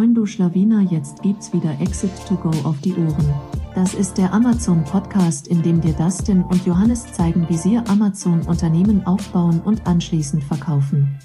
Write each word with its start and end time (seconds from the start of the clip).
Moin 0.00 0.14
du 0.14 0.24
Schlawiner, 0.24 0.80
jetzt 0.80 1.20
gibt's 1.20 1.52
wieder 1.52 1.78
Exit 1.78 2.10
to 2.26 2.34
Go 2.34 2.48
auf 2.66 2.80
die 2.80 2.94
Ohren. 2.94 3.34
Das 3.74 3.92
ist 3.92 4.16
der 4.16 4.32
Amazon 4.32 4.82
Podcast, 4.82 5.46
in 5.46 5.60
dem 5.62 5.82
dir 5.82 5.92
Dustin 5.92 6.42
und 6.42 6.64
Johannes 6.64 7.12
zeigen, 7.12 7.46
wie 7.50 7.58
sie 7.58 7.76
Amazon 7.76 8.40
Unternehmen 8.46 9.06
aufbauen 9.06 9.60
und 9.62 9.86
anschließend 9.86 10.42
verkaufen. 10.42 11.18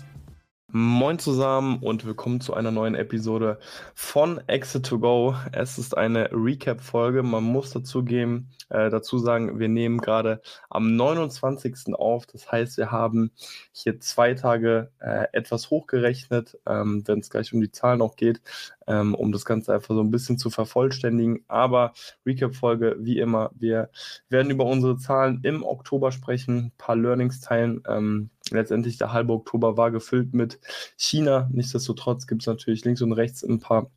Moin 0.77 1.19
zusammen 1.19 1.77
und 1.79 2.05
willkommen 2.05 2.41
zu 2.41 2.53
einer 2.53 2.69
neuen 2.69 2.95
Episode 2.95 3.59
von 3.93 4.41
Exit 4.49 4.85
to 4.85 4.99
Go. 4.99 5.33
Es 5.53 5.77
ist 5.77 5.95
eine 5.95 6.29
Recap-Folge. 6.33 7.23
Man 7.23 7.45
muss 7.45 7.69
dazu, 7.69 8.03
geben, 8.03 8.49
äh, 8.67 8.89
dazu 8.89 9.17
sagen, 9.17 9.57
wir 9.57 9.69
nehmen 9.69 9.99
gerade 9.99 10.41
am 10.69 10.97
29. 10.97 11.95
auf. 11.95 12.25
Das 12.25 12.51
heißt, 12.51 12.77
wir 12.77 12.91
haben 12.91 13.31
hier 13.71 14.01
zwei 14.01 14.33
Tage 14.33 14.91
äh, 14.99 15.27
etwas 15.31 15.69
hochgerechnet, 15.69 16.59
ähm, 16.65 17.03
wenn 17.05 17.19
es 17.19 17.29
gleich 17.29 17.53
um 17.53 17.61
die 17.61 17.71
Zahlen 17.71 18.01
auch 18.01 18.17
geht, 18.17 18.41
ähm, 18.85 19.15
um 19.15 19.31
das 19.31 19.45
Ganze 19.45 19.73
einfach 19.73 19.95
so 19.95 20.01
ein 20.01 20.11
bisschen 20.11 20.37
zu 20.37 20.49
vervollständigen. 20.49 21.45
Aber 21.47 21.93
Recap-Folge, 22.25 22.97
wie 22.99 23.19
immer, 23.19 23.51
wir 23.55 23.91
werden 24.27 24.51
über 24.51 24.65
unsere 24.65 24.97
Zahlen 24.97 25.39
im 25.43 25.63
Oktober 25.63 26.11
sprechen, 26.11 26.57
ein 26.57 26.71
paar 26.77 26.97
Learnings 26.97 27.39
teilen. 27.39 27.81
Ähm, 27.87 28.29
letztendlich 28.51 28.97
der 28.97 29.11
halbe 29.11 29.33
Oktober 29.33 29.77
war 29.77 29.91
gefüllt 29.91 30.33
mit 30.33 30.59
China. 30.97 31.49
Nichtsdestotrotz 31.51 32.27
gibt 32.27 32.43
es 32.43 32.47
natürlich 32.47 32.85
links 32.85 33.01
und 33.01 33.13
rechts 33.13 33.43
ein 33.43 33.59
paar 33.59 33.89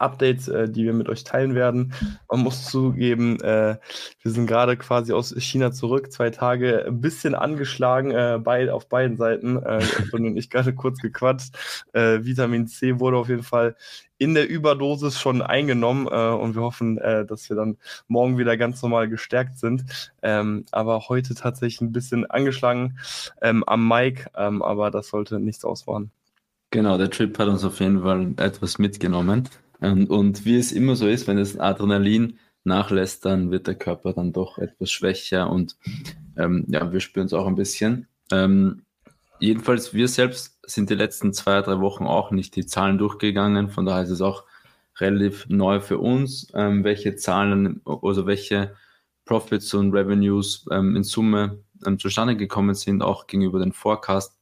Updates, 0.00 0.48
äh, 0.48 0.68
die 0.68 0.84
wir 0.84 0.92
mit 0.92 1.08
euch 1.08 1.24
teilen 1.24 1.54
werden. 1.54 1.92
Man 2.30 2.40
muss 2.40 2.64
zugeben, 2.66 3.40
äh, 3.40 3.76
wir 4.20 4.30
sind 4.30 4.46
gerade 4.46 4.76
quasi 4.76 5.12
aus 5.12 5.34
China 5.38 5.72
zurück, 5.72 6.12
zwei 6.12 6.30
Tage 6.30 6.84
ein 6.86 7.00
bisschen 7.00 7.34
angeschlagen 7.34 8.10
äh, 8.10 8.38
bei, 8.42 8.72
auf 8.72 8.88
beiden 8.88 9.16
Seiten. 9.16 9.56
Äh, 9.56 9.80
und 10.12 10.36
ich 10.36 10.50
gerade 10.50 10.74
kurz 10.74 11.00
gequatscht. 11.00 11.56
Äh, 11.92 12.24
Vitamin 12.24 12.66
C 12.66 13.00
wurde 13.00 13.16
auf 13.16 13.28
jeden 13.28 13.42
Fall 13.42 13.76
in 14.18 14.34
der 14.34 14.48
Überdosis 14.48 15.18
schon 15.18 15.42
eingenommen 15.42 16.06
äh, 16.10 16.28
und 16.28 16.54
wir 16.54 16.62
hoffen, 16.62 16.98
äh, 16.98 17.26
dass 17.26 17.48
wir 17.48 17.56
dann 17.56 17.76
morgen 18.06 18.38
wieder 18.38 18.56
ganz 18.56 18.82
normal 18.82 19.08
gestärkt 19.08 19.58
sind. 19.58 19.84
Ähm, 20.22 20.64
aber 20.70 21.08
heute 21.08 21.34
tatsächlich 21.34 21.80
ein 21.80 21.92
bisschen 21.92 22.28
angeschlagen 22.30 22.98
ähm, 23.42 23.64
am 23.64 23.86
Mic, 23.86 24.26
ähm, 24.36 24.62
aber 24.62 24.90
das 24.90 25.08
sollte 25.08 25.40
nichts 25.40 25.64
ausmachen. 25.64 26.10
Genau, 26.70 26.98
der 26.98 27.10
Trip 27.10 27.38
hat 27.38 27.48
uns 27.48 27.64
auf 27.64 27.80
jeden 27.80 28.02
Fall 28.02 28.34
etwas 28.36 28.78
mitgenommen. 28.78 29.48
Und, 29.80 30.08
und 30.10 30.44
wie 30.44 30.56
es 30.56 30.72
immer 30.72 30.96
so 30.96 31.06
ist, 31.06 31.26
wenn 31.26 31.36
das 31.36 31.58
Adrenalin 31.58 32.38
nachlässt, 32.64 33.24
dann 33.24 33.50
wird 33.50 33.66
der 33.66 33.74
Körper 33.74 34.12
dann 34.12 34.32
doch 34.32 34.58
etwas 34.58 34.90
schwächer 34.90 35.50
und 35.50 35.76
ähm, 36.36 36.64
ja, 36.68 36.92
wir 36.92 37.00
spüren 37.00 37.26
es 37.26 37.34
auch 37.34 37.46
ein 37.46 37.54
bisschen. 37.54 38.08
Ähm, 38.32 38.82
jedenfalls, 39.38 39.92
wir 39.92 40.08
selbst 40.08 40.58
sind 40.66 40.88
die 40.88 40.94
letzten 40.94 41.32
zwei, 41.32 41.60
drei 41.60 41.80
Wochen 41.80 42.04
auch 42.04 42.30
nicht 42.30 42.56
die 42.56 42.66
Zahlen 42.66 42.98
durchgegangen, 42.98 43.68
von 43.68 43.84
daher 43.84 44.04
ist 44.04 44.10
es 44.10 44.22
auch 44.22 44.44
relativ 44.98 45.46
neu 45.48 45.80
für 45.80 45.98
uns, 45.98 46.50
ähm, 46.54 46.84
welche 46.84 47.16
Zahlen, 47.16 47.82
also 47.84 48.26
welche 48.26 48.74
Profits 49.24 49.72
und 49.74 49.92
Revenues 49.92 50.66
ähm, 50.70 50.96
in 50.96 51.04
Summe 51.04 51.58
ähm, 51.86 51.98
zustande 51.98 52.36
gekommen 52.36 52.74
sind, 52.74 53.02
auch 53.02 53.26
gegenüber 53.26 53.58
den 53.58 53.72
Forecast. 53.72 54.38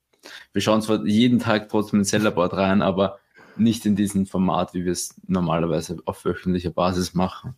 Wir 0.53 0.63
schauen 0.63 0.83
zwar 0.83 1.05
jeden 1.05 1.39
Tag 1.39 1.69
trotzdem 1.69 2.01
in 2.01 2.05
Sellerboard 2.05 2.55
rein, 2.55 2.83
aber 2.83 3.19
nicht 3.57 3.87
in 3.87 3.97
diesem 3.97 4.27
Format, 4.27 4.75
wie 4.75 4.85
wir 4.85 4.93
es 4.93 5.15
normalerweise 5.27 5.99
auf 6.05 6.25
wöchentlicher 6.25 6.71
Basis 6.71 7.15
machen. 7.15 7.55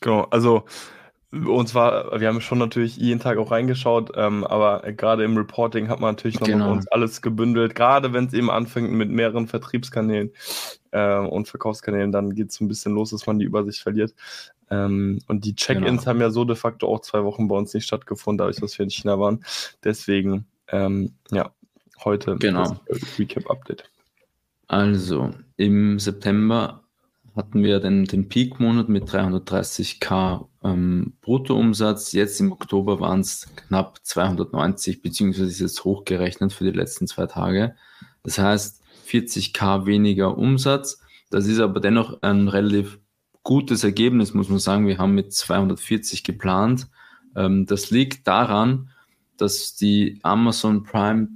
Genau, 0.00 0.22
also 0.30 0.64
und 1.32 1.66
zwar, 1.66 2.20
wir 2.20 2.28
haben 2.28 2.42
schon 2.42 2.58
natürlich 2.58 2.98
jeden 2.98 3.18
Tag 3.18 3.38
auch 3.38 3.50
reingeschaut, 3.50 4.12
ähm, 4.16 4.44
aber 4.44 4.82
gerade 4.92 5.24
im 5.24 5.34
Reporting 5.34 5.88
hat 5.88 5.98
man 5.98 6.10
natürlich 6.10 6.38
noch 6.38 6.46
genau. 6.46 6.72
uns 6.72 6.86
alles 6.88 7.22
gebündelt. 7.22 7.74
Gerade 7.74 8.12
wenn 8.12 8.26
es 8.26 8.34
eben 8.34 8.50
anfängt 8.50 8.92
mit 8.92 9.08
mehreren 9.08 9.48
Vertriebskanälen 9.48 10.30
äh, 10.90 11.16
und 11.16 11.48
Verkaufskanälen, 11.48 12.12
dann 12.12 12.34
geht 12.34 12.50
es 12.50 12.60
ein 12.60 12.68
bisschen 12.68 12.92
los, 12.92 13.10
dass 13.10 13.26
man 13.26 13.38
die 13.38 13.46
Übersicht 13.46 13.80
verliert. 13.80 14.14
Ähm, 14.70 15.20
und 15.26 15.46
die 15.46 15.54
Check-ins 15.54 16.02
genau. 16.02 16.06
haben 16.06 16.20
ja 16.20 16.30
so 16.30 16.44
de 16.44 16.56
facto 16.56 16.86
auch 16.86 17.00
zwei 17.00 17.24
Wochen 17.24 17.48
bei 17.48 17.56
uns 17.56 17.72
nicht 17.72 17.86
stattgefunden, 17.86 18.36
dadurch, 18.36 18.60
dass 18.60 18.78
wir 18.78 18.84
in 18.84 18.90
China 18.90 19.18
waren. 19.18 19.42
Deswegen, 19.82 20.46
ähm, 20.68 21.14
ja, 21.30 21.50
heute 22.04 22.36
genau. 22.36 22.76
das 22.86 23.18
Recap-Update. 23.18 23.91
Also, 24.68 25.30
im 25.56 25.98
September 25.98 26.82
hatten 27.34 27.62
wir 27.62 27.80
den, 27.80 28.04
den 28.04 28.28
Peak-Monat 28.28 28.88
mit 28.88 29.04
330k 29.08 30.46
ähm, 30.62 31.14
Bruttoumsatz. 31.22 32.12
Jetzt 32.12 32.40
im 32.40 32.52
Oktober 32.52 33.00
waren 33.00 33.20
es 33.20 33.48
knapp 33.56 33.98
290, 34.02 35.02
beziehungsweise 35.02 35.48
ist 35.48 35.60
jetzt 35.60 35.84
hochgerechnet 35.84 36.52
für 36.52 36.64
die 36.64 36.76
letzten 36.76 37.06
zwei 37.06 37.26
Tage. 37.26 37.74
Das 38.22 38.38
heißt 38.38 38.82
40k 39.08 39.86
weniger 39.86 40.36
Umsatz. 40.36 41.00
Das 41.30 41.46
ist 41.46 41.60
aber 41.60 41.80
dennoch 41.80 42.20
ein 42.22 42.48
relativ 42.48 42.98
gutes 43.42 43.84
Ergebnis, 43.84 44.34
muss 44.34 44.48
man 44.48 44.58
sagen. 44.58 44.86
Wir 44.86 44.98
haben 44.98 45.14
mit 45.14 45.32
240 45.32 46.24
geplant. 46.24 46.88
Ähm, 47.34 47.64
das 47.66 47.90
liegt 47.90 48.26
daran, 48.28 48.90
dass 49.38 49.74
die 49.74 50.20
Amazon 50.22 50.82
Prime 50.82 51.28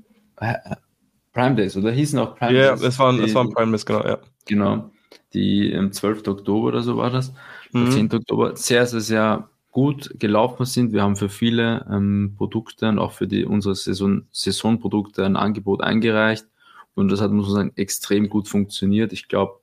Prime 1.36 1.54
Days, 1.54 1.76
oder 1.76 1.90
hießen 1.90 2.18
auch 2.18 2.34
Prime 2.34 2.52
yeah, 2.52 2.70
Days? 2.70 2.80
Ja, 2.80 2.88
es 2.88 2.98
waren, 2.98 3.22
es 3.22 3.34
waren 3.34 3.50
Prime 3.50 3.70
Days, 3.70 3.84
genau, 3.84 4.06
ja. 4.06 4.18
Genau. 4.46 4.90
Die 5.34 5.74
am 5.76 5.92
12. 5.92 6.26
Oktober 6.28 6.68
oder 6.68 6.80
so 6.80 6.96
war 6.96 7.10
das. 7.10 7.34
Mhm. 7.72 7.90
10. 7.90 8.14
Oktober 8.14 8.56
sehr, 8.56 8.86
sehr, 8.86 9.00
sehr 9.00 9.48
gut 9.70 10.18
gelaufen 10.18 10.64
sind. 10.64 10.94
Wir 10.94 11.02
haben 11.02 11.16
für 11.16 11.28
viele 11.28 11.84
ähm, 11.90 12.32
Produkte 12.38 12.88
und 12.88 12.98
auch 12.98 13.12
für 13.12 13.26
die, 13.26 13.44
unsere 13.44 13.74
Saison, 13.74 14.22
Saisonprodukte 14.32 15.26
ein 15.26 15.36
Angebot 15.36 15.82
eingereicht. 15.82 16.46
Und 16.94 17.12
das 17.12 17.20
hat, 17.20 17.30
muss 17.32 17.48
man 17.48 17.54
sagen, 17.54 17.72
extrem 17.76 18.30
gut 18.30 18.48
funktioniert. 18.48 19.12
Ich 19.12 19.28
glaube, 19.28 19.60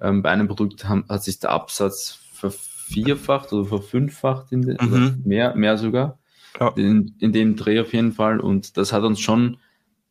ähm, 0.00 0.20
bei 0.20 0.30
einem 0.30 0.48
Produkt 0.48 0.88
haben, 0.88 1.04
hat 1.08 1.22
sich 1.22 1.38
der 1.38 1.50
Absatz 1.50 2.18
vervierfacht 2.32 3.52
oder 3.52 3.66
verfünffacht, 3.66 4.50
in 4.50 4.62
den, 4.62 4.78
mhm. 4.80 5.22
mehr, 5.24 5.54
mehr 5.54 5.78
sogar. 5.78 6.18
Ja. 6.58 6.72
In, 6.74 7.14
in 7.20 7.32
dem 7.32 7.54
Dreh 7.54 7.78
auf 7.78 7.92
jeden 7.92 8.10
Fall. 8.10 8.40
Und 8.40 8.76
das 8.76 8.92
hat 8.92 9.04
uns 9.04 9.20
schon 9.20 9.58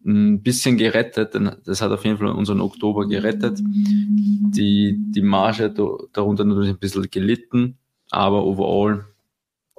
ein 0.05 0.41
bisschen 0.43 0.77
gerettet, 0.77 1.33
denn 1.33 1.55
das 1.65 1.81
hat 1.81 1.91
auf 1.91 2.03
jeden 2.03 2.17
Fall 2.17 2.27
unseren 2.27 2.61
Oktober 2.61 3.07
gerettet. 3.07 3.59
Die, 3.61 4.97
die 4.97 5.21
Marge 5.21 5.69
darunter 6.13 6.43
natürlich 6.43 6.69
ein 6.69 6.77
bisschen 6.77 7.09
gelitten, 7.09 7.77
aber 8.11 8.45
overall 8.45 9.05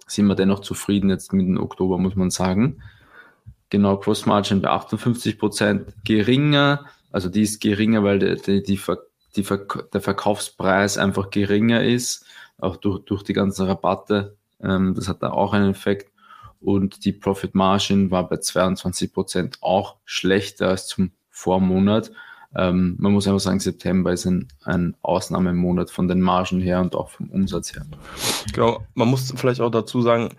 sind 0.06 0.26
wir 0.26 0.34
dennoch 0.34 0.60
zufrieden 0.60 1.10
jetzt 1.10 1.32
mit 1.32 1.46
dem 1.46 1.58
Oktober, 1.58 1.98
muss 1.98 2.16
man 2.16 2.30
sagen. 2.30 2.82
Genau, 3.70 3.96
Cross 3.96 4.26
Margin 4.26 4.60
bei 4.62 4.70
58 4.70 5.38
Prozent 5.38 5.94
geringer, 6.04 6.86
also 7.10 7.28
die 7.28 7.42
ist 7.42 7.60
geringer, 7.60 8.02
weil 8.02 8.18
die, 8.18 8.36
die, 8.36 8.62
die, 8.62 8.80
die 9.36 9.58
der 9.92 10.00
Verkaufspreis 10.00 10.98
einfach 10.98 11.30
geringer 11.30 11.82
ist, 11.82 12.26
auch 12.58 12.76
durch, 12.76 13.04
durch 13.04 13.22
die 13.22 13.32
ganzen 13.32 13.66
Rabatte. 13.66 14.36
Ähm, 14.60 14.94
das 14.94 15.08
hat 15.08 15.22
da 15.22 15.30
auch 15.30 15.52
einen 15.52 15.70
Effekt 15.70 16.13
und 16.64 17.04
die 17.04 17.12
Profit 17.12 17.54
Margin 17.54 18.10
war 18.10 18.28
bei 18.28 18.38
22 18.38 19.12
Prozent 19.12 19.58
auch 19.60 19.96
schlechter 20.04 20.68
als 20.68 20.86
zum 20.86 21.12
Vormonat. 21.30 22.10
Ähm, 22.56 22.96
man 22.98 23.12
muss 23.12 23.26
einfach 23.26 23.40
sagen, 23.40 23.60
September 23.60 24.12
ist 24.12 24.26
ein, 24.26 24.48
ein 24.64 24.96
Ausnahmemonat 25.02 25.90
von 25.90 26.08
den 26.08 26.20
Margen 26.20 26.60
her 26.60 26.80
und 26.80 26.94
auch 26.94 27.10
vom 27.10 27.28
Umsatz 27.30 27.74
her. 27.74 27.84
Genau, 28.52 28.82
man 28.94 29.08
muss 29.08 29.32
vielleicht 29.36 29.60
auch 29.60 29.70
dazu 29.70 30.02
sagen, 30.02 30.30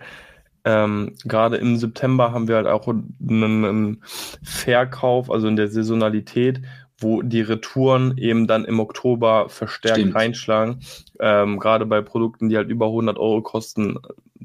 ähm, 0.64 1.12
gerade 1.24 1.58
im 1.58 1.76
September 1.76 2.32
haben 2.32 2.48
wir 2.48 2.56
halt 2.56 2.66
auch 2.66 2.88
einen, 2.88 3.64
einen 3.64 4.02
Verkauf, 4.42 5.30
also 5.30 5.46
in 5.46 5.56
der 5.56 5.68
Saisonalität, 5.68 6.60
wo 6.98 7.22
die 7.22 7.42
Retouren 7.42 8.16
eben 8.16 8.46
dann 8.46 8.64
im 8.64 8.80
Oktober 8.80 9.48
verstärkt 9.48 9.98
Stimmt. 9.98 10.14
reinschlagen. 10.14 10.80
Ähm, 11.20 11.58
gerade 11.58 11.86
bei 11.86 12.00
Produkten, 12.00 12.48
die 12.48 12.56
halt 12.56 12.70
über 12.70 12.86
100 12.86 13.18
Euro 13.18 13.42
kosten, 13.42 13.98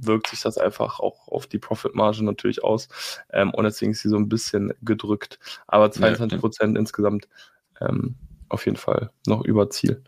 wirkt 0.05 0.27
sich 0.27 0.41
das 0.41 0.57
einfach 0.57 0.99
auch 0.99 1.27
auf 1.27 1.47
die 1.47 1.59
Profitmarge 1.59 2.23
natürlich 2.23 2.63
aus. 2.63 2.89
Ähm, 3.31 3.53
und 3.53 3.63
deswegen 3.63 3.91
ist 3.91 4.01
sie 4.01 4.09
so 4.09 4.17
ein 4.17 4.29
bisschen 4.29 4.73
gedrückt. 4.81 5.39
Aber 5.67 5.91
22 5.91 6.39
Prozent 6.39 6.75
ja, 6.75 6.79
insgesamt 6.79 7.27
ähm, 7.79 8.15
auf 8.49 8.65
jeden 8.65 8.77
Fall 8.77 9.11
noch 9.27 9.43
über 9.45 9.69
Ziel. 9.69 10.03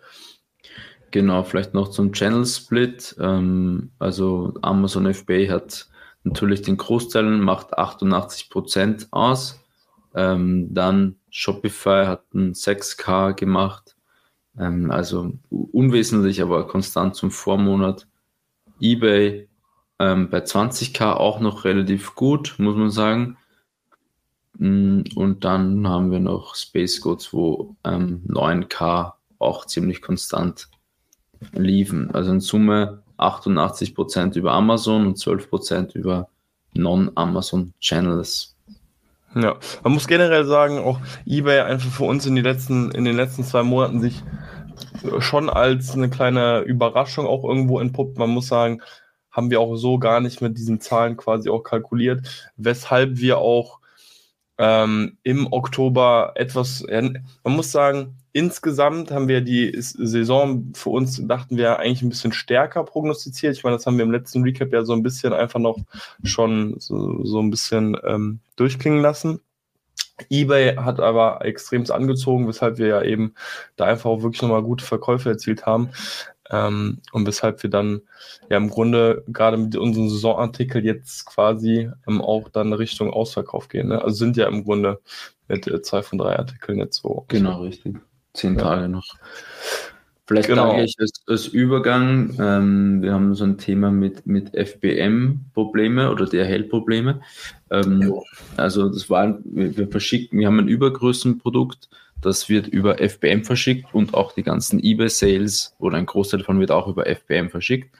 Genau, 1.12 1.44
vielleicht 1.44 1.74
noch 1.74 1.90
zum 1.90 2.12
Channel 2.12 2.46
Split. 2.46 3.16
Ähm, 3.20 3.92
also 4.00 4.56
Amazon 4.62 5.14
FBA 5.14 5.50
hat 5.50 5.88
natürlich 6.24 6.62
den 6.64 6.78
Großteil, 6.78 7.24
macht 7.24 7.78
88 7.78 8.50
Prozent 8.50 9.08
aus. 9.12 9.60
Ähm, 10.16 10.74
dann 10.74 11.18
Shopify 11.30 12.06
hat 12.06 12.34
ein 12.34 12.54
6K 12.54 13.34
gemacht. 13.34 13.96
Ähm, 14.58 14.92
also 14.92 15.34
unwesentlich, 15.50 16.42
aber 16.42 16.68
konstant 16.68 17.16
zum 17.16 17.32
Vormonat. 17.32 18.08
eBay 18.80 19.48
ähm, 20.00 20.30
bei 20.30 20.40
20k 20.40 21.14
auch 21.14 21.40
noch 21.40 21.66
relativ 21.66 22.16
gut, 22.16 22.56
muss 22.58 22.76
man 22.76 22.90
sagen. 22.90 23.38
Mm, 24.58 25.02
und 25.16 25.44
dann 25.44 25.88
haben 25.88 26.12
wir 26.12 26.20
noch 26.20 26.56
Space 26.56 27.02
Goats, 27.02 27.34
wo 27.34 27.76
ähm, 27.84 28.24
9k 28.28 29.14
auch 29.40 29.66
ziemlich 29.66 30.02
konstant 30.02 30.70
liefen. 31.52 32.12
Also 32.12 32.32
in 32.32 32.40
Summe 32.40 33.04
88% 33.18 34.38
über 34.38 34.54
Amazon 34.54 35.08
und 35.08 35.18
12% 35.18 35.96
über 35.96 36.30
Non-Amazon 36.74 37.74
Channels. 37.80 38.56
Ja, 39.36 39.56
man 39.84 39.94
muss 39.94 40.08
generell 40.08 40.46
sagen, 40.46 40.80
auch 40.80 41.00
eBay 41.26 41.62
einfach 41.62 41.90
für 41.90 42.04
uns 42.04 42.26
in, 42.26 42.36
die 42.36 42.42
letzten, 42.42 42.92
in 42.92 43.06
den 43.06 43.16
letzten 43.16 43.44
zwei 43.44 43.64
Monaten 43.64 44.00
sich 44.00 44.24
schon 45.20 45.50
als 45.50 45.92
eine 45.92 46.10
kleine 46.10 46.60
Überraschung 46.62 47.26
auch 47.26 47.44
irgendwo 47.44 47.80
entpuppt. 47.80 48.18
Man 48.18 48.30
muss 48.30 48.48
sagen, 48.48 48.82
haben 49.34 49.50
wir 49.50 49.60
auch 49.60 49.76
so 49.76 50.00
gar 50.00 50.22
nicht 50.22 50.42
mit 50.42 50.58
diesen 50.58 50.80
Zahlen 50.80 51.18
quasi 51.18 51.50
auch 51.50 51.64
kalkuliert, 51.64 52.52
weshalb 52.56 53.18
wir 53.18 53.40
auch 53.40 53.80
ähm, 54.58 55.18
im 55.24 55.52
Oktober 55.52 56.34
etwas, 56.36 56.86
man 56.88 57.24
muss 57.44 57.72
sagen, 57.72 58.18
insgesamt 58.32 59.12
haben 59.12 59.28
wir 59.28 59.42
die 59.42 59.74
Saison 59.76 60.72
für 60.76 60.92
uns, 60.92 61.26
dachten 61.28 61.58
wir, 61.58 61.80
eigentlich 61.80 62.04
ein 62.04 62.10
bisschen 62.10 62.32
stärker 62.34 62.84
prognostiziert. 62.84 63.58
Ich 63.58 63.64
meine, 63.64 63.76
das 63.76 63.86
haben 63.86 63.98
wir 63.98 64.06
im 64.06 64.12
letzten 64.12 64.44
Recap 64.44 64.72
ja 64.72 64.84
so 64.84 64.94
ein 64.94 65.04
bisschen 65.04 65.34
einfach 65.34 65.60
noch 65.60 65.80
schon 66.24 66.76
so, 66.80 67.26
so 67.26 67.40
ein 67.40 67.50
bisschen 67.50 67.98
ähm, 68.06 68.40
durchklingen 68.56 69.02
lassen 69.02 69.40
eBay 70.30 70.76
hat 70.76 71.00
aber 71.00 71.44
extremst 71.44 71.92
angezogen, 71.92 72.48
weshalb 72.48 72.78
wir 72.78 72.88
ja 72.88 73.02
eben 73.02 73.34
da 73.76 73.86
einfach 73.86 74.10
auch 74.10 74.22
wirklich 74.22 74.42
nochmal 74.42 74.64
gute 74.64 74.86
Verkäufe 74.86 75.30
erzielt 75.30 75.66
haben. 75.66 75.90
Ähm, 76.54 77.00
und 77.12 77.26
weshalb 77.26 77.64
wir 77.64 77.70
dann 77.72 78.02
ja 78.50 78.58
im 78.58 78.70
Grunde 78.70 79.24
gerade 79.28 79.58
mit 79.58 79.76
unseren 79.76 80.08
Saisonartikel 80.08 80.86
jetzt 80.86 81.26
quasi 81.26 81.90
ähm, 82.08 82.22
auch 82.22 82.48
dann 82.50 82.72
Richtung 82.74 83.12
Ausverkauf 83.12 83.70
gehen. 83.70 83.88
Ne? 83.88 84.02
Also 84.02 84.16
sind 84.18 84.38
ja 84.38 84.48
im 84.48 84.64
Grunde 84.64 85.00
mit 85.48 85.66
äh, 85.68 85.82
zwei 85.82 86.04
von 86.04 86.20
drei 86.20 86.38
Artikeln 86.38 86.78
jetzt 86.78 87.02
so. 87.02 87.26
Genau, 87.28 87.64
richtig. 87.64 87.98
Zehn 88.34 88.56
ja. 88.56 88.62
Tage 88.62 88.88
noch. 88.88 89.16
Vielleicht 90.26 90.48
genau. 90.48 90.72
sage 90.72 90.84
ich 90.84 90.96
als, 91.00 91.24
als 91.28 91.48
Übergang, 91.48 92.36
ähm, 92.40 93.02
wir 93.02 93.14
haben 93.14 93.36
so 93.36 93.44
ein 93.44 93.58
Thema 93.58 93.92
mit, 93.92 94.26
mit 94.26 94.52
FBM-Probleme 94.56 96.12
oder 96.12 96.26
DHL-Probleme. 96.26 97.20
Ähm, 97.70 98.14
also 98.56 98.88
das 98.90 99.10
war, 99.10 99.40
wir, 99.44 99.76
wir 99.76 99.88
verschicken, 99.90 100.40
wir 100.40 100.48
haben 100.48 100.60
ein 100.60 100.70
Übergrößenprodukt, 100.70 101.90
das 102.24 102.50
wird 102.50 102.68
über 102.68 102.98
FBM 102.98 103.44
verschickt 103.44 103.94
und 103.94 104.14
auch 104.14 104.34
die 104.34 104.44
ganzen 104.44 104.84
eBay-Sales 104.84 105.76
oder 105.80 105.98
ein 105.98 106.06
Großteil 106.06 106.40
davon 106.40 106.60
wird 106.60 106.72
auch 106.72 106.88
über 106.88 107.06
FBM 107.06 107.50
verschickt. 107.50 107.96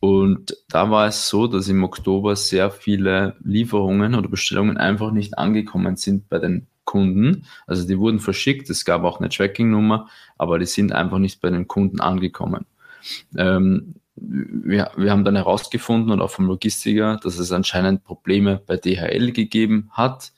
Und 0.00 0.56
da 0.68 0.90
war 0.90 1.06
es 1.06 1.28
so, 1.28 1.46
dass 1.46 1.68
im 1.68 1.84
Oktober 1.84 2.34
sehr 2.34 2.70
viele 2.70 3.36
Lieferungen 3.44 4.14
oder 4.14 4.28
Bestellungen 4.28 4.78
einfach 4.78 5.12
nicht 5.12 5.38
angekommen 5.38 5.96
sind 5.96 6.28
bei 6.30 6.38
den 6.38 6.66
Kunden. 6.84 7.44
Also 7.66 7.86
die 7.86 7.98
wurden 7.98 8.18
verschickt, 8.18 8.70
es 8.70 8.84
gab 8.84 9.04
auch 9.04 9.20
eine 9.20 9.28
Tracking-Nummer, 9.28 10.08
aber 10.38 10.58
die 10.58 10.66
sind 10.66 10.92
einfach 10.92 11.18
nicht 11.18 11.40
bei 11.40 11.50
den 11.50 11.68
Kunden 11.68 12.00
angekommen. 12.00 12.64
Ähm, 13.36 13.94
wir, 14.16 14.90
wir 14.96 15.10
haben 15.10 15.24
dann 15.24 15.36
herausgefunden 15.36 16.10
und 16.10 16.20
auch 16.20 16.30
vom 16.30 16.46
Logistiker, 16.46 17.18
dass 17.22 17.38
es 17.38 17.52
anscheinend 17.52 18.04
Probleme 18.04 18.60
bei 18.66 18.76
DHL 18.76 19.32
gegeben 19.32 19.90
hat, 19.92 20.32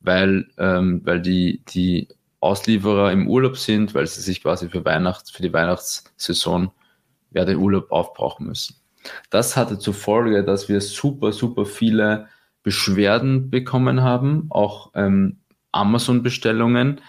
weil, 0.00 0.48
ähm, 0.58 1.02
weil 1.04 1.20
die, 1.20 1.62
die 1.68 2.08
Auslieferer 2.42 3.12
im 3.12 3.28
Urlaub 3.28 3.56
sind, 3.56 3.94
weil 3.94 4.06
sie 4.06 4.20
sich 4.20 4.42
quasi 4.42 4.68
für 4.68 4.84
Weihnachts, 4.84 5.30
für 5.30 5.42
die 5.42 5.52
Weihnachtssaison 5.52 6.72
ja, 7.30 7.44
den 7.44 7.58
Urlaub 7.58 7.92
aufbrauchen 7.92 8.46
müssen. 8.46 8.76
Das 9.30 9.56
hatte 9.56 9.78
zur 9.78 9.94
Folge, 9.94 10.42
dass 10.44 10.68
wir 10.68 10.80
super, 10.80 11.32
super 11.32 11.66
viele 11.66 12.28
Beschwerden 12.62 13.50
bekommen 13.50 14.02
haben, 14.02 14.46
auch 14.50 14.92
ähm, 14.94 15.38
Amazon-Bestellungen 15.72 17.00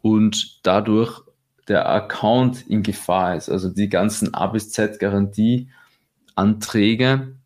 und 0.00 0.66
dadurch 0.66 1.20
der 1.68 1.88
Account 1.88 2.68
in 2.68 2.82
Gefahr 2.82 3.36
ist. 3.36 3.48
Also 3.48 3.70
die 3.70 3.88
ganzen 3.88 4.34
A 4.34 4.48
bis 4.48 4.72
Z 4.72 4.98
Garantieanträge, 4.98 7.36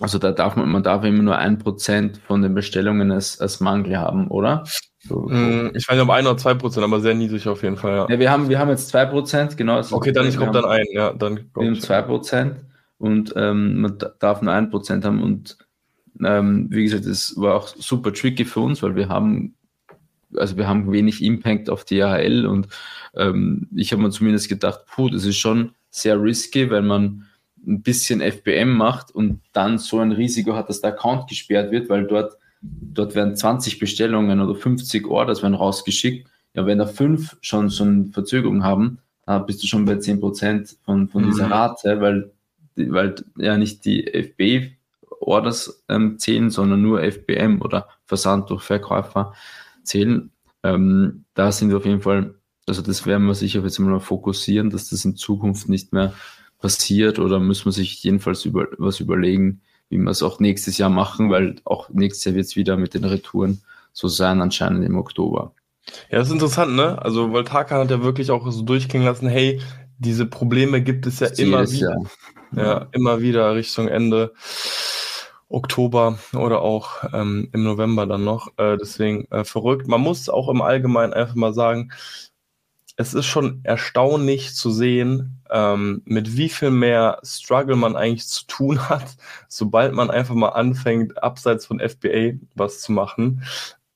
also 0.00 0.18
da 0.18 0.32
darf 0.32 0.56
man, 0.56 0.68
man 0.68 0.82
darf 0.82 1.04
immer 1.04 1.22
nur 1.22 1.36
ein 1.36 1.58
Prozent 1.58 2.18
von 2.18 2.42
den 2.42 2.54
Bestellungen 2.54 3.12
als, 3.12 3.40
als 3.40 3.60
Mangel 3.60 3.98
haben, 3.98 4.28
oder? 4.28 4.64
So, 5.02 5.28
mm, 5.28 5.72
Ich 5.74 5.88
weiß 5.88 5.96
nicht, 5.96 6.04
ob 6.04 6.10
ein 6.10 6.26
oder 6.26 6.36
zwei 6.36 6.54
Prozent, 6.54 6.84
aber 6.84 7.00
sehr 7.00 7.14
niedrig 7.14 7.46
auf 7.48 7.62
jeden 7.62 7.76
Fall, 7.76 7.96
ja. 7.96 8.06
ja 8.08 8.18
wir, 8.18 8.30
haben, 8.30 8.48
wir 8.48 8.58
haben 8.58 8.68
jetzt 8.68 8.88
zwei 8.88 9.06
Prozent, 9.06 9.56
genau. 9.56 9.80
Okay, 9.90 10.12
dann 10.12 10.26
ich 10.26 10.36
komme 10.36 10.52
dann 10.52 10.66
ein, 10.66 10.86
ja. 10.92 11.12
Dann 11.12 11.48
wir 11.54 11.66
haben 11.66 11.80
zwei 11.80 12.02
Prozent 12.02 12.56
und 12.98 13.32
ähm, 13.36 13.80
man 13.80 13.98
darf 14.18 14.42
nur 14.42 14.52
ein 14.52 14.70
Prozent 14.70 15.04
haben 15.04 15.22
und 15.22 15.56
ähm, 16.22 16.66
wie 16.70 16.84
gesagt, 16.84 17.06
das 17.06 17.34
war 17.36 17.56
auch 17.56 17.68
super 17.68 18.12
tricky 18.12 18.44
für 18.44 18.60
uns, 18.60 18.82
weil 18.82 18.94
wir 18.94 19.08
haben 19.08 19.54
also 20.36 20.56
wir 20.56 20.68
haben 20.68 20.92
wenig 20.92 21.22
Impact 21.22 21.70
auf 21.70 21.84
DHL 21.84 22.46
und 22.46 22.68
ähm, 23.14 23.68
ich 23.74 23.92
habe 23.92 24.02
mir 24.02 24.10
zumindest 24.10 24.48
gedacht, 24.48 24.80
puh, 24.86 25.08
das 25.08 25.24
ist 25.24 25.36
schon 25.36 25.72
sehr 25.90 26.20
risky, 26.20 26.70
wenn 26.70 26.86
man 26.86 27.26
ein 27.66 27.82
bisschen 27.82 28.20
FBM 28.20 28.72
macht 28.72 29.10
und 29.10 29.40
dann 29.52 29.78
so 29.78 29.98
ein 29.98 30.12
Risiko 30.12 30.54
hat, 30.54 30.68
dass 30.68 30.80
der 30.80 30.92
Account 30.92 31.28
gesperrt 31.28 31.70
wird, 31.70 31.88
weil 31.88 32.06
dort, 32.06 32.36
dort 32.60 33.14
werden 33.14 33.36
20 33.36 33.78
Bestellungen 33.78 34.40
oder 34.40 34.54
50 34.54 35.06
Orders 35.06 35.42
werden 35.42 35.54
rausgeschickt. 35.54 36.28
Ja, 36.54 36.66
wenn 36.66 36.78
da 36.78 36.86
fünf 36.86 37.36
schon 37.40 37.68
so 37.68 37.84
eine 37.84 38.06
Verzögerung 38.06 38.64
haben, 38.64 38.98
dann 39.26 39.46
bist 39.46 39.62
du 39.62 39.66
schon 39.66 39.84
bei 39.84 39.94
10% 39.94 40.76
von, 40.84 41.08
von 41.08 41.24
dieser 41.24 41.46
mhm. 41.46 41.52
Rate, 41.52 42.00
weil, 42.00 42.32
weil 42.74 43.14
ja 43.36 43.56
nicht 43.56 43.84
die 43.84 44.06
FB 44.12 44.72
Orders 45.20 45.84
ähm, 45.88 46.18
zählen, 46.18 46.50
sondern 46.50 46.82
nur 46.82 47.02
FBM 47.02 47.60
oder 47.60 47.88
Versand 48.06 48.50
durch 48.50 48.62
Verkäufer 48.62 49.34
zählen. 49.84 50.30
Ähm, 50.62 51.24
da 51.34 51.52
sind 51.52 51.70
wir 51.70 51.76
auf 51.76 51.86
jeden 51.86 52.02
Fall, 52.02 52.34
also 52.66 52.82
das 52.82 53.06
werden 53.06 53.26
wir 53.26 53.34
sicher 53.34 53.62
jetzt 53.62 53.78
mal 53.78 54.00
fokussieren, 54.00 54.70
dass 54.70 54.90
das 54.90 55.04
in 55.04 55.16
Zukunft 55.16 55.68
nicht 55.68 55.92
mehr 55.92 56.14
passiert 56.58 57.18
oder 57.18 57.38
müssen 57.38 57.66
wir 57.66 57.72
sich 57.72 58.02
jedenfalls 58.02 58.44
über, 58.44 58.68
was 58.78 59.00
überlegen, 59.00 59.60
wie 59.90 59.98
wir 59.98 60.10
es 60.10 60.22
auch 60.22 60.40
nächstes 60.40 60.78
Jahr 60.78 60.88
machen, 60.88 61.30
weil 61.30 61.56
auch 61.64 61.90
nächstes 61.90 62.24
Jahr 62.24 62.34
wird 62.36 62.46
es 62.46 62.56
wieder 62.56 62.76
mit 62.76 62.94
den 62.94 63.04
Retouren 63.04 63.60
so 63.92 64.08
sein, 64.08 64.40
anscheinend 64.40 64.84
im 64.84 64.96
Oktober. 64.96 65.52
Ja, 66.10 66.18
das 66.18 66.28
ist 66.28 66.34
interessant, 66.34 66.74
ne? 66.74 67.00
Also, 67.02 67.32
weil 67.32 67.44
Tarkan 67.44 67.80
hat 67.80 67.90
ja 67.90 68.02
wirklich 68.02 68.30
auch 68.30 68.50
so 68.50 68.62
durchgehen 68.62 69.04
lassen, 69.04 69.28
hey, 69.28 69.60
diese 69.98 70.24
Probleme 70.26 70.80
gibt 70.80 71.06
es 71.06 71.20
ja 71.20 71.26
immer 71.26 71.70
wieder. 71.70 71.90
Jahr. 71.90 72.10
Ja, 72.56 72.86
immer 72.92 73.20
wieder 73.20 73.54
Richtung 73.54 73.88
Ende. 73.88 74.32
Oktober 75.50 76.18
oder 76.32 76.62
auch 76.62 77.02
ähm, 77.12 77.48
im 77.52 77.64
November 77.64 78.06
dann 78.06 78.24
noch. 78.24 78.56
Äh, 78.56 78.76
deswegen 78.76 79.26
äh, 79.32 79.44
verrückt. 79.44 79.88
Man 79.88 80.00
muss 80.00 80.28
auch 80.28 80.48
im 80.48 80.62
Allgemeinen 80.62 81.12
einfach 81.12 81.34
mal 81.34 81.52
sagen, 81.52 81.90
es 83.00 83.14
ist 83.14 83.24
schon 83.24 83.60
erstaunlich 83.62 84.54
zu 84.54 84.70
sehen, 84.70 85.40
ähm, 85.50 86.02
mit 86.04 86.36
wie 86.36 86.50
viel 86.50 86.70
mehr 86.70 87.18
Struggle 87.22 87.74
man 87.74 87.96
eigentlich 87.96 88.28
zu 88.28 88.46
tun 88.46 88.78
hat, 88.90 89.16
sobald 89.48 89.94
man 89.94 90.10
einfach 90.10 90.34
mal 90.34 90.50
anfängt, 90.50 91.22
abseits 91.22 91.64
von 91.64 91.80
FBA 91.80 92.38
was 92.54 92.82
zu 92.82 92.92
machen. 92.92 93.42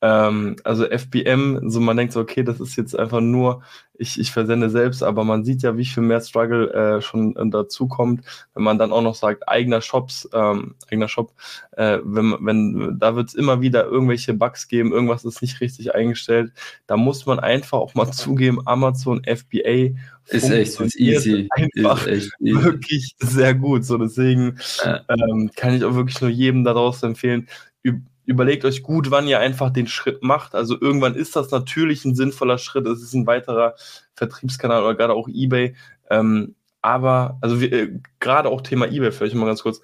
Ähm, 0.05 0.56
also 0.65 0.85
FBM, 0.85 1.71
so 1.71 1.81
man 1.81 1.97
denkt 1.97 2.12
so, 2.12 2.21
okay, 2.21 2.43
das 2.43 2.61
ist 2.61 2.77
jetzt 2.77 2.99
einfach 2.99 3.23
nur, 3.23 3.62
ich, 3.95 4.21
ich 4.21 4.33
versende 4.33 4.69
selbst, 4.69 5.03
aber 5.03 5.25
man 5.25 5.45
sieht 5.45 5.62
ja, 5.62 5.79
wie 5.79 5.87
viel 5.87 6.03
mehr 6.03 6.21
Struggle 6.21 6.71
äh, 6.75 7.01
schon 7.01 7.34
äh, 7.37 7.49
dazu 7.49 7.89
kommt, 7.89 8.23
wenn 8.53 8.65
man 8.65 8.77
dann 8.77 8.93
auch 8.93 9.01
noch 9.01 9.15
sagt, 9.15 9.49
eigener 9.49 9.81
Shops, 9.81 10.29
ähm, 10.34 10.75
eigener 10.91 11.08
Shop, 11.08 11.32
äh, 11.70 12.01
wenn, 12.05 12.37
wenn, 12.41 12.99
da 12.99 13.17
wird 13.17 13.29
es 13.29 13.34
immer 13.34 13.63
wieder 13.63 13.87
irgendwelche 13.87 14.34
Bugs 14.34 14.69
geben, 14.69 14.93
irgendwas 14.93 15.25
ist 15.25 15.41
nicht 15.41 15.63
richtig 15.63 15.94
eingestellt, 15.94 16.53
da 16.87 16.99
muss 16.99 17.25
man 17.25 17.41
einfach 17.41 17.79
auch 17.79 17.94
mal 17.94 18.11
zugeben, 18.13 18.61
Amazon 18.67 19.23
FBA 19.25 19.96
ist 20.29 20.51
echt 20.51 20.81
ist 20.81 21.01
easy. 21.01 21.49
Einfach 21.51 22.06
ist 22.06 22.25
echt 22.25 22.32
easy. 22.41 22.63
wirklich 22.63 23.15
sehr 23.20 23.55
gut. 23.55 23.84
So 23.84 23.96
deswegen 23.96 24.58
ja. 24.84 25.01
ähm, 25.08 25.51
kann 25.56 25.75
ich 25.75 25.84
auch 25.84 25.94
wirklich 25.94 26.20
nur 26.20 26.31
jedem 26.31 26.65
daraus 26.65 27.03
empfehlen, 27.03 27.49
überlegt 28.27 28.65
euch 28.65 28.83
gut, 28.83 29.11
wann 29.11 29.29
ihr 29.29 29.39
einfach 29.39 29.71
den 29.71 29.87
Schritt 29.87 30.23
macht. 30.23 30.55
Also 30.55 30.77
irgendwann 30.81 31.15
ist 31.15 31.37
das 31.37 31.51
natürlich 31.51 32.05
ein 32.05 32.15
sinnvoller 32.15 32.59
Schritt. 32.59 32.87
Es 32.87 33.03
ist 33.03 33.15
ein 33.15 33.27
weiterer 33.27 33.75
Vertriebskanal 34.15 34.83
oder 34.83 34.95
gerade 34.95 35.15
auch 35.15 35.29
eBay. 35.29 35.75
Ähm, 36.11 36.55
aber, 36.83 37.39
also 37.41 37.57
äh, 37.65 37.99
gerade 38.21 38.51
auch 38.51 38.61
Thema 38.61 38.87
eBay, 38.87 39.11
vielleicht 39.11 39.35
mal 39.35 39.47
ganz 39.47 39.63
kurz. 39.63 39.81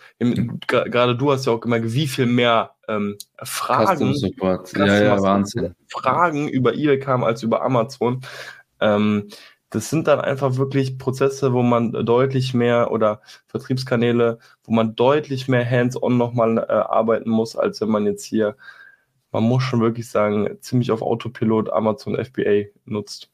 Gerade 0.67 1.17
du 1.17 1.33
hast 1.33 1.47
ja 1.47 1.53
auch 1.53 1.61
gemerkt, 1.61 1.95
wie 1.95 2.07
viel 2.07 2.27
mehr 2.27 2.73
ähm, 2.89 3.17
Fragen, 3.43 4.15
ja, 4.75 5.17
ja. 5.17 5.75
Fragen 5.89 6.49
über 6.49 6.75
eBay 6.75 6.99
kamen 6.99 7.25
als 7.25 7.43
über 7.43 7.63
Amazon. 7.63 8.21
Ähm, 8.81 9.29
das 9.71 9.89
sind 9.89 10.09
dann 10.09 10.21
einfach 10.21 10.57
wirklich 10.57 10.99
Prozesse, 10.99 11.53
wo 11.53 11.63
man 11.63 11.93
deutlich 11.93 12.55
mehr 12.55 12.91
oder 12.91 13.23
Vertriebskanäle, 13.47 14.39
wo 14.65 14.73
man 14.73 14.97
deutlich 14.97 15.47
mehr 15.49 15.69
hands-on 15.69 16.19
nochmal 16.19 16.59
äh, 16.59 16.73
arbeiten 16.73 17.31
muss, 17.31 17.57
als 17.57 17.81
wenn 17.81 17.89
man 17.89 18.05
jetzt 18.05 18.25
hier, 18.25 18.57
man 19.31 19.45
muss 19.45 19.63
schon 19.63 19.81
wirklich 19.81 20.09
sagen, 20.09 20.59
ziemlich 20.61 20.91
auf 20.91 21.03
Autopilot 21.03 21.73
Amazon 21.73 22.23
FBA 22.23 22.65
nutzt. 22.85 23.31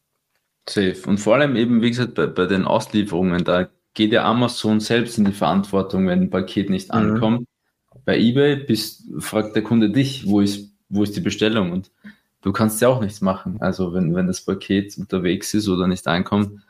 Safe. 0.68 0.96
Und 1.06 1.18
vor 1.18 1.36
allem 1.36 1.56
eben, 1.56 1.80
wie 1.80 1.90
gesagt, 1.90 2.14
bei, 2.14 2.26
bei 2.26 2.44
den 2.44 2.66
Auslieferungen, 2.66 3.42
da 3.44 3.68
geht 3.94 4.12
ja 4.12 4.24
Amazon 4.24 4.80
selbst 4.80 5.16
in 5.16 5.24
die 5.24 5.32
Verantwortung, 5.32 6.06
wenn 6.06 6.22
ein 6.22 6.30
Paket 6.30 6.68
nicht 6.68 6.88
mhm. 6.88 6.94
ankommt. 6.94 7.48
Bei 8.04 8.18
eBay 8.18 8.56
bist, 8.56 9.04
fragt 9.18 9.56
der 9.56 9.62
Kunde 9.62 9.90
dich, 9.90 10.28
wo 10.28 10.40
ist, 10.40 10.74
wo 10.90 11.02
ist 11.02 11.16
die 11.16 11.22
Bestellung? 11.22 11.72
Und 11.72 11.90
du 12.42 12.52
kannst 12.52 12.80
ja 12.80 12.88
auch 12.88 13.00
nichts 13.00 13.20
machen. 13.20 13.56
Also 13.60 13.92
wenn, 13.92 14.14
wenn 14.14 14.26
das 14.26 14.40
Paket 14.40 14.96
unterwegs 14.98 15.54
ist 15.54 15.68
oder 15.68 15.86
nicht 15.86 16.06
ankommt 16.06 16.60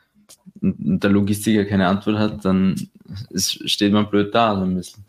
und 0.61 1.03
der 1.03 1.09
Logistiker 1.11 1.65
keine 1.65 1.87
Antwort 1.87 2.17
hat, 2.17 2.45
dann 2.45 2.75
ist, 3.29 3.69
steht 3.69 3.93
man 3.93 4.09
blöd 4.09 4.33
da 4.33 4.55
so 4.55 4.63
ein 4.63 4.75
bisschen. 4.75 5.05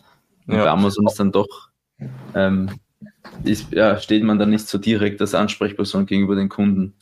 Und 0.47 0.55
ja. 0.57 0.65
bei 0.65 0.71
Amazon 0.71 1.07
ist 1.07 1.19
dann 1.19 1.33
doch, 1.33 1.71
ähm, 2.35 2.71
ist, 3.45 3.73
ja, 3.73 3.99
steht 3.99 4.25
man 4.25 4.39
dann 4.39 4.51
nicht 4.51 4.69
so 4.69 4.79
direkt 4.79 5.21
als 5.21 5.35
Ansprechperson 5.35 6.07
gegenüber 6.07 6.35
den 6.35 6.49
Kunden. 6.49 6.95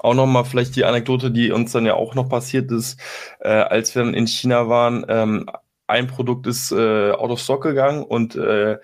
auch 0.00 0.14
nochmal 0.14 0.44
vielleicht 0.44 0.76
die 0.76 0.84
Anekdote, 0.84 1.30
die 1.30 1.50
uns 1.50 1.72
dann 1.72 1.86
ja 1.86 1.94
auch 1.94 2.14
noch 2.14 2.28
passiert 2.28 2.70
ist, 2.70 3.00
äh, 3.40 3.48
als 3.48 3.94
wir 3.94 4.04
dann 4.04 4.14
in 4.14 4.26
China 4.26 4.68
waren. 4.68 5.04
Ähm, 5.08 5.46
ein 5.86 6.06
Produkt 6.06 6.46
ist 6.46 6.72
äh, 6.72 7.10
out 7.12 7.30
of 7.30 7.40
stock 7.40 7.62
gegangen 7.62 8.02
und 8.02 8.36
äh, 8.36 8.78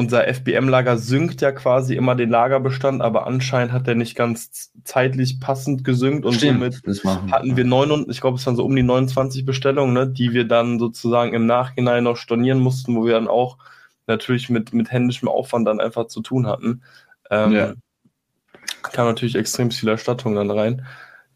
unser 0.00 0.26
FBM-Lager 0.26 0.96
synkt 0.96 1.42
ja 1.42 1.52
quasi 1.52 1.94
immer 1.94 2.14
den 2.14 2.30
Lagerbestand, 2.30 3.02
aber 3.02 3.26
anscheinend 3.26 3.72
hat 3.72 3.86
er 3.86 3.94
nicht 3.94 4.16
ganz 4.16 4.72
zeitlich 4.82 5.40
passend 5.40 5.84
gesynkt 5.84 6.24
und 6.24 6.34
Stimmt, 6.34 6.80
somit 6.86 7.04
hatten 7.30 7.56
wir 7.56 7.64
neun, 7.64 8.06
ich 8.08 8.22
glaube, 8.22 8.38
es 8.38 8.46
waren 8.46 8.56
so 8.56 8.64
um 8.64 8.74
die 8.74 8.82
29 8.82 9.44
Bestellungen, 9.44 9.92
ne, 9.92 10.08
die 10.08 10.32
wir 10.32 10.48
dann 10.48 10.78
sozusagen 10.78 11.34
im 11.34 11.44
Nachhinein 11.44 12.04
noch 12.04 12.16
stornieren 12.16 12.60
mussten, 12.60 12.96
wo 12.96 13.04
wir 13.04 13.12
dann 13.12 13.28
auch 13.28 13.58
natürlich 14.06 14.48
mit, 14.48 14.72
mit 14.72 14.90
händischem 14.90 15.28
Aufwand 15.28 15.68
dann 15.68 15.80
einfach 15.80 16.06
zu 16.06 16.22
tun 16.22 16.46
hatten. 16.46 16.80
Ähm, 17.30 17.52
ja. 17.52 17.74
Kam 18.82 19.06
natürlich 19.06 19.36
extrem 19.36 19.70
viel 19.70 19.90
Erstattung 19.90 20.34
dann 20.34 20.50
rein. 20.50 20.86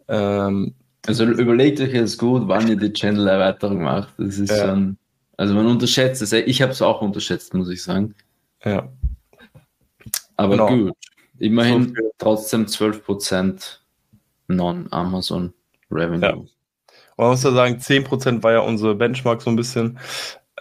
Ähm, 0.09 0.75
also 1.06 1.25
überlegt 1.25 1.80
euch 1.80 1.92
jetzt 1.92 2.18
gut, 2.18 2.49
wann 2.49 2.66
ihr 2.66 2.76
die 2.76 2.94
Channel-Erweiterung 2.94 3.83
macht. 3.83 4.09
Das 4.16 4.38
ist 4.38 4.50
ja. 4.50 4.68
schon, 4.68 4.97
also 5.37 5.54
man 5.54 5.66
unterschätzt 5.66 6.23
es. 6.23 6.33
Ich 6.33 6.62
habe 6.62 6.73
es 6.73 6.80
auch 6.80 7.02
unterschätzt, 7.02 7.52
muss 7.52 7.68
ich 7.68 7.83
sagen. 7.83 8.14
Ja. 8.64 8.88
Aber 10.37 10.56
genau. 10.56 10.68
gut. 10.68 10.97
Immerhin 11.38 11.94
so 11.97 12.12
trotzdem 12.18 12.66
12% 12.66 13.78
Non-Amazon 14.49 15.52
Revenue. 15.90 16.28
Ja. 16.28 16.35
Und 16.35 16.49
man 17.16 17.30
muss 17.30 17.42
ja 17.42 17.52
sagen, 17.52 17.76
10% 17.76 18.42
war 18.42 18.52
ja 18.52 18.61
unsere 18.61 18.94
Benchmark 18.94 19.42
so 19.42 19.50
ein 19.50 19.56
bisschen. 19.56 19.99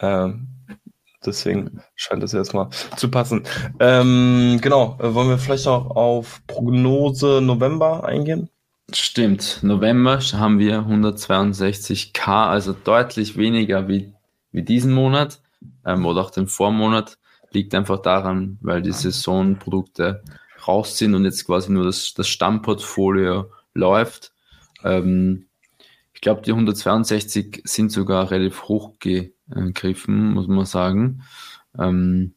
Ähm, 0.02 0.48
deswegen 1.26 1.82
scheint 1.96 2.22
das 2.22 2.34
erstmal 2.34 2.70
zu 2.96 3.10
passen. 3.10 3.44
Ähm, 3.80 4.60
genau, 4.62 4.98
wollen 5.00 5.30
wir 5.30 5.38
vielleicht 5.38 5.68
auch 5.68 5.96
auf 5.96 6.42
Prognose 6.48 7.42
November 7.42 8.04
eingehen? 8.06 8.50
Stimmt, 8.92 9.60
November 9.64 10.20
haben 10.20 10.60
wir 10.60 10.82
162k, 10.82 12.48
also 12.48 12.74
deutlich 12.74 13.38
weniger 13.38 13.88
wie, 13.88 14.14
wie 14.52 14.62
diesen 14.62 14.94
Monat 14.94 15.42
ähm, 15.86 16.06
oder 16.06 16.22
auch 16.22 16.32
den 16.32 16.48
Vormonat. 16.48 17.18
Liegt 17.54 17.76
einfach 17.76 18.02
daran, 18.02 18.58
weil 18.62 18.82
die 18.82 18.92
Saisonprodukte 18.92 20.24
raus 20.68 20.98
sind 20.98 21.16
und 21.16 21.26
jetzt 21.26 21.46
quasi 21.46 21.72
nur 21.72 21.86
das, 21.86 22.14
das 22.14 22.28
Stammportfolio 22.28 23.52
läuft. 23.74 24.34
Ähm, 24.84 25.48
ich 26.14 26.22
glaube, 26.22 26.42
die 26.42 26.52
162 26.52 27.62
sind 27.66 27.92
sogar 27.92 28.32
relativ 28.32 28.64
hochgegriffen, 28.64 30.34
muss 30.34 30.48
man 30.48 30.66
sagen. 30.66 31.24
Ähm, 31.78 32.34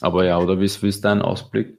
aber 0.00 0.24
ja, 0.24 0.38
oder 0.38 0.60
wie 0.60 0.64
ist, 0.64 0.82
wie 0.82 0.88
ist 0.88 1.04
dein 1.04 1.22
Ausblick? 1.22 1.78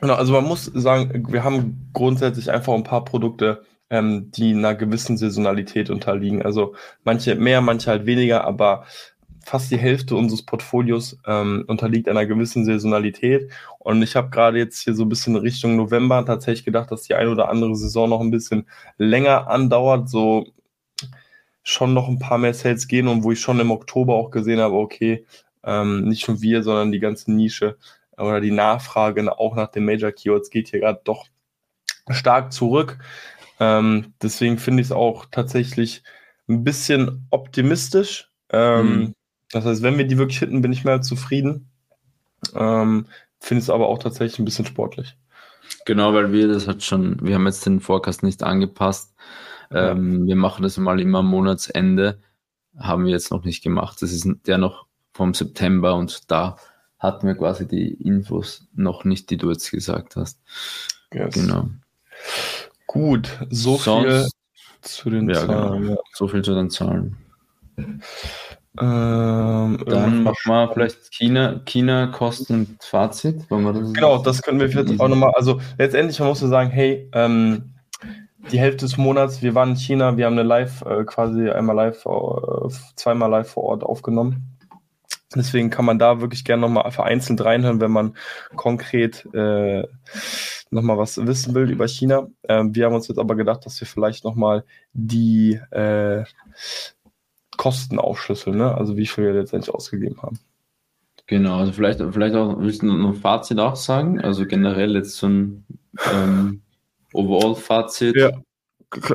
Genau, 0.00 0.14
also 0.14 0.32
man 0.32 0.44
muss 0.44 0.66
sagen, 0.66 1.26
wir 1.30 1.42
haben 1.42 1.90
grundsätzlich 1.92 2.50
einfach 2.50 2.74
ein 2.74 2.84
paar 2.84 3.04
Produkte, 3.04 3.62
ähm, 3.88 4.30
die 4.30 4.52
einer 4.52 4.74
gewissen 4.74 5.16
Saisonalität 5.16 5.90
unterliegen. 5.90 6.42
Also 6.42 6.74
manche 7.04 7.34
mehr, 7.34 7.60
manche 7.60 7.90
halt 7.90 8.06
weniger, 8.06 8.44
aber 8.44 8.84
fast 9.46 9.70
die 9.70 9.78
Hälfte 9.78 10.16
unseres 10.16 10.42
Portfolios 10.42 11.16
ähm, 11.24 11.64
unterliegt 11.68 12.08
einer 12.08 12.26
gewissen 12.26 12.64
Saisonalität. 12.64 13.48
Und 13.78 14.02
ich 14.02 14.16
habe 14.16 14.28
gerade 14.30 14.58
jetzt 14.58 14.80
hier 14.80 14.92
so 14.92 15.04
ein 15.04 15.08
bisschen 15.08 15.36
Richtung 15.36 15.76
November 15.76 16.26
tatsächlich 16.26 16.64
gedacht, 16.64 16.90
dass 16.90 17.02
die 17.02 17.14
eine 17.14 17.30
oder 17.30 17.48
andere 17.48 17.76
Saison 17.76 18.10
noch 18.10 18.20
ein 18.20 18.32
bisschen 18.32 18.66
länger 18.98 19.46
andauert, 19.46 20.08
so 20.08 20.48
schon 21.62 21.94
noch 21.94 22.08
ein 22.08 22.18
paar 22.18 22.38
mehr 22.38 22.54
Sales 22.54 22.88
gehen 22.88 23.06
und 23.06 23.22
wo 23.22 23.30
ich 23.30 23.40
schon 23.40 23.60
im 23.60 23.70
Oktober 23.70 24.14
auch 24.14 24.32
gesehen 24.32 24.58
habe, 24.58 24.74
okay, 24.74 25.24
ähm, 25.62 26.08
nicht 26.08 26.26
nur 26.26 26.42
wir, 26.42 26.64
sondern 26.64 26.90
die 26.90 27.00
ganze 27.00 27.30
Nische 27.32 27.76
oder 28.18 28.40
die 28.40 28.50
Nachfrage 28.50 29.38
auch 29.38 29.54
nach 29.54 29.70
den 29.70 29.84
Major 29.84 30.10
Keywords 30.10 30.50
geht 30.50 30.70
hier 30.70 30.80
gerade 30.80 31.00
doch 31.04 31.26
stark 32.10 32.52
zurück. 32.52 32.98
Ähm, 33.60 34.12
deswegen 34.20 34.58
finde 34.58 34.80
ich 34.80 34.88
es 34.88 34.92
auch 34.92 35.26
tatsächlich 35.30 36.02
ein 36.48 36.64
bisschen 36.64 37.28
optimistisch. 37.30 38.28
Ähm, 38.50 38.86
mhm. 38.86 39.14
Das 39.52 39.64
heißt, 39.64 39.82
wenn 39.82 39.98
wir 39.98 40.06
die 40.06 40.18
wirklich 40.18 40.38
hitten, 40.38 40.62
bin 40.62 40.72
ich 40.72 40.84
mehr 40.84 41.02
zufrieden. 41.02 41.68
Ähm, 42.54 43.06
Finde 43.38 43.62
es 43.62 43.70
aber 43.70 43.88
auch 43.88 43.98
tatsächlich 43.98 44.38
ein 44.38 44.44
bisschen 44.44 44.66
sportlich. 44.66 45.16
Genau, 45.84 46.14
weil 46.14 46.32
wir 46.32 46.48
das 46.48 46.66
hat 46.68 46.82
schon, 46.82 47.18
wir 47.24 47.34
haben 47.34 47.46
jetzt 47.46 47.66
den 47.66 47.80
Forecast 47.80 48.22
nicht 48.22 48.42
angepasst. 48.42 49.14
Ja. 49.70 49.90
Ähm, 49.90 50.26
wir 50.26 50.36
machen 50.36 50.62
das 50.62 50.76
mal 50.76 51.00
immer 51.00 51.20
am 51.20 51.28
Monatsende. 51.28 52.20
Haben 52.78 53.04
wir 53.04 53.12
jetzt 53.12 53.30
noch 53.30 53.44
nicht 53.44 53.62
gemacht. 53.62 54.02
Das 54.02 54.12
ist 54.12 54.26
der 54.46 54.58
noch 54.58 54.86
vom 55.12 55.32
September 55.34 55.94
und 55.94 56.30
da 56.30 56.56
hatten 56.98 57.26
wir 57.26 57.34
quasi 57.34 57.66
die 57.66 57.94
Infos 57.94 58.68
noch 58.74 59.04
nicht, 59.04 59.30
die 59.30 59.36
du 59.36 59.50
jetzt 59.50 59.70
gesagt 59.70 60.16
hast. 60.16 60.40
Yes. 61.12 61.34
Genau. 61.34 61.68
Gut, 62.86 63.28
so 63.50 63.76
Sonst, 63.76 64.06
viel 64.06 64.28
zu 64.80 65.10
den 65.10 65.28
ja, 65.28 65.40
genau. 65.40 65.52
Zahlen. 65.52 65.82
Genau. 65.82 65.94
Ja. 65.94 66.00
So 66.14 66.28
viel 66.28 66.42
zu 66.42 66.54
den 66.54 66.70
Zahlen. 66.70 67.16
Ähm, 68.80 69.82
Dann 69.86 70.22
machen 70.22 70.36
wir 70.46 70.70
vielleicht 70.72 71.10
China, 71.10 71.60
China 71.64 72.08
Kosten 72.08 72.76
Fazit. 72.80 73.40
Das 73.48 73.92
genau, 73.92 74.18
das 74.18 74.42
können 74.42 74.60
wir 74.60 74.68
vielleicht 74.68 75.00
auch 75.00 75.08
nochmal. 75.08 75.32
Also 75.34 75.60
letztendlich 75.78 76.18
man 76.18 76.28
muss 76.28 76.40
man 76.40 76.50
sagen, 76.50 76.70
hey, 76.70 77.08
ähm, 77.12 77.74
die 78.52 78.60
Hälfte 78.60 78.84
des 78.84 78.96
Monats, 78.96 79.42
wir 79.42 79.54
waren 79.54 79.70
in 79.70 79.76
China, 79.76 80.16
wir 80.16 80.26
haben 80.26 80.34
eine 80.34 80.42
Live, 80.42 80.82
äh, 80.82 81.04
quasi 81.04 81.48
einmal 81.50 81.76
live, 81.76 82.04
äh, 82.06 82.68
zweimal 82.94 83.30
live 83.30 83.48
vor 83.50 83.64
Ort 83.64 83.82
aufgenommen. 83.82 84.56
Deswegen 85.34 85.70
kann 85.70 85.84
man 85.84 85.98
da 85.98 86.20
wirklich 86.20 86.44
gerne 86.44 86.62
nochmal 86.62 86.90
vereinzelt 86.92 87.44
reinhören, 87.44 87.80
wenn 87.80 87.90
man 87.90 88.16
konkret 88.54 89.26
äh, 89.34 89.84
nochmal 90.70 90.98
was 90.98 91.24
wissen 91.26 91.54
will 91.54 91.70
über 91.70 91.88
China. 91.88 92.28
Ähm, 92.48 92.74
wir 92.74 92.86
haben 92.86 92.94
uns 92.94 93.08
jetzt 93.08 93.18
aber 93.18 93.34
gedacht, 93.34 93.66
dass 93.66 93.80
wir 93.80 93.88
vielleicht 93.88 94.24
nochmal 94.24 94.64
die 94.92 95.60
äh, 95.70 96.24
Kosten 97.56 97.98
aufschlüsseln, 97.98 98.58
ne? 98.58 98.74
also 98.74 98.96
wie 98.96 99.06
viel 99.06 99.24
wir 99.24 99.32
letztendlich 99.32 99.74
ausgegeben 99.74 100.20
haben. 100.22 100.38
Genau, 101.26 101.58
also 101.58 101.72
vielleicht, 101.72 102.00
vielleicht 102.12 102.36
auch, 102.36 102.60
willst 102.60 102.82
du 102.82 102.86
noch 102.86 103.08
ein 103.08 103.14
Fazit 103.14 103.58
auch 103.58 103.76
sagen? 103.76 104.20
Also 104.20 104.46
generell 104.46 104.94
jetzt 104.94 105.16
so 105.16 105.26
ein 105.26 105.64
ähm, 106.12 106.62
Overall-Fazit? 107.12 108.14
Ja, 108.16 108.30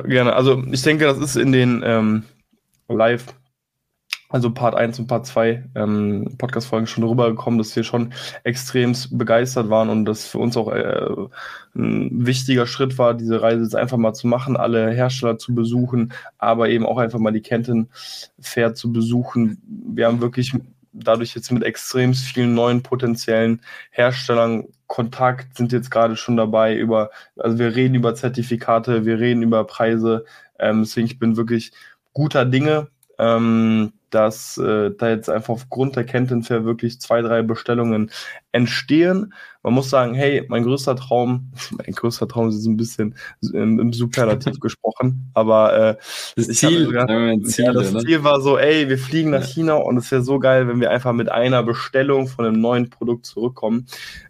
gerne. 0.04 0.34
Also 0.34 0.62
ich 0.70 0.82
denke, 0.82 1.06
das 1.06 1.18
ist 1.18 1.36
in 1.36 1.52
den 1.52 1.82
ähm, 1.84 2.24
Live- 2.88 3.34
also 4.32 4.50
Part 4.50 4.74
1 4.74 4.98
und 4.98 5.06
Part 5.06 5.26
2 5.26 5.64
ähm, 5.74 6.34
Podcast-Folgen 6.38 6.86
schon 6.86 7.04
rübergekommen, 7.04 7.58
dass 7.58 7.76
wir 7.76 7.84
schon 7.84 8.12
extrem 8.44 8.94
begeistert 9.10 9.68
waren 9.68 9.90
und 9.90 10.06
das 10.06 10.26
für 10.26 10.38
uns 10.38 10.56
auch 10.56 10.72
äh, 10.72 11.06
ein 11.74 12.26
wichtiger 12.26 12.66
Schritt 12.66 12.98
war, 12.98 13.14
diese 13.14 13.42
Reise 13.42 13.62
jetzt 13.62 13.76
einfach 13.76 13.98
mal 13.98 14.14
zu 14.14 14.26
machen, 14.26 14.56
alle 14.56 14.90
Hersteller 14.90 15.38
zu 15.38 15.54
besuchen, 15.54 16.12
aber 16.38 16.70
eben 16.70 16.86
auch 16.86 16.98
einfach 16.98 17.18
mal 17.18 17.32
die 17.32 17.42
Kenton 17.42 17.88
Fair 18.40 18.74
zu 18.74 18.92
besuchen. 18.92 19.62
Wir 19.94 20.06
haben 20.06 20.20
wirklich 20.20 20.52
dadurch 20.92 21.34
jetzt 21.34 21.50
mit 21.50 21.62
extrem 21.62 22.14
vielen 22.14 22.54
neuen 22.54 22.82
potenziellen 22.82 23.60
Herstellern 23.90 24.64
Kontakt, 24.86 25.56
sind 25.56 25.72
jetzt 25.72 25.90
gerade 25.90 26.16
schon 26.16 26.36
dabei 26.36 26.76
über, 26.76 27.10
also 27.38 27.58
wir 27.58 27.74
reden 27.74 27.94
über 27.94 28.14
Zertifikate, 28.14 29.06
wir 29.06 29.18
reden 29.18 29.42
über 29.42 29.64
Preise, 29.64 30.26
ähm, 30.58 30.82
deswegen 30.82 31.06
ich 31.06 31.18
bin 31.18 31.36
wirklich 31.36 31.72
guter 32.12 32.44
Dinge, 32.44 32.88
ähm, 33.18 33.92
dass 34.12 34.58
äh, 34.58 34.90
da 34.96 35.08
jetzt 35.08 35.30
einfach 35.30 35.54
aufgrund 35.54 35.96
der 35.96 36.04
Kentenfair 36.04 36.64
wirklich 36.64 37.00
zwei, 37.00 37.22
drei 37.22 37.42
Bestellungen 37.42 38.10
entstehen. 38.52 39.32
Man 39.62 39.72
muss 39.72 39.88
sagen, 39.88 40.12
hey, 40.12 40.44
mein 40.48 40.64
größter 40.64 40.96
Traum, 40.96 41.50
mein 41.70 41.94
größter 41.94 42.28
Traum 42.28 42.50
ist 42.50 42.66
ein 42.66 42.76
bisschen 42.76 43.14
im, 43.54 43.80
im 43.80 43.92
Superlativ 43.92 44.60
gesprochen, 44.60 45.30
aber 45.32 45.74
äh, 45.74 45.96
das, 46.36 46.48
Ziel, 46.48 46.86
sogar, 46.86 47.06
Ziel, 47.44 47.64
ja, 47.64 47.72
das 47.72 47.92
ne? 47.92 48.00
Ziel 48.00 48.22
war 48.22 48.40
so, 48.42 48.58
ey, 48.58 48.88
wir 48.88 48.98
fliegen 48.98 49.30
nach 49.30 49.44
China 49.44 49.74
und 49.74 49.96
es 49.96 50.10
wäre 50.10 50.22
so 50.22 50.38
geil, 50.38 50.68
wenn 50.68 50.80
wir 50.80 50.90
einfach 50.90 51.14
mit 51.14 51.30
einer 51.30 51.62
Bestellung 51.62 52.28
von 52.28 52.44
einem 52.44 52.60
neuen 52.60 52.90
Produkt 52.90 53.24
zurückkommen. 53.24 53.86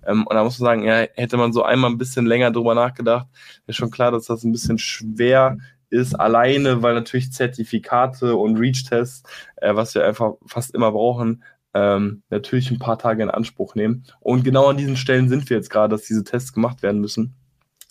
Ähm, 0.07 0.27
und 0.27 0.35
da 0.35 0.45
muss 0.45 0.61
man 0.61 0.67
sagen, 0.67 0.85
ja, 0.85 1.07
hätte 1.17 1.37
man 1.37 1.53
so 1.53 1.65
einmal 1.65 1.91
ein 1.91 1.99
bisschen 1.99 2.27
länger 2.27 2.53
drüber 2.53 2.77
nachgedacht, 2.77 3.27
ist 3.67 3.77
schon 3.77 3.91
klar, 3.91 4.13
dass 4.13 4.27
das 4.27 4.45
ein 4.45 4.53
bisschen 4.53 4.79
schwer 4.79 5.57
ist, 5.93 6.15
alleine, 6.15 6.83
weil 6.83 6.95
natürlich 6.95 7.33
Zertifikate 7.33 8.35
und 8.35 8.57
Reach-Tests, 8.57 9.23
äh, 9.57 9.75
was 9.75 9.95
wir 9.95 10.05
einfach 10.07 10.33
fast 10.47 10.75
immer 10.75 10.93
brauchen, 10.93 11.45
ähm, 11.75 12.23
natürlich 12.31 12.71
ein 12.71 12.79
paar 12.79 12.99
Tage 12.99 13.23
in 13.23 13.31
Anspruch 13.31 13.75
nehmen. 13.75 14.05
Und 14.21 14.45
genau 14.45 14.69
an 14.69 14.77
diesen 14.77 14.97
Stellen 14.97 15.29
sind 15.29 15.49
wir 15.49 15.57
jetzt 15.57 15.71
gerade, 15.71 15.95
dass 15.95 16.07
diese 16.07 16.25
Tests 16.25 16.53
gemacht 16.53 16.83
werden 16.83 17.01
müssen. 17.01 17.35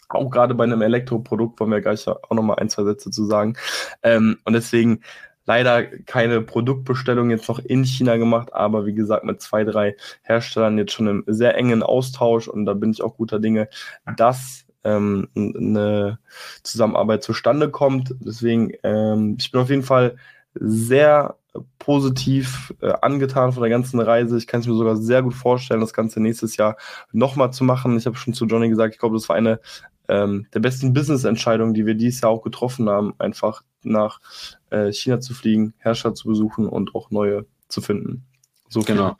Auch 0.10 0.29
gerade 0.29 0.53
bei 0.55 0.65
einem 0.65 0.81
Elektroprodukt 0.81 1.60
wollen 1.60 1.72
wir 1.72 1.81
gleich 1.81 2.08
auch 2.08 2.31
nochmal 2.31 2.58
ein, 2.60 2.70
zwei 2.70 2.84
Sätze 2.84 3.12
zu 3.12 3.25
sagen. 3.25 3.55
Ähm, 4.03 4.38
und 4.43 4.53
deswegen 4.53 5.01
leider 5.46 5.84
keine 5.84 6.41
Produktbestellung 6.41 7.29
jetzt 7.29 7.50
noch 7.50 7.60
in 7.60 7.84
China 7.84 8.17
gemacht, 8.17 8.53
aber 8.53 8.86
wie 8.86 8.93
gesagt 8.93 9.24
mit 9.24 9.41
zwei, 9.41 9.63
drei 9.63 9.96
Herstellern 10.22 10.77
jetzt 10.77 10.93
schon 10.93 11.08
im 11.08 11.24
sehr 11.27 11.55
engen 11.55 11.81
Austausch 11.84 12.48
und 12.48 12.65
da 12.65 12.74
bin 12.74 12.91
ich 12.91 13.01
auch 13.01 13.17
guter 13.17 13.39
Dinge, 13.39 13.67
dass 14.17 14.65
ähm, 14.83 15.27
eine 15.35 16.19
Zusammenarbeit 16.63 17.23
zustande 17.23 17.69
kommt. 17.69 18.15
Deswegen, 18.19 18.71
ähm, 18.83 19.38
ich 19.39 19.51
bin 19.51 19.61
auf 19.61 19.69
jeden 19.69 19.83
Fall 19.83 20.15
sehr 20.53 21.35
positiv 21.79 22.73
äh, 22.81 22.93
angetan 23.01 23.51
von 23.51 23.61
der 23.61 23.69
ganzen 23.69 24.00
Reise. 24.00 24.38
Ich 24.38 24.47
kann 24.47 24.61
es 24.61 24.67
mir 24.67 24.73
sogar 24.73 24.95
sehr 24.95 25.21
gut 25.21 25.33
vorstellen, 25.33 25.81
das 25.81 25.93
Ganze 25.93 26.21
nächstes 26.21 26.57
Jahr 26.57 26.77
nochmal 27.11 27.51
zu 27.51 27.63
machen. 27.63 27.97
Ich 27.97 28.05
habe 28.05 28.15
schon 28.15 28.33
zu 28.33 28.45
Johnny 28.45 28.69
gesagt, 28.69 28.93
ich 28.93 29.00
glaube, 29.00 29.15
das 29.15 29.27
war 29.27 29.35
eine 29.35 29.59
ähm, 30.07 30.47
der 30.53 30.59
besten 30.59 30.93
Business-Entscheidungen, 30.93 31.73
die 31.73 31.85
wir 31.85 31.95
dieses 31.95 32.21
Jahr 32.21 32.31
auch 32.31 32.41
getroffen 32.41 32.89
haben, 32.89 33.13
einfach 33.17 33.63
nach 33.83 34.19
äh, 34.69 34.91
China 34.91 35.19
zu 35.19 35.33
fliegen, 35.33 35.73
Herrscher 35.77 36.13
zu 36.13 36.27
besuchen 36.27 36.67
und 36.67 36.95
auch 36.95 37.11
neue 37.11 37.45
zu 37.67 37.81
finden. 37.81 38.23
So 38.69 38.81
genau. 38.81 39.15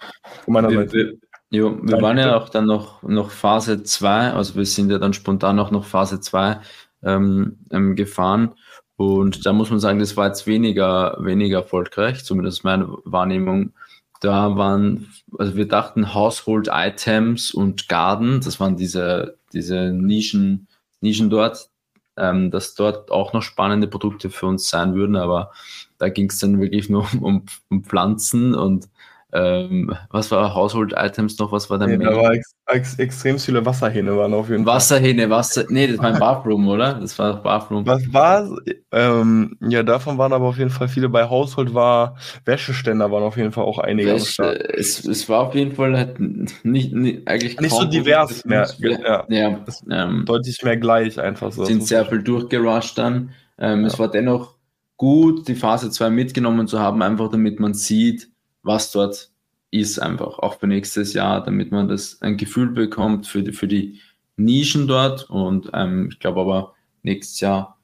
Von 0.46 0.54
meiner 0.54 0.70
wir, 0.70 1.14
Wir, 1.52 1.60
jo, 1.60 1.78
wir 1.82 2.02
waren 2.02 2.18
ja 2.18 2.38
auch 2.38 2.48
dann 2.48 2.66
noch, 2.66 3.04
noch 3.04 3.30
Phase 3.30 3.84
2, 3.84 4.32
also 4.32 4.56
wir 4.56 4.66
sind 4.66 4.90
ja 4.90 4.98
dann 4.98 5.14
spontan 5.14 5.60
auch 5.60 5.70
noch 5.70 5.84
Phase 5.84 6.22
2 6.22 6.62
ähm, 7.04 7.60
ähm, 7.72 7.96
gefahren. 7.98 8.56
Und 8.96 9.46
da 9.46 9.52
muss 9.52 9.70
man 9.70 9.80
sagen, 9.82 10.00
das 10.00 10.16
war 10.16 10.28
jetzt 10.28 10.48
weniger, 10.48 11.18
weniger 11.20 11.60
erfolgreich, 11.60 12.24
zumindest 12.24 12.64
meine 12.64 12.88
Wahrnehmung. 13.04 13.74
Da 14.22 14.56
waren, 14.56 15.08
also 15.38 15.56
wir 15.56 15.68
dachten 15.68 16.14
Household 16.14 16.70
Items 16.72 17.54
und 17.54 17.90
Garden, 17.90 18.40
das 18.40 18.60
waren 18.62 18.78
diese, 18.78 19.38
diese 19.52 19.92
Nischen, 19.92 20.68
Nischen 21.02 21.30
dort, 21.30 21.70
ähm, 22.16 22.50
dass 22.52 22.76
dort 22.76 23.12
auch 23.12 23.34
noch 23.34 23.42
spannende 23.42 23.88
Produkte 23.88 24.30
für 24.30 24.46
uns 24.46 24.70
sein 24.70 24.94
würden, 24.94 25.18
aber 25.18 25.52
da 25.98 26.08
ging 26.08 26.30
es 26.30 26.40
dann 26.40 26.62
wirklich 26.62 26.88
nur 26.88 27.08
um, 27.22 27.46
um 27.70 27.84
Pflanzen 27.84 28.56
und 28.56 28.88
ähm, 29.34 29.96
was 30.10 30.30
war 30.32 30.54
Household 30.54 30.94
Items 30.96 31.38
noch? 31.40 31.52
Was 31.52 31.70
war 31.70 31.78
da? 31.78 31.88
Nee, 31.88 31.98
da 31.98 32.16
war 32.16 32.34
ex 32.34 32.54
ex 32.66 33.00
extrem 33.00 33.40
viele 33.40 33.66
Wasserhähne 33.66 34.16
waren 34.18 34.34
auf 34.34 34.50
jeden 34.50 34.66
Fall. 34.66 34.76
Wasserhähne, 34.76 35.30
Wasser. 35.30 35.66
Nee, 35.70 35.88
das 35.88 36.00
war 36.00 36.14
ein 36.14 36.20
Bathroom, 36.20 36.68
oder? 36.68 36.96
Das 36.96 37.18
war 37.18 37.42
Bathroom. 37.42 37.86
Was 37.86 38.02
war? 38.14 38.50
Ähm, 38.92 39.58
ja, 39.62 39.84
davon 39.84 40.18
waren 40.18 40.34
aber 40.34 40.46
auf 40.48 40.58
jeden 40.58 40.70
Fall 40.70 40.88
viele. 40.88 41.08
Bei 41.08 41.30
Household 41.30 41.74
war 41.74 42.18
Wäscheständer 42.46 43.10
waren 43.12 43.24
auf 43.24 43.38
jeden 43.38 43.52
Fall 43.52 43.64
auch 43.64 43.80
einige. 43.80 44.14
Wäsche, 44.14 44.70
es, 44.76 45.06
es 45.06 45.30
war 45.30 45.48
auf 45.48 45.56
jeden 45.56 45.76
Fall 45.76 45.98
halt 45.98 46.20
nicht, 46.20 46.94
nicht 46.94 47.28
eigentlich 47.28 47.60
nicht 47.60 47.76
so 47.76 47.86
divers 47.86 48.44
mehr. 48.46 48.70
Ja, 48.80 49.26
ja 49.30 49.66
ähm, 49.90 50.26
deutlich 50.26 50.62
mehr 50.64 50.78
gleich 50.78 51.20
einfach 51.20 51.52
so. 51.52 51.64
Sind 51.64 51.88
sehr 51.88 52.06
viel 52.06 52.22
durchgerusht 52.22 52.98
dann. 52.98 53.32
Ähm, 53.58 53.82
ja. 53.82 53.88
Es 53.88 53.98
war 53.98 54.10
dennoch 54.10 54.56
gut, 54.98 55.48
die 55.48 55.56
Phase 55.56 55.90
2 55.90 56.10
mitgenommen 56.10 56.68
zu 56.68 56.80
haben, 56.80 57.02
einfach 57.02 57.30
damit 57.32 57.60
man 57.60 57.74
sieht, 57.74 58.31
was 58.64 58.92
dort 58.92 59.32
ist, 59.72 60.00
einfach 60.00 60.40
auch 60.40 60.60
für 60.60 60.68
nächstes 60.68 61.14
Jahr, 61.14 61.44
damit 61.44 61.72
man 61.72 61.88
das 61.88 62.22
ein 62.22 62.38
Gefühl 62.38 62.72
bekommt 62.72 63.26
für 63.26 63.42
die, 63.42 63.54
für 63.54 63.68
die 63.68 64.00
Nischen 64.36 64.88
dort. 64.88 65.30
Und 65.30 65.70
ähm, 65.74 66.10
ich 66.12 66.20
glaube 66.20 66.42
aber 66.42 66.74
nächstes 67.04 67.40
Jahr, 67.40 67.78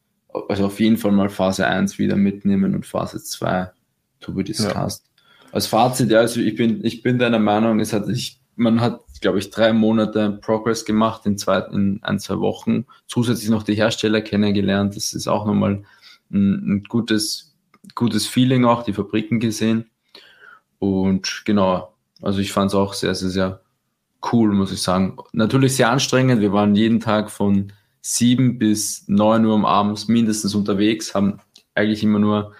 also 0.49 0.65
auf 0.65 0.79
jeden 0.79 0.97
Fall 0.97 1.11
mal 1.11 1.29
Phase 1.29 1.65
1 1.65 1.97
wieder 1.97 2.15
mitnehmen 2.15 2.75
und 2.75 2.85
Phase 2.85 3.23
2 3.23 3.71
to 4.19 4.33
be 4.33 4.43
discussed. 4.43 5.05
Ja. 5.05 5.51
Als 5.53 5.67
Fazit, 5.67 6.11
ja, 6.11 6.19
also 6.19 6.41
ich 6.41 6.55
bin, 6.55 6.83
ich 6.83 7.01
bin 7.01 7.17
deiner 7.17 7.39
Meinung, 7.39 7.79
es 7.79 7.93
hat 7.93 8.05
sich, 8.05 8.41
man 8.55 8.81
hat, 8.81 9.01
glaube 9.21 9.39
ich, 9.39 9.49
drei 9.49 9.71
Monate 9.71 10.39
Progress 10.41 10.83
gemacht 10.83 11.25
in, 11.25 11.37
zwei, 11.37 11.59
in 11.71 11.99
ein, 12.03 12.19
zwei 12.19 12.39
Wochen. 12.39 12.85
Zusätzlich 13.07 13.49
noch 13.49 13.63
die 13.63 13.75
Hersteller 13.75 14.21
kennengelernt. 14.21 14.95
Das 14.95 15.13
ist 15.13 15.27
auch 15.27 15.45
nochmal 15.45 15.83
ein, 16.31 16.75
ein 16.75 16.83
gutes, 16.83 17.55
gutes 17.95 18.27
Feeling 18.27 18.65
auch, 18.65 18.83
die 18.83 18.93
Fabriken 18.93 19.39
gesehen. 19.39 19.89
Und 20.79 21.43
genau, 21.45 21.93
also 22.21 22.39
ich 22.39 22.51
fand 22.51 22.71
es 22.71 22.75
auch 22.75 22.93
sehr, 22.93 23.15
sehr, 23.15 23.29
sehr 23.29 23.61
cool, 24.31 24.53
muss 24.53 24.71
ich 24.71 24.81
sagen. 24.81 25.17
Natürlich 25.33 25.75
sehr 25.75 25.89
anstrengend. 25.89 26.41
Wir 26.41 26.53
waren 26.53 26.75
jeden 26.75 26.99
Tag 26.99 27.31
von 27.31 27.71
sieben 28.01 28.57
bis 28.57 29.07
neun 29.07 29.45
Uhr 29.45 29.55
am 29.55 29.65
Abend 29.65 30.07
mindestens 30.07 30.55
unterwegs, 30.55 31.13
haben 31.13 31.39
eigentlich 31.75 32.03
immer 32.03 32.19
nur 32.19 32.53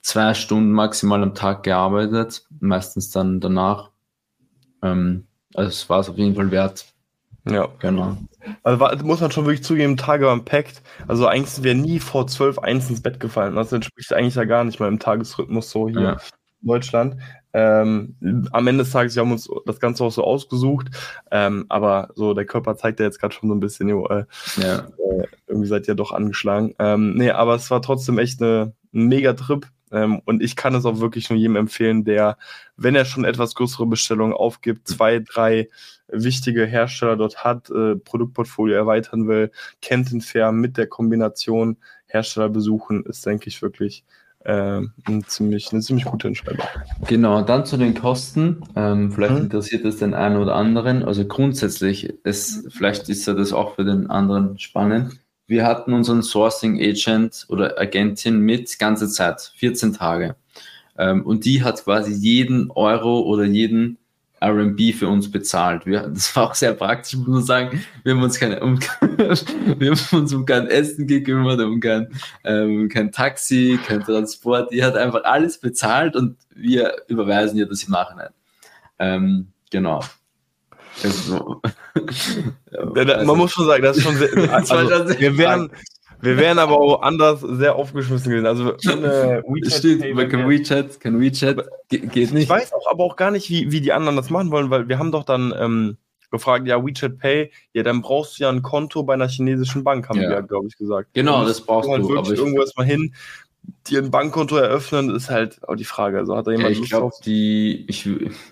zwei 0.00 0.34
Stunden 0.34 0.72
maximal 0.72 1.22
am 1.22 1.34
Tag 1.34 1.64
gearbeitet, 1.64 2.46
meistens 2.60 3.10
dann 3.10 3.40
danach. 3.40 3.90
Ähm, 4.82 5.26
also 5.54 5.68
es 5.68 5.88
war 5.88 6.00
es 6.00 6.08
auf 6.08 6.16
jeden 6.16 6.34
Fall 6.34 6.50
wert. 6.50 6.86
Ja, 7.50 7.68
genau. 7.78 8.16
Also 8.62 8.80
war, 8.80 9.02
muss 9.02 9.20
man 9.20 9.32
schon 9.32 9.46
wirklich 9.46 9.64
zugeben, 9.64 9.96
Tage 9.96 10.26
waren 10.26 10.44
packt. 10.44 10.82
Also 11.06 11.26
eigentlich 11.26 11.50
sind 11.50 11.64
wir 11.64 11.74
nie 11.74 11.98
vor 11.98 12.26
zwölf 12.26 12.58
eins 12.58 12.88
ins 12.88 13.02
Bett 13.02 13.20
gefallen. 13.20 13.56
Das 13.56 13.72
entspricht 13.72 14.12
eigentlich 14.12 14.34
ja 14.34 14.44
gar 14.44 14.64
nicht 14.64 14.80
mal 14.80 14.88
im 14.88 14.98
Tagesrhythmus 14.98 15.70
so 15.70 15.88
hier. 15.88 16.00
Ja. 16.00 16.16
Deutschland. 16.60 17.16
Ähm, 17.52 18.14
am 18.52 18.66
Ende 18.66 18.84
des 18.84 18.92
Tages, 18.92 19.14
wir 19.16 19.22
haben 19.22 19.32
uns 19.32 19.48
das 19.64 19.80
Ganze 19.80 20.04
auch 20.04 20.12
so 20.12 20.22
ausgesucht, 20.22 20.88
ähm, 21.30 21.66
aber 21.68 22.10
so 22.14 22.34
der 22.34 22.44
Körper 22.44 22.76
zeigt 22.76 23.00
ja 23.00 23.06
jetzt 23.06 23.20
gerade 23.20 23.34
schon 23.34 23.48
so 23.48 23.54
ein 23.54 23.60
bisschen, 23.60 23.88
jo, 23.88 24.06
äh, 24.08 24.24
ja. 24.56 24.78
äh, 24.78 25.26
irgendwie 25.46 25.68
seid 25.68 25.88
ihr 25.88 25.94
doch 25.94 26.12
angeschlagen. 26.12 26.74
Ähm, 26.78 27.14
nee, 27.14 27.30
aber 27.30 27.54
es 27.54 27.70
war 27.70 27.80
trotzdem 27.80 28.18
echt 28.18 28.42
eine, 28.42 28.74
ein 28.92 29.06
Mega-Trip 29.06 29.66
ähm, 29.92 30.20
und 30.24 30.42
ich 30.42 30.56
kann 30.56 30.74
es 30.74 30.84
auch 30.84 31.00
wirklich 31.00 31.30
nur 31.30 31.38
jedem 31.38 31.56
empfehlen, 31.56 32.04
der, 32.04 32.36
wenn 32.76 32.94
er 32.94 33.04
schon 33.04 33.24
etwas 33.24 33.54
größere 33.54 33.86
Bestellungen 33.86 34.34
aufgibt, 34.34 34.86
zwei, 34.88 35.20
drei 35.20 35.70
wichtige 36.08 36.66
Hersteller 36.66 37.16
dort 37.16 37.44
hat, 37.44 37.70
äh, 37.70 37.96
Produktportfolio 37.96 38.76
erweitern 38.76 39.28
will, 39.28 39.50
kennt 39.82 40.10
den 40.10 40.20
Fair 40.20 40.52
mit 40.52 40.76
der 40.76 40.86
Kombination 40.86 41.78
Hersteller 42.06 42.48
besuchen, 42.48 43.04
ist, 43.04 43.24
denke 43.26 43.48
ich, 43.48 43.60
wirklich 43.62 44.04
äh, 44.44 44.80
ein 45.06 45.24
ziemlich, 45.26 45.72
eine 45.72 45.80
ziemlich 45.80 46.04
gute 46.04 46.28
Entscheidung. 46.28 46.66
Genau, 47.06 47.42
dann 47.42 47.66
zu 47.66 47.76
den 47.76 47.94
Kosten. 47.94 48.62
Ähm, 48.76 49.12
vielleicht 49.12 49.36
hm. 49.36 49.44
interessiert 49.44 49.84
es 49.84 49.98
den 49.98 50.14
einen 50.14 50.36
oder 50.36 50.54
anderen. 50.54 51.02
Also 51.04 51.24
grundsätzlich, 51.26 52.08
ist, 52.24 52.72
vielleicht 52.72 53.08
ist 53.08 53.26
ja 53.26 53.34
das 53.34 53.52
auch 53.52 53.74
für 53.74 53.84
den 53.84 54.10
anderen 54.10 54.58
spannend. 54.58 55.18
Wir 55.46 55.66
hatten 55.66 55.92
unseren 55.92 56.22
Sourcing 56.22 56.78
Agent 56.80 57.46
oder 57.48 57.78
Agentin 57.78 58.40
mit 58.40 58.78
ganze 58.78 59.08
Zeit, 59.08 59.52
14 59.56 59.94
Tage. 59.94 60.36
Ähm, 60.98 61.24
und 61.24 61.44
die 61.44 61.62
hat 61.62 61.82
quasi 61.84 62.12
jeden 62.12 62.70
Euro 62.70 63.20
oder 63.20 63.44
jeden 63.44 63.98
RB 64.40 64.94
für 64.94 65.08
uns 65.08 65.30
bezahlt. 65.30 65.86
Wir, 65.86 66.02
das 66.08 66.34
war 66.36 66.44
auch 66.50 66.54
sehr 66.54 66.72
praktisch, 66.74 67.16
muss 67.16 67.26
man 67.26 67.42
sagen. 67.42 67.84
Wir 68.04 68.14
haben 68.14 68.22
uns, 68.22 68.38
keine, 68.38 68.60
um, 68.60 68.78
wir 69.00 69.90
haben 69.90 70.18
uns 70.18 70.32
um 70.32 70.46
kein 70.46 70.68
Essen 70.68 71.06
gekümmert, 71.06 71.60
um 71.60 71.80
kein, 71.80 72.08
ähm, 72.44 72.88
kein 72.88 73.10
Taxi, 73.10 73.78
kein 73.86 74.00
Transport. 74.00 74.72
Die 74.72 74.84
hat 74.84 74.96
einfach 74.96 75.24
alles 75.24 75.58
bezahlt 75.58 76.16
und 76.16 76.36
wir 76.54 76.94
überweisen 77.08 77.58
ihr 77.58 77.66
das 77.66 77.84
im 77.84 77.92
Nachhinein. 77.92 78.30
Ähm, 78.98 79.48
genau. 79.70 80.02
Also, 81.02 81.60
ja, 82.72 82.84
man 82.84 83.10
also, 83.10 83.34
muss 83.36 83.52
schon 83.52 83.66
sagen, 83.66 83.82
das 83.82 83.96
ist 83.96 84.02
schon 84.02 84.16
sehr, 84.16 84.52
also, 84.52 84.74
wir 84.74 85.38
wären, 85.38 85.70
wir 86.20 86.36
wären 86.36 86.58
aber 86.58 86.80
auch 86.80 87.02
anders 87.02 87.40
sehr 87.40 87.76
aufgeschmissen 87.76 88.30
gewesen. 88.30 88.46
Also 88.46 88.74
ohne 88.90 89.42
WeChat. 89.46 89.72
Stimmt, 89.72 90.00
Pay, 90.02 90.28
kein 90.28 90.48
WeChat, 90.48 91.00
kein 91.00 91.20
WeChat, 91.20 91.64
geht 91.88 92.12
nicht. 92.14 92.34
Ich 92.34 92.48
weiß 92.48 92.72
auch 92.72 92.90
aber 92.90 93.04
auch 93.04 93.16
gar 93.16 93.30
nicht, 93.30 93.50
wie, 93.50 93.70
wie 93.70 93.80
die 93.80 93.92
anderen 93.92 94.16
das 94.16 94.30
machen 94.30 94.50
wollen, 94.50 94.70
weil 94.70 94.88
wir 94.88 94.98
haben 94.98 95.12
doch 95.12 95.24
dann 95.24 95.54
ähm, 95.58 95.96
gefragt, 96.30 96.66
ja, 96.66 96.84
WeChat 96.84 97.18
Pay, 97.18 97.50
ja, 97.72 97.82
dann 97.82 98.02
brauchst 98.02 98.38
du 98.38 98.44
ja 98.44 98.50
ein 98.50 98.62
Konto 98.62 99.02
bei 99.02 99.14
einer 99.14 99.28
chinesischen 99.28 99.84
Bank, 99.84 100.08
haben 100.08 100.20
ja. 100.20 100.28
wir, 100.28 100.42
glaube 100.42 100.68
ich, 100.68 100.76
gesagt. 100.76 101.10
Genau, 101.14 101.44
das 101.44 101.60
brauchst 101.60 101.88
du. 101.88 101.92
Wirklich 101.92 102.18
aber 102.18 102.30
irgendwo 102.32 102.60
erstmal 102.60 102.86
hin, 102.86 103.14
dir 103.88 104.02
ein 104.02 104.10
Bankkonto 104.10 104.56
eröffnen, 104.56 105.14
ist 105.14 105.30
halt 105.30 105.66
auch 105.66 105.76
die 105.76 105.84
Frage. 105.84 106.18
Also 106.18 106.36
hat 106.36 106.46
da 106.46 106.52
jemand 106.52 106.76
ja, 106.76 106.82
ich 106.82 106.88
glaube, 106.88 107.14
die, 107.24 107.84
ich, 107.88 108.08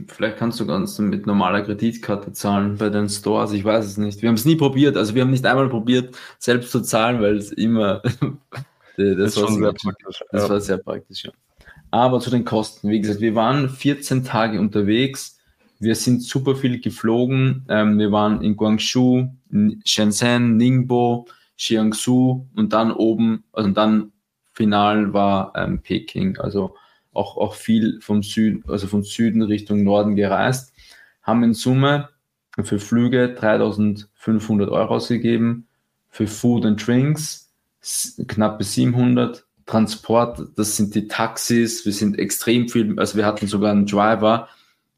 vielleicht 0.08 0.38
kannst 0.38 0.60
du 0.60 0.66
ganz 0.66 0.98
mit 0.98 1.26
normaler 1.26 1.62
Kreditkarte 1.62 2.32
zahlen 2.32 2.76
bei 2.76 2.88
den 2.88 3.08
Stores. 3.08 3.52
Ich 3.52 3.64
weiß 3.64 3.84
es 3.84 3.96
nicht. 3.96 4.22
Wir 4.22 4.28
haben 4.28 4.36
es 4.36 4.44
nie 4.44 4.56
probiert. 4.56 4.96
Also 4.96 5.14
wir 5.14 5.22
haben 5.22 5.30
nicht 5.30 5.46
einmal 5.46 5.68
probiert, 5.68 6.16
selbst 6.38 6.70
zu 6.70 6.80
zahlen, 6.80 7.20
weil 7.20 7.36
es 7.36 7.52
immer, 7.52 8.02
das, 8.96 9.34
das, 9.34 9.42
war, 9.42 9.52
sehr 9.52 9.72
praktisch. 9.72 10.24
Das 10.30 10.42
ja. 10.42 10.48
war 10.48 10.60
sehr 10.60 10.78
praktisch, 10.78 11.24
ja. 11.24 11.32
Aber 11.90 12.20
zu 12.20 12.30
den 12.30 12.44
Kosten. 12.44 12.90
Wie 12.90 13.00
gesagt, 13.00 13.20
wir 13.20 13.34
waren 13.34 13.68
14 13.68 14.24
Tage 14.24 14.60
unterwegs. 14.60 15.38
Wir 15.78 15.94
sind 15.94 16.22
super 16.22 16.56
viel 16.56 16.80
geflogen. 16.80 17.64
Ähm, 17.68 17.98
wir 17.98 18.10
waren 18.10 18.42
in 18.42 18.56
Guangzhou, 18.56 19.28
in 19.50 19.82
Shenzhen, 19.84 20.56
Ningbo, 20.56 21.26
Jiangsu 21.56 22.46
und 22.54 22.72
dann 22.72 22.92
oben, 22.92 23.44
also 23.52 23.70
dann 23.70 24.12
final 24.56 25.12
war 25.12 25.52
ähm, 25.54 25.80
Peking. 25.82 26.38
Also 26.38 26.74
auch, 27.12 27.36
auch 27.36 27.54
viel 27.54 28.00
vom 28.00 28.22
Süden, 28.22 28.64
also 28.68 28.86
vom 28.86 29.02
Süden 29.02 29.42
Richtung 29.42 29.84
Norden 29.84 30.16
gereist, 30.16 30.72
haben 31.22 31.44
in 31.44 31.54
Summe 31.54 32.08
für 32.62 32.78
Flüge 32.78 33.34
3500 33.34 34.70
Euro 34.70 34.94
ausgegeben, 34.96 35.66
für 36.08 36.26
Food 36.26 36.64
and 36.64 36.86
Drinks 36.86 37.52
knappe 38.26 38.64
700, 38.64 39.44
Transport, 39.66 40.40
das 40.56 40.76
sind 40.76 40.94
die 40.94 41.08
Taxis, 41.08 41.84
wir 41.84 41.92
sind 41.92 42.18
extrem 42.18 42.68
viel, 42.68 42.98
also 42.98 43.16
wir 43.16 43.26
hatten 43.26 43.46
sogar 43.46 43.72
einen 43.72 43.86
Driver, 43.86 44.48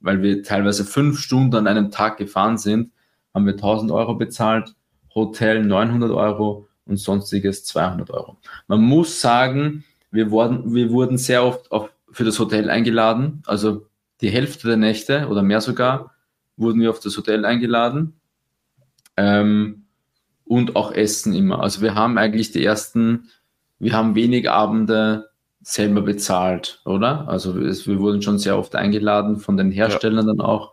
weil 0.01 0.23
wir 0.23 0.43
teilweise 0.43 0.85
fünf 0.85 1.19
Stunden 1.19 1.57
an 1.57 1.67
einem 1.67 1.91
Tag 1.91 2.19
gefahren 2.19 2.59
sind, 2.59 2.93
haben 3.35 3.47
wir 3.47 3.55
1000 3.55 3.91
Euro 3.91 4.15
bezahlt, 4.15 4.75
Hotel 5.15 5.65
900 5.65 6.11
Euro, 6.13 6.68
und 6.89 6.97
sonstiges 6.97 7.65
200 7.65 8.11
Euro. 8.11 8.39
Man 8.67 8.81
muss 8.81 9.21
sagen, 9.21 9.85
wir 10.11 10.31
wurden, 10.31 10.75
wir 10.75 10.91
wurden 10.91 11.19
sehr 11.19 11.45
oft 11.45 11.71
auf, 11.71 11.91
für 12.11 12.25
das 12.25 12.39
Hotel 12.39 12.71
eingeladen. 12.71 13.43
Also 13.47 13.87
die 14.21 14.31
Hälfte 14.31 14.67
der 14.67 14.77
Nächte 14.77 15.29
oder 15.29 15.43
mehr 15.43 15.61
sogar 15.61 16.15
wurden 16.57 16.81
wir 16.81 16.91
auf 16.91 17.01
das 17.01 17.17
Hotel 17.17 17.45
eingeladen. 17.45 18.15
Ähm, 19.17 19.85
und 20.45 20.77
auch 20.77 20.93
Essen 20.93 21.35
immer. 21.35 21.63
Also 21.63 21.83
wir 21.83 21.95
haben 21.95 22.17
eigentlich 22.17 22.53
die 22.53 22.65
ersten, 22.65 23.29
wir 23.79 23.93
haben 23.93 24.15
wenig 24.15 24.51
Abende 24.51 25.29
selber 25.61 26.01
bezahlt, 26.01 26.81
oder? 26.87 27.29
Also 27.29 27.59
es, 27.61 27.87
wir 27.87 27.99
wurden 27.99 28.23
schon 28.23 28.39
sehr 28.39 28.59
oft 28.59 28.75
eingeladen 28.75 29.37
von 29.37 29.59
den 29.59 29.71
Herstellern 29.71 30.27
ja. 30.27 30.35
dann 30.35 30.41
auch. 30.41 30.73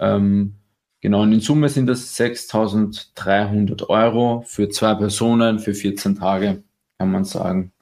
Ähm, 0.00 0.54
Genau, 1.02 1.22
und 1.22 1.32
in 1.32 1.40
Summe 1.40 1.68
sind 1.68 1.88
das 1.88 2.16
6.300 2.16 3.88
Euro 3.88 4.44
für 4.46 4.68
zwei 4.68 4.94
Personen 4.94 5.58
für 5.58 5.74
14 5.74 6.14
Tage, 6.14 6.62
kann 6.96 7.10
man 7.10 7.24
sagen. 7.24 7.72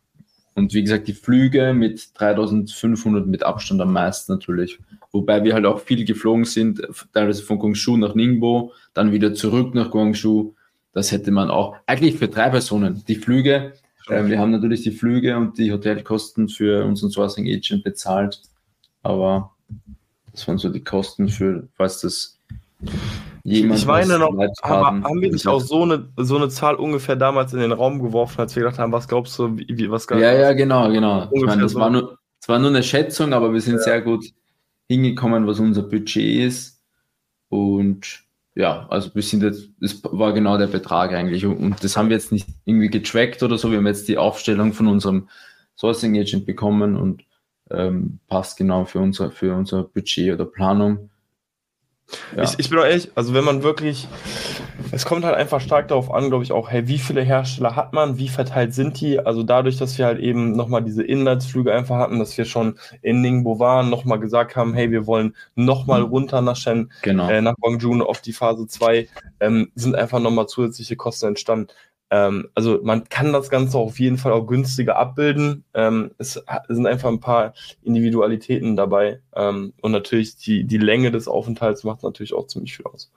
Und 0.55 0.73
wie 0.73 0.83
gesagt, 0.83 1.07
die 1.07 1.13
Flüge 1.13 1.75
mit 1.75 1.99
3.500 1.99 3.27
mit 3.27 3.43
Abstand 3.43 3.83
am 3.83 3.93
meisten 3.93 4.33
natürlich. 4.33 4.79
Wobei 5.13 5.45
wir 5.45 5.53
halt 5.53 5.67
auch 5.67 5.81
viel 5.81 6.07
geflogen 6.07 6.47
sind, 6.47 6.81
teilweise 7.13 7.43
von 7.43 7.59
Guangzhou 7.59 7.99
nach 7.99 8.15
Ningbo, 8.15 8.73
dann 8.95 9.13
wieder 9.13 9.35
zurück 9.35 9.75
nach 9.75 9.91
Guangzhou. 9.91 10.55
Das 10.95 11.13
hätte 11.13 11.31
man 11.31 11.51
auch, 11.51 11.77
eigentlich 11.87 12.17
für 12.17 12.29
drei 12.29 12.49
Personen. 12.49 13.05
Die 13.07 13.17
Flüge, 13.17 13.75
äh, 14.09 14.25
wir 14.25 14.39
haben 14.39 14.51
natürlich 14.51 14.83
die 14.83 14.93
Flüge 14.93 15.37
und 15.37 15.59
die 15.59 15.71
Hotelkosten 15.71 16.49
für 16.49 16.87
unseren 16.87 17.11
Sourcing 17.11 17.47
Agent 17.47 17.85
bezahlt. 17.85 18.41
Aber 19.03 19.55
das 20.33 20.49
waren 20.49 20.57
so 20.57 20.71
die 20.71 20.83
Kosten 20.83 21.29
für, 21.29 21.69
falls 21.77 22.01
das 22.01 22.40
Jemand 23.43 23.81
ich 23.81 23.87
meine 23.87 24.19
noch, 24.19 24.37
haben, 24.63 25.05
haben 25.05 25.21
wir 25.21 25.33
nicht 25.33 25.47
auch 25.47 25.61
so 25.61 25.83
eine, 25.83 26.09
so 26.17 26.37
eine 26.37 26.51
Zahl 26.51 26.75
ungefähr 26.75 27.17
damals 27.17 27.53
in 27.53 27.61
den 27.61 27.73
Raum 27.73 28.03
geworfen, 28.03 28.41
als 28.41 28.55
wir 28.55 28.65
gedacht 28.65 28.79
haben, 28.79 28.93
was 28.93 29.09
glaubst 29.09 29.39
du, 29.39 29.57
wie, 29.57 29.91
was 29.91 30.07
Ja, 30.11 30.33
ja, 30.33 30.53
genau, 30.53 30.91
genau. 30.91 31.29
Ich 31.33 31.43
meine, 31.43 31.63
das, 31.63 31.73
so. 31.73 31.81
war 31.81 31.91
nur, 31.91 32.19
das 32.41 32.49
war 32.49 32.59
nur 32.59 32.69
eine 32.69 32.83
Schätzung, 32.83 33.33
aber 33.33 33.53
wir 33.53 33.61
sind 33.61 33.77
ja. 33.77 33.83
sehr 33.83 34.03
gut 34.03 34.27
hingekommen, 34.89 35.47
was 35.47 35.59
unser 35.59 35.83
Budget 35.83 36.41
ist. 36.47 36.83
Und 37.49 38.25
ja, 38.55 38.87
also 38.91 39.15
wir 39.15 39.23
sind 39.23 39.43
jetzt, 39.43 39.71
das 39.81 40.03
war 40.05 40.33
genau 40.33 40.59
der 40.59 40.67
Betrag 40.67 41.13
eigentlich. 41.13 41.47
Und 41.47 41.83
das 41.83 41.97
haben 41.97 42.11
wir 42.11 42.17
jetzt 42.17 42.33
nicht 42.33 42.49
irgendwie 42.65 42.89
getrackt 42.89 43.43
oder 43.43 43.57
so. 43.57 43.71
Wir 43.71 43.79
haben 43.79 43.87
jetzt 43.87 44.09
die 44.09 44.19
Aufstellung 44.19 44.73
von 44.73 44.87
unserem 44.87 45.29
Sourcing 45.77 46.19
Agent 46.19 46.45
bekommen 46.45 46.97
und 46.97 47.25
ähm, 47.71 48.19
passt 48.27 48.59
genau 48.59 48.85
für 48.85 48.99
unser, 48.99 49.31
für 49.31 49.55
unser 49.55 49.85
Budget 49.85 50.35
oder 50.35 50.45
Planung. 50.45 51.11
Ja. 52.37 52.43
Ich, 52.45 52.59
ich 52.59 52.71
bin 52.71 52.79
auch 52.79 52.85
ehrlich, 52.85 53.11
also 53.15 53.35
wenn 53.35 53.45
man 53.45 53.63
wirklich, 53.63 54.09
es 54.93 55.05
kommt 55.05 55.25
halt 55.25 55.37
einfach 55.37 55.61
stark 55.61 55.89
darauf 55.89 56.13
an, 56.13 56.29
glaube 56.29 56.45
ich 56.45 56.53
auch, 56.53 56.71
hey, 56.71 56.89
wie 56.89 56.99
viele 56.99 57.23
Hersteller 57.23 57.77
hat 57.77 57.93
man, 57.93 58.19
wie 58.19 58.29
verteilt 58.29 58.75
sind 58.75 59.01
die? 59.01 59.19
Also 59.19 59.43
dadurch, 59.43 59.77
dass 59.77 59.99
wir 59.99 60.07
halt 60.07 60.19
eben 60.19 60.53
nochmal 60.53 60.83
diese 60.83 61.03
Inlandsflüge 61.03 61.73
einfach 61.73 61.97
hatten, 61.97 62.19
dass 62.19 62.37
wir 62.37 62.45
schon 62.45 62.79
in 63.03 63.21
Ningbo 63.21 63.59
waren, 63.59 63.91
nochmal 63.91 64.19
gesagt 64.19 64.57
haben, 64.57 64.75
hey, 64.75 64.91
wir 64.91 65.07
wollen 65.07 65.37
nochmal 65.55 66.01
mhm. 66.01 66.09
runter 66.09 66.41
nach 66.43 66.57
Shen, 66.57 66.93
genau. 67.03 67.29
äh, 67.29 67.41
nach 67.41 67.55
Guangzhou 67.61 68.01
auf 68.03 68.21
die 68.21 68.33
Phase 68.33 68.67
2, 68.67 69.09
ähm, 69.41 69.71
sind 69.75 69.95
einfach 69.95 70.21
nochmal 70.21 70.47
zusätzliche 70.47 70.97
Kosten 70.97 71.29
entstanden. 71.29 71.69
Ähm, 72.11 72.49
also 72.55 72.81
man 72.83 73.09
kann 73.09 73.33
das 73.33 73.51
Ganze 73.51 73.79
auf 73.79 74.01
jeden 74.01 74.19
Fall 74.19 74.33
auch 74.33 74.47
günstiger 74.47 74.97
abbilden. 74.97 75.65
Ähm, 75.75 76.11
es 76.19 76.43
sind 76.69 76.87
einfach 76.87 77.09
ein 77.09 77.21
paar 77.21 77.55
Individualitäten 77.83 78.77
dabei. 78.77 79.21
Ähm, 79.35 79.73
und 79.81 79.93
natürlich 79.93 80.37
die, 80.37 80.65
die 80.65 80.79
Länge 80.79 81.13
des 81.13 81.29
Aufenthalts 81.29 81.85
macht 81.85 82.03
natürlich 82.03 82.35
auch 82.35 82.47
ziemlich 82.47 82.77
viel 82.77 82.87
aus. 82.87 83.13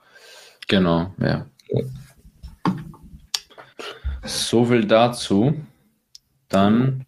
Genau, 0.68 1.12
ja. 1.18 1.46
ja. 1.68 1.82
So 4.22 4.64
viel 4.64 4.86
dazu. 4.86 5.54
Dann 6.48 7.04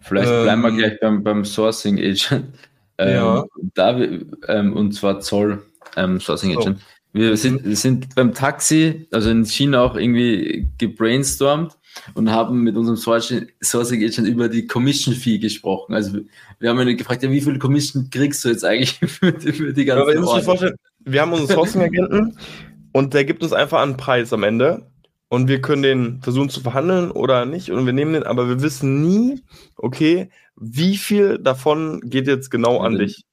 vielleicht 0.00 0.28
bleiben 0.28 0.62
wir 0.62 0.68
ähm, 0.68 0.76
gleich 0.76 1.00
beim, 1.00 1.24
beim 1.24 1.44
Sourcing 1.44 1.98
Agent. 1.98 2.54
Ähm, 2.98 3.14
ja. 3.14 3.44
Da, 3.74 3.98
ähm, 4.48 4.72
und 4.74 4.92
zwar 4.92 5.20
Zoll 5.20 5.62
ähm, 5.96 6.20
Sourcing 6.20 6.56
Agent. 6.56 6.78
So. 6.78 6.84
Wir 7.12 7.36
sind, 7.36 7.76
sind 7.76 8.14
beim 8.14 8.34
Taxi, 8.34 9.06
also 9.12 9.30
in 9.30 9.44
China 9.44 9.82
auch 9.82 9.96
irgendwie 9.96 10.68
gebrainstormt 10.78 11.76
und 12.14 12.30
haben 12.30 12.62
mit 12.62 12.76
unserem 12.76 12.96
Sourcing 12.96 14.04
Agent 14.04 14.28
über 14.28 14.48
die 14.48 14.66
Commission 14.66 15.14
Fee 15.14 15.38
gesprochen. 15.38 15.94
Also 15.94 16.18
wir 16.58 16.70
haben 16.70 16.80
ihn 16.86 16.96
gefragt, 16.96 17.22
ja, 17.22 17.30
wie 17.30 17.40
viel 17.40 17.58
Commission 17.58 18.08
kriegst 18.10 18.44
du 18.44 18.50
jetzt 18.50 18.64
eigentlich 18.64 18.98
für 19.06 19.32
die, 19.32 19.52
für 19.52 19.72
die 19.72 19.84
ganze 19.84 20.14
ja, 20.14 20.20
aber 20.20 20.42
vorstellen, 20.42 20.76
Wir 21.04 21.22
haben 21.22 21.32
unseren 21.32 21.48
Sourcing 21.48 21.82
Agenten 21.82 22.36
und 22.92 23.14
der 23.14 23.24
gibt 23.24 23.42
uns 23.42 23.52
einfach 23.52 23.82
einen 23.82 23.96
Preis 23.96 24.32
am 24.32 24.42
Ende 24.42 24.86
und 25.28 25.48
wir 25.48 25.60
können 25.60 25.82
den 25.82 26.22
versuchen 26.22 26.50
zu 26.50 26.60
verhandeln 26.60 27.10
oder 27.10 27.46
nicht 27.46 27.70
und 27.70 27.86
wir 27.86 27.92
nehmen 27.92 28.12
den, 28.12 28.24
aber 28.24 28.48
wir 28.48 28.62
wissen 28.62 29.02
nie, 29.02 29.42
okay, 29.76 30.30
wie 30.56 30.96
viel 30.96 31.38
davon 31.38 32.00
geht 32.04 32.26
jetzt 32.26 32.50
genau 32.50 32.80
an 32.80 32.98
dich. 32.98 33.24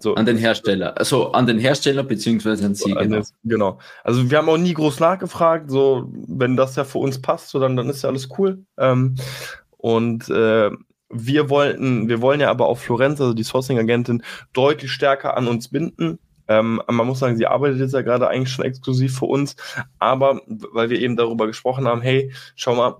So. 0.00 0.14
An 0.14 0.26
den 0.26 0.36
Hersteller, 0.36 0.96
also 0.96 1.32
an 1.32 1.46
den 1.46 1.58
Hersteller 1.58 2.04
beziehungsweise 2.04 2.64
an 2.66 2.74
Sie. 2.74 2.96
An 2.96 3.04
genau. 3.04 3.16
Das, 3.16 3.34
genau. 3.42 3.78
Also 4.04 4.30
wir 4.30 4.38
haben 4.38 4.48
auch 4.48 4.56
nie 4.56 4.74
groß 4.74 5.00
nachgefragt, 5.00 5.70
so 5.70 6.08
wenn 6.12 6.56
das 6.56 6.76
ja 6.76 6.84
für 6.84 6.98
uns 6.98 7.20
passt, 7.20 7.50
so 7.50 7.58
dann, 7.58 7.76
dann 7.76 7.88
ist 7.90 8.02
ja 8.02 8.08
alles 8.08 8.28
cool. 8.38 8.64
Ähm, 8.76 9.16
und 9.76 10.28
äh, 10.28 10.70
wir 11.10 11.50
wollten, 11.50 12.08
wir 12.08 12.20
wollen 12.20 12.40
ja 12.40 12.50
aber 12.50 12.66
auch 12.66 12.78
Florenz, 12.78 13.20
also 13.20 13.34
die 13.34 13.42
Sourcing-Agentin, 13.42 14.22
deutlich 14.52 14.92
stärker 14.92 15.36
an 15.36 15.48
uns 15.48 15.68
binden. 15.68 16.18
Ähm, 16.46 16.80
man 16.88 17.06
muss 17.06 17.18
sagen, 17.18 17.36
sie 17.36 17.46
arbeitet 17.46 17.80
jetzt 17.80 17.92
ja 17.94 18.02
gerade 18.02 18.28
eigentlich 18.28 18.52
schon 18.52 18.64
exklusiv 18.64 19.18
für 19.18 19.26
uns, 19.26 19.56
aber 19.98 20.40
weil 20.46 20.90
wir 20.90 21.00
eben 21.00 21.16
darüber 21.16 21.46
gesprochen 21.46 21.86
haben, 21.86 22.00
hey, 22.00 22.32
schau 22.56 22.74
mal, 22.74 22.96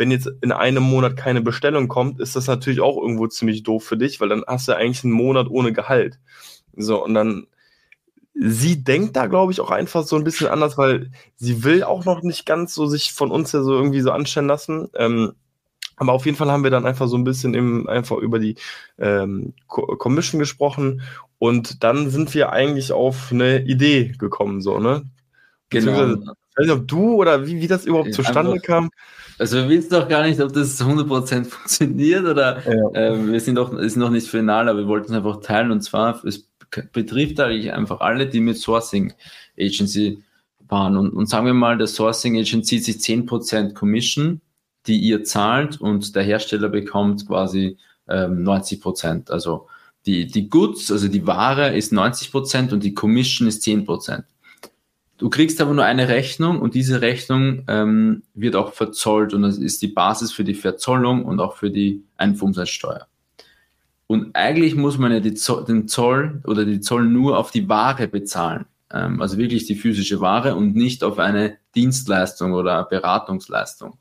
wenn 0.00 0.10
jetzt 0.10 0.30
in 0.40 0.50
einem 0.50 0.82
Monat 0.82 1.14
keine 1.14 1.42
Bestellung 1.42 1.86
kommt, 1.86 2.20
ist 2.20 2.34
das 2.34 2.46
natürlich 2.46 2.80
auch 2.80 2.96
irgendwo 2.96 3.26
ziemlich 3.26 3.64
doof 3.64 3.84
für 3.84 3.98
dich, 3.98 4.18
weil 4.18 4.30
dann 4.30 4.42
hast 4.46 4.66
du 4.66 4.74
eigentlich 4.74 5.04
einen 5.04 5.12
Monat 5.12 5.48
ohne 5.50 5.74
Gehalt. 5.74 6.18
So, 6.74 7.04
und 7.04 7.12
dann, 7.12 7.48
sie 8.32 8.82
denkt 8.82 9.14
da, 9.14 9.26
glaube 9.26 9.52
ich, 9.52 9.60
auch 9.60 9.70
einfach 9.70 10.04
so 10.04 10.16
ein 10.16 10.24
bisschen 10.24 10.46
anders, 10.46 10.78
weil 10.78 11.10
sie 11.36 11.64
will 11.64 11.82
auch 11.82 12.06
noch 12.06 12.22
nicht 12.22 12.46
ganz 12.46 12.72
so 12.72 12.86
sich 12.86 13.12
von 13.12 13.30
uns 13.30 13.52
ja 13.52 13.62
so 13.62 13.74
irgendwie 13.74 14.00
so 14.00 14.10
anstellen 14.10 14.46
lassen. 14.46 14.88
Ähm, 14.94 15.34
aber 15.96 16.14
auf 16.14 16.24
jeden 16.24 16.38
Fall 16.38 16.50
haben 16.50 16.64
wir 16.64 16.70
dann 16.70 16.86
einfach 16.86 17.06
so 17.06 17.18
ein 17.18 17.24
bisschen 17.24 17.52
im, 17.52 17.86
einfach 17.86 18.16
über 18.16 18.38
die 18.38 18.56
ähm, 18.96 19.52
Commission 19.66 20.38
gesprochen 20.38 21.02
und 21.38 21.84
dann 21.84 22.08
sind 22.08 22.32
wir 22.32 22.52
eigentlich 22.52 22.92
auf 22.92 23.32
eine 23.32 23.64
Idee 23.64 24.14
gekommen, 24.18 24.62
so, 24.62 24.78
ne? 24.78 25.02
Genau. 25.68 25.92
Ich 25.92 26.26
weiß 26.56 26.66
nicht, 26.66 26.70
ob 26.70 26.88
du 26.88 27.16
oder 27.16 27.46
wie, 27.46 27.60
wie 27.60 27.68
das 27.68 27.84
überhaupt 27.84 28.14
zustande 28.14 28.52
einfach, 28.52 28.66
kam. 28.66 28.90
Also 29.40 29.56
wir 29.56 29.68
wissen 29.68 29.90
doch 29.90 30.08
gar 30.08 30.24
nicht, 30.24 30.40
ob 30.40 30.52
das 30.52 30.80
100% 30.80 31.44
funktioniert 31.44 32.24
oder 32.24 32.62
ja. 32.64 32.90
äh, 32.92 33.26
wir 33.26 33.40
sind 33.40 33.56
doch 33.56 33.72
ist 33.72 33.96
noch 33.96 34.10
nicht 34.10 34.28
final, 34.28 34.68
aber 34.68 34.80
wir 34.80 34.86
wollten 34.86 35.12
es 35.12 35.16
einfach 35.16 35.40
teilen 35.40 35.70
und 35.70 35.80
zwar, 35.80 36.24
es 36.24 36.48
betrifft 36.92 37.40
eigentlich 37.40 37.72
einfach 37.72 38.00
alle, 38.00 38.28
die 38.28 38.40
mit 38.40 38.58
Sourcing 38.58 39.12
Agency 39.58 40.22
fahren 40.68 40.96
und, 40.96 41.10
und 41.10 41.28
sagen 41.28 41.46
wir 41.46 41.54
mal, 41.54 41.78
der 41.78 41.88
Sourcing 41.88 42.38
Agency 42.38 42.80
zieht 42.80 42.84
sich 42.84 42.96
10% 42.96 43.72
Commission 43.72 44.40
die 44.86 44.98
ihr 44.98 45.24
zahlt 45.24 45.80
und 45.80 46.14
der 46.16 46.22
Hersteller 46.22 46.68
bekommt 46.68 47.26
quasi 47.26 47.76
ähm, 48.08 48.42
90 48.42 48.80
Prozent. 48.80 49.30
Also 49.30 49.68
die, 50.06 50.26
die 50.26 50.48
Goods, 50.48 50.90
also 50.90 51.08
die 51.08 51.26
Ware 51.26 51.76
ist 51.76 51.92
90 51.92 52.30
Prozent 52.30 52.72
und 52.72 52.82
die 52.82 52.94
Commission 52.94 53.46
ist 53.46 53.62
10 53.62 53.84
Prozent. 53.84 54.24
Du 55.20 55.28
kriegst 55.28 55.60
aber 55.60 55.74
nur 55.74 55.84
eine 55.84 56.08
Rechnung 56.08 56.62
und 56.62 56.74
diese 56.74 57.02
Rechnung 57.02 57.64
ähm, 57.68 58.22
wird 58.32 58.56
auch 58.56 58.72
verzollt 58.72 59.34
und 59.34 59.42
das 59.42 59.58
ist 59.58 59.82
die 59.82 59.88
Basis 59.88 60.32
für 60.32 60.44
die 60.44 60.54
Verzollung 60.54 61.26
und 61.26 61.40
auch 61.40 61.56
für 61.56 61.70
die 61.70 62.02
Einfuhrumsatzsteuer. 62.16 63.06
Und 64.06 64.34
eigentlich 64.34 64.74
muss 64.76 64.96
man 64.96 65.12
ja 65.12 65.34
Zoll, 65.34 65.66
den 65.66 65.88
Zoll 65.88 66.40
oder 66.46 66.64
die 66.64 66.80
Zoll 66.80 67.04
nur 67.04 67.36
auf 67.36 67.50
die 67.50 67.68
Ware 67.68 68.08
bezahlen, 68.08 68.64
ähm, 68.90 69.20
also 69.20 69.36
wirklich 69.36 69.66
die 69.66 69.74
physische 69.74 70.22
Ware 70.22 70.54
und 70.54 70.74
nicht 70.74 71.04
auf 71.04 71.18
eine 71.18 71.58
Dienstleistung 71.74 72.54
oder 72.54 72.82
Beratungsleistung. 72.84 73.98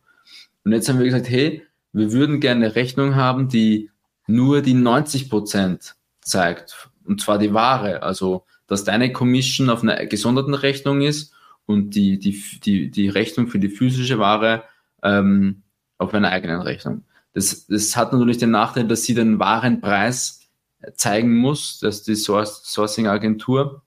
Und 0.64 0.72
jetzt 0.72 0.88
haben 0.88 1.00
wir 1.00 1.06
gesagt, 1.06 1.30
hey, 1.30 1.64
wir 1.92 2.14
würden 2.14 2.40
gerne 2.40 2.68
eine 2.68 2.76
Rechnung 2.76 3.16
haben, 3.16 3.50
die 3.50 3.92
nur 4.26 4.62
die 4.62 4.74
90 4.74 5.30
Prozent 5.30 5.96
zeigt. 6.22 6.90
Und 7.04 7.20
zwar 7.20 7.40
die 7.40 7.54
Ware. 7.54 8.04
Also, 8.04 8.46
dass 8.70 8.84
deine 8.84 9.12
Commission 9.12 9.70
auf 9.70 9.84
einer 9.84 10.06
gesonderten 10.06 10.54
Rechnung 10.54 11.02
ist 11.02 11.34
und 11.66 11.96
die, 11.96 12.18
die, 12.20 12.42
die, 12.64 12.90
die 12.90 13.10
Rechnung 13.10 13.48
für 13.48 13.60
die 13.60 13.70
physische 13.70 14.20
Ware 14.20 14.64
ähm, 15.04 15.64
auf 15.98 16.14
einer 16.14 16.30
eigenen 16.30 16.62
Rechnung. 16.62 17.04
Das, 17.34 17.68
das 17.68 17.96
hat 17.98 18.14
natürlich 18.14 18.38
den 18.38 18.52
Nachteil, 18.52 18.88
dass 18.88 19.04
sie 19.04 19.14
den 19.14 19.40
Warenpreis 19.40 20.40
zeigen 20.94 21.36
muss, 21.36 21.80
dass 21.80 22.04
die 22.04 22.16
Sourcing-Agentur. 22.16 23.82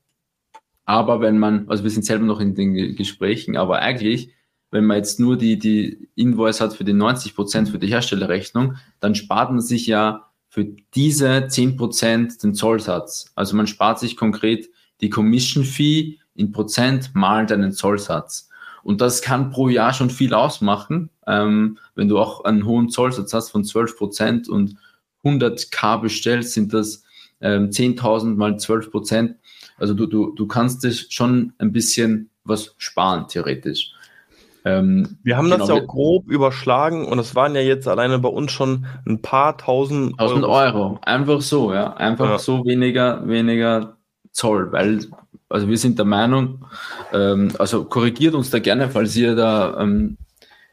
Aber 0.85 1.21
wenn 1.21 1.39
man, 1.39 1.69
also 1.69 1.85
wir 1.85 1.91
sind 1.91 2.05
selber 2.05 2.27
noch 2.27 2.41
in 2.41 2.55
den 2.55 2.97
Gesprächen, 2.97 3.57
aber 3.57 3.79
eigentlich 3.79 4.31
wenn 4.73 4.87
man 4.87 4.97
jetzt 4.97 5.21
nur 5.21 5.37
die, 5.37 5.59
die 5.59 6.09
Invoice 6.17 6.61
hat 6.61 6.73
für 6.75 6.83
die 6.83 6.95
90 6.95 7.37
Prozent 7.37 7.69
für 7.69 7.79
die 7.79 7.89
Herstellerrechnung, 7.89 8.77
dann 9.01 9.15
spart 9.15 9.51
man 9.51 9.61
sich 9.61 9.87
ja 9.87 10.31
für 10.49 10.65
diese 10.65 11.47
10 11.47 11.77
Prozent 11.77 12.43
den 12.43 12.55
Zollsatz. 12.55 13.31
Also 13.35 13.55
man 13.55 13.67
spart 13.67 14.01
sich 14.01 14.17
konkret 14.17 14.71
die 15.03 15.11
Commission 15.11 15.65
Fee 15.65 16.19
in 16.35 16.53
Prozent 16.53 17.11
mal 17.15 17.45
deinen 17.47 17.73
Zollsatz. 17.73 18.49
Und 18.83 19.01
das 19.01 19.23
kann 19.23 19.51
pro 19.51 19.69
Jahr 19.69 19.93
schon 19.93 20.11
viel 20.11 20.35
ausmachen, 20.35 21.11
ähm, 21.27 21.79
wenn 21.95 22.09
du 22.09 22.19
auch 22.19 22.45
einen 22.45 22.65
hohen 22.65 22.89
Zollsatz 22.89 23.33
hast 23.33 23.51
von 23.51 23.65
12 23.65 23.97
Prozent 23.97 24.49
und 24.49 24.77
100k 25.25 26.01
bestellst, 26.01 26.53
sind 26.53 26.73
das 26.73 27.05
ähm, 27.41 27.71
10.000 27.71 28.35
mal 28.35 28.59
12 28.59 28.91
Prozent. 28.91 29.37
Also 29.79 29.95
du, 29.95 30.07
du, 30.07 30.33
du 30.35 30.47
kannst 30.47 30.83
dich 30.83 31.07
schon 31.11 31.53
ein 31.59 31.73
bisschen 31.73 32.31
was 32.45 32.75
sparen, 32.79 33.29
theoretisch. 33.29 33.93
Ähm, 34.65 35.19
wir 35.23 35.37
haben 35.37 35.47
genau, 35.47 35.59
das 35.59 35.69
ja 35.69 35.75
auch 35.75 35.87
grob 35.87 36.29
überschlagen 36.29 37.05
und 37.05 37.19
es 37.19 37.35
waren 37.35 37.55
ja 37.55 37.61
jetzt 37.61 37.89
alleine 37.89 38.19
bei 38.21 38.29
uns 38.29 38.53
schon 38.53 38.87
ein 39.07 39.21
paar 39.21 39.59
tausend 39.59 40.21
Euro. 40.21 40.47
Euro. 40.47 40.99
Einfach 41.03 41.41
so, 41.41 41.73
ja. 41.73 41.95
Einfach 41.95 42.31
ja. 42.31 42.39
so 42.39 42.65
weniger, 42.65 43.27
weniger 43.27 43.97
Zoll, 44.33 44.73
weil 44.73 45.01
also 45.53 45.69
wir 45.69 45.77
sind 45.77 45.99
der 45.99 46.07
Meinung, 46.07 46.65
ähm, 47.13 47.53
also 47.59 47.85
korrigiert 47.85 48.35
uns 48.35 48.51
da 48.51 48.59
gerne, 48.59 48.89
falls 48.89 49.15
ihr 49.17 49.35
da 49.35 49.79
ähm, 49.81 50.17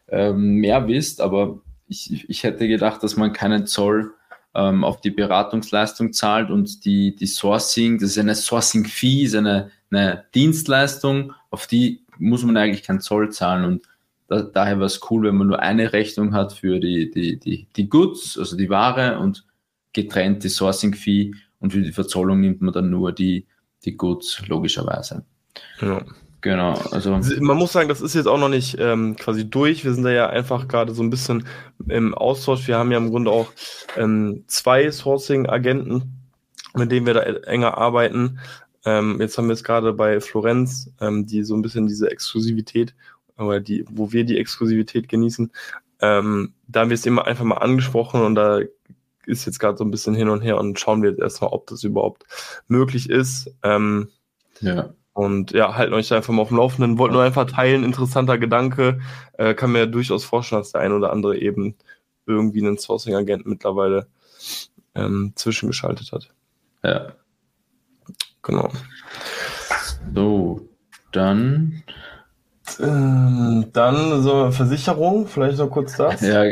ähm, 0.07 0.55
mehr 0.55 0.87
wisst, 0.87 1.21
aber 1.21 1.59
ich, 1.87 2.29
ich 2.29 2.43
hätte 2.43 2.67
gedacht, 2.67 3.03
dass 3.03 3.17
man 3.17 3.33
keinen 3.33 3.67
Zoll 3.67 4.13
ähm, 4.55 4.83
auf 4.83 5.01
die 5.01 5.11
Beratungsleistung 5.11 6.13
zahlt 6.13 6.49
und 6.49 6.85
die, 6.85 7.15
die 7.15 7.27
Sourcing, 7.27 7.99
das 7.99 8.11
ist 8.11 8.19
eine 8.19 8.35
Sourcing-Fee, 8.35 9.23
ist 9.23 9.35
eine, 9.35 9.71
eine 9.91 10.25
Dienstleistung, 10.33 11.33
auf 11.49 11.67
die 11.67 12.05
muss 12.17 12.43
man 12.43 12.57
eigentlich 12.57 12.83
keinen 12.83 13.01
Zoll 13.01 13.31
zahlen 13.31 13.65
und 13.65 13.83
da, 14.27 14.43
daher 14.43 14.77
wäre 14.77 14.85
es 14.85 15.01
cool, 15.09 15.23
wenn 15.23 15.35
man 15.35 15.47
nur 15.47 15.59
eine 15.59 15.91
Rechnung 15.91 16.33
hat 16.33 16.53
für 16.53 16.79
die, 16.79 17.11
die, 17.11 17.37
die, 17.37 17.67
die 17.75 17.89
Goods, 17.89 18.37
also 18.37 18.55
die 18.55 18.69
Ware 18.69 19.19
und 19.19 19.45
getrennt 19.91 20.43
die 20.43 20.49
Sourcing-Fee 20.49 21.33
und 21.59 21.73
für 21.73 21.81
die 21.81 21.91
Verzollung 21.91 22.39
nimmt 22.39 22.61
man 22.61 22.73
dann 22.73 22.89
nur 22.89 23.11
die, 23.11 23.47
die 23.85 23.95
Goods, 23.97 24.47
logischerweise. 24.47 25.23
Ja. 25.81 26.03
Genau, 26.41 26.73
also. 26.91 27.19
Man 27.41 27.57
muss 27.57 27.73
sagen, 27.73 27.89
das 27.89 27.99
ist 27.99 28.15
jetzt 28.15 28.27
auch 28.27 28.37
noch 28.37 28.47
nicht 28.47 28.77
ähm, 28.79 29.17
quasi 29.17 29.49
durch. 29.49 29.83
Wir 29.83 29.93
sind 29.93 30.03
da 30.03 30.11
ja 30.11 30.29
einfach 30.29 30.69
gerade 30.69 30.93
so 30.93 31.03
ein 31.03 31.09
bisschen 31.09 31.45
im 31.89 32.13
Austausch. 32.13 32.65
Wir 32.67 32.77
haben 32.77 32.91
ja 32.91 32.97
im 32.97 33.09
Grunde 33.09 33.29
auch 33.29 33.51
ähm, 33.97 34.45
zwei 34.47 34.89
Sourcing-Agenten, 34.89 36.13
mit 36.75 36.91
denen 36.93 37.05
wir 37.05 37.13
da 37.13 37.21
enger 37.23 37.77
arbeiten. 37.77 38.39
Ähm, 38.85 39.19
jetzt 39.19 39.37
haben 39.37 39.47
wir 39.47 39.53
es 39.53 39.65
gerade 39.65 39.91
bei 39.91 40.21
Florenz, 40.21 40.93
ähm, 41.01 41.25
die 41.25 41.43
so 41.43 41.55
ein 41.55 41.61
bisschen 41.61 41.87
diese 41.87 42.09
Exklusivität, 42.09 42.95
oder 43.37 43.59
die, 43.59 43.83
wo 43.89 44.13
wir 44.13 44.23
die 44.23 44.37
Exklusivität 44.37 45.09
genießen. 45.09 45.51
Ähm, 46.01 46.53
da 46.67 46.81
haben 46.81 46.89
wir 46.89 46.95
es 46.95 47.05
immer 47.05 47.27
einfach 47.27 47.43
mal 47.43 47.57
angesprochen 47.57 48.21
und 48.21 48.35
da 48.35 48.61
ist 49.29 49.45
jetzt 49.45 49.59
gerade 49.59 49.77
so 49.77 49.83
ein 49.83 49.91
bisschen 49.91 50.15
hin 50.15 50.29
und 50.29 50.41
her 50.41 50.57
und 50.57 50.79
schauen 50.79 51.01
wir 51.03 51.11
jetzt 51.11 51.21
erstmal, 51.21 51.51
ob 51.51 51.67
das 51.67 51.83
überhaupt 51.83 52.25
möglich 52.67 53.09
ist. 53.09 53.51
Ähm, 53.63 54.09
ja. 54.61 54.93
Und 55.13 55.51
ja, 55.51 55.75
halten 55.75 55.93
euch 55.93 56.13
einfach 56.13 56.33
mal 56.33 56.41
auf 56.43 56.47
dem 56.47 56.57
Laufenden. 56.57 56.97
Wollt 56.97 57.11
nur 57.11 57.23
einfach 57.23 57.45
teilen, 57.45 57.83
interessanter 57.83 58.37
Gedanke. 58.37 58.99
Äh, 59.33 59.53
kann 59.53 59.71
mir 59.71 59.85
durchaus 59.85 60.23
vorstellen, 60.23 60.61
dass 60.61 60.71
der 60.71 60.81
ein 60.81 60.93
oder 60.93 61.11
andere 61.11 61.37
eben 61.37 61.75
irgendwie 62.25 62.61
einen 62.61 62.77
Sourcing-Agent 62.77 63.45
mittlerweile 63.45 64.07
ähm, 64.95 65.33
zwischengeschaltet 65.35 66.11
hat. 66.11 66.29
Ja. 66.83 67.13
Genau. 68.43 68.71
So, 70.15 70.69
dann. 71.11 71.83
Ähm, 72.79 73.65
dann 73.73 74.21
so 74.21 74.51
Versicherung, 74.51 75.27
vielleicht 75.27 75.57
noch 75.57 75.69
kurz 75.69 75.97
das. 75.97 76.21
Ja, 76.21 76.43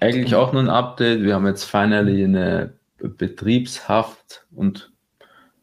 eigentlich 0.00 0.34
auch 0.34 0.52
nur 0.52 0.62
ein 0.62 0.70
Update. 0.70 1.22
Wir 1.22 1.34
haben 1.34 1.46
jetzt 1.46 1.64
finally 1.64 2.24
eine 2.24 2.74
Betriebshaft 2.98 4.46
und 4.54 4.92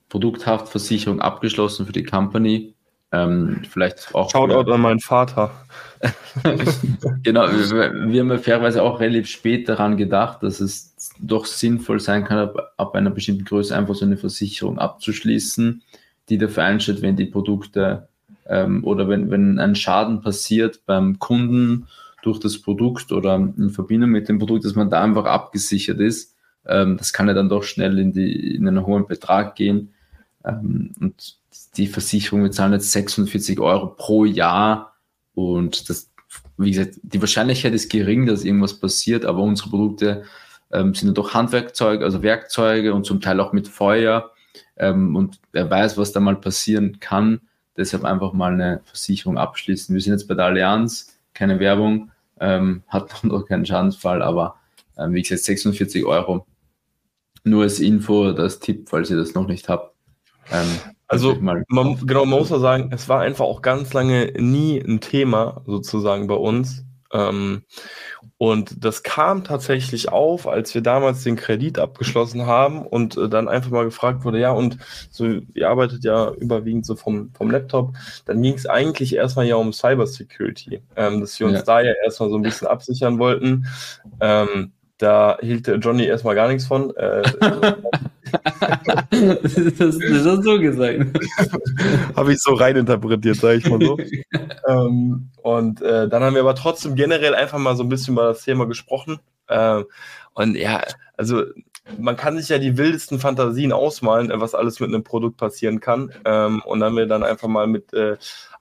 Produkthaftversicherung 0.10 1.21
abgeschlossen 1.21 1.86
für 1.86 1.91
die 1.91 2.04
Company. 2.04 2.73
Ähm, 3.12 3.62
vielleicht 3.67 4.13
auch. 4.13 4.30
Shoutout 4.30 4.71
an 4.71 4.82
meinen 4.82 4.99
Vater. 4.99 5.52
genau, 7.23 7.47
wir, 7.47 8.12
wir, 8.12 8.21
haben 8.21 8.30
ja 8.30 8.38
fairerweise 8.38 8.84
auch 8.84 8.99
relativ 8.99 9.28
spät 9.28 9.67
daran 9.67 9.97
gedacht, 9.97 10.43
dass 10.43 10.60
es 10.60 10.95
doch 11.19 11.45
sinnvoll 11.45 11.99
sein 11.99 12.23
kann, 12.23 12.38
ab, 12.38 12.73
ab 12.78 12.95
einer 12.95 13.10
bestimmten 13.10 13.45
Größe 13.45 13.75
einfach 13.75 13.95
so 13.95 14.06
eine 14.06 14.17
Versicherung 14.17 14.78
abzuschließen, 14.78 15.82
die 16.30 16.38
dafür 16.38 16.63
einsteht, 16.63 17.02
wenn 17.02 17.15
die 17.15 17.25
Produkte 17.25 18.08
ähm, 18.45 18.84
oder 18.84 19.10
wenn, 19.10 19.32
wenn 19.32 19.60
ein 19.60 19.75
Schaden 19.75 20.21
passiert 20.21 20.82
beim 20.86 21.17
Kunden 21.17 21.88
durch 22.23 22.39
das 22.39 22.62
Produkt 22.62 23.12
oder 23.12 23.36
in 23.36 23.69
Verbindung 23.69 24.10
mit 24.10 24.29
dem 24.29 24.39
Produkt, 24.39 24.65
dass 24.65 24.75
man 24.75 24.89
da 24.89 25.03
einfach 25.03 25.25
abgesichert 25.25 25.99
ist. 25.99 26.36
Ähm, 26.65 26.97
das 26.97 27.13
kann 27.13 27.27
ja 27.27 27.34
dann 27.34 27.49
doch 27.49 27.63
schnell 27.63 27.97
in, 27.99 28.13
die, 28.13 28.55
in 28.55 28.67
einen 28.67 28.86
hohen 28.86 29.08
Betrag 29.08 29.55
gehen. 29.55 29.93
Ähm, 30.43 30.93
und 30.99 31.38
die 31.77 31.88
Versicherung, 31.88 32.43
wir 32.43 32.51
zahlen 32.51 32.73
jetzt 32.73 32.91
46 32.91 33.60
Euro 33.60 33.88
pro 33.88 34.25
Jahr 34.25 34.95
und 35.34 35.89
das, 35.89 36.12
wie 36.58 36.71
gesagt, 36.71 36.99
die 37.03 37.21
Wahrscheinlichkeit 37.21 37.73
ist 37.73 37.89
gering, 37.89 38.25
dass 38.25 38.43
irgendwas 38.43 38.79
passiert, 38.79 39.25
aber 39.25 39.39
unsere 39.39 39.69
Produkte 39.69 40.23
ähm, 40.71 40.93
sind 40.93 41.10
ja 41.10 41.13
doch 41.13 41.34
Handwerkzeuge, 41.34 42.03
also 42.03 42.21
Werkzeuge 42.21 42.93
und 42.93 43.05
zum 43.05 43.21
Teil 43.21 43.39
auch 43.39 43.53
mit 43.53 43.67
Feuer. 43.67 44.32
Und 44.82 45.41
wer 45.51 45.69
weiß, 45.69 45.97
was 45.97 46.13
da 46.13 46.21
mal 46.21 46.38
passieren 46.38 47.01
kann. 47.01 47.41
Deshalb 47.75 48.05
einfach 48.05 48.32
mal 48.34 48.53
eine 48.53 48.82
Versicherung 48.86 49.38
abschließen. 49.38 49.93
Wir 49.93 50.01
sind 50.01 50.13
jetzt 50.13 50.27
bei 50.27 50.36
der 50.36 50.45
Allianz, 50.45 51.18
keine 51.33 51.59
Werbung, 51.59 52.11
ähm, 52.39 52.83
hat 52.87 53.23
noch 53.23 53.45
keinen 53.45 53.65
Schadensfall, 53.65 54.21
aber 54.21 54.55
ähm, 54.97 55.13
wie 55.13 55.21
gesagt, 55.21 55.43
46 55.43 56.05
Euro. 56.05 56.45
Nur 57.43 57.63
als 57.63 57.79
Info, 57.79 58.33
das 58.33 58.59
Tipp, 58.59 58.89
falls 58.89 59.09
ihr 59.09 59.17
das 59.17 59.33
noch 59.33 59.47
nicht 59.47 59.69
habt. 59.69 59.95
Ähm, 60.51 60.67
also 61.07 61.35
man, 61.39 61.65
genau, 62.05 62.25
man 62.25 62.39
muss 62.39 62.49
ja 62.49 62.59
sagen, 62.59 62.91
es 62.93 63.09
war 63.09 63.21
einfach 63.21 63.45
auch 63.45 63.61
ganz 63.61 63.93
lange 63.93 64.33
nie 64.37 64.79
ein 64.79 65.01
Thema 65.01 65.63
sozusagen 65.65 66.27
bei 66.27 66.35
uns. 66.35 66.85
Ähm, 67.11 67.63
und 68.37 68.83
das 68.83 69.03
kam 69.03 69.43
tatsächlich 69.43 70.09
auf, 70.09 70.47
als 70.47 70.73
wir 70.73 70.81
damals 70.81 71.23
den 71.23 71.35
Kredit 71.35 71.79
abgeschlossen 71.79 72.45
haben 72.45 72.85
und 72.85 73.17
äh, 73.17 73.27
dann 73.27 73.47
einfach 73.47 73.71
mal 73.71 73.85
gefragt 73.85 74.23
wurde, 74.23 74.39
ja, 74.39 74.51
und 74.51 74.77
so, 75.09 75.25
ihr 75.25 75.69
arbeitet 75.69 76.03
ja 76.03 76.31
überwiegend 76.31 76.85
so 76.85 76.95
vom, 76.95 77.31
vom 77.33 77.51
Laptop, 77.51 77.95
dann 78.25 78.41
ging 78.41 78.53
es 78.53 78.65
eigentlich 78.65 79.15
erstmal 79.15 79.45
ja 79.45 79.55
um 79.55 79.73
Cybersecurity, 79.73 80.81
ähm, 80.95 81.21
dass 81.21 81.39
wir 81.39 81.47
uns 81.47 81.59
ja. 81.59 81.63
da 81.63 81.81
ja 81.81 81.93
erstmal 82.03 82.29
so 82.29 82.35
ein 82.35 82.41
bisschen 82.41 82.67
absichern 82.67 83.19
wollten. 83.19 83.65
Ähm, 84.19 84.71
da 84.97 85.37
hielt 85.41 85.67
der 85.67 85.77
Johnny 85.77 86.05
erstmal 86.05 86.35
gar 86.35 86.47
nichts 86.47 86.65
von. 86.65 86.95
Äh, 86.95 87.23
das, 89.11 89.97
das 89.97 90.25
hast 90.25 90.43
so 90.43 90.59
gesagt. 90.59 90.99
Habe 92.15 92.33
ich 92.33 92.39
so 92.39 92.53
reininterpretiert, 92.53 93.37
sage 93.37 93.57
ich 93.57 93.69
mal 93.69 93.81
so. 93.81 93.97
ähm, 94.67 95.29
und 95.41 95.81
äh, 95.81 96.07
dann 96.07 96.23
haben 96.23 96.33
wir 96.33 96.41
aber 96.41 96.55
trotzdem 96.55 96.95
generell 96.95 97.35
einfach 97.35 97.57
mal 97.57 97.75
so 97.75 97.83
ein 97.83 97.89
bisschen 97.89 98.13
über 98.13 98.27
das 98.27 98.43
Thema 98.43 98.65
gesprochen. 98.65 99.19
Äh, 99.47 99.83
und 100.33 100.55
ja, 100.55 100.81
also 101.17 101.43
man 101.97 102.15
kann 102.15 102.37
sich 102.37 102.49
ja 102.49 102.59
die 102.59 102.77
wildesten 102.77 103.19
Fantasien 103.19 103.71
ausmalen, 103.71 104.31
was 104.35 104.55
alles 104.55 104.79
mit 104.79 104.89
einem 104.89 105.03
Produkt 105.03 105.37
passieren 105.37 105.79
kann. 105.79 106.11
Ähm, 106.25 106.61
und 106.65 106.79
dann 106.79 106.89
haben 106.89 106.97
wir 106.97 107.07
dann 107.07 107.23
einfach 107.23 107.47
mal 107.47 107.67
mit 107.67 107.93
äh, 107.93 108.17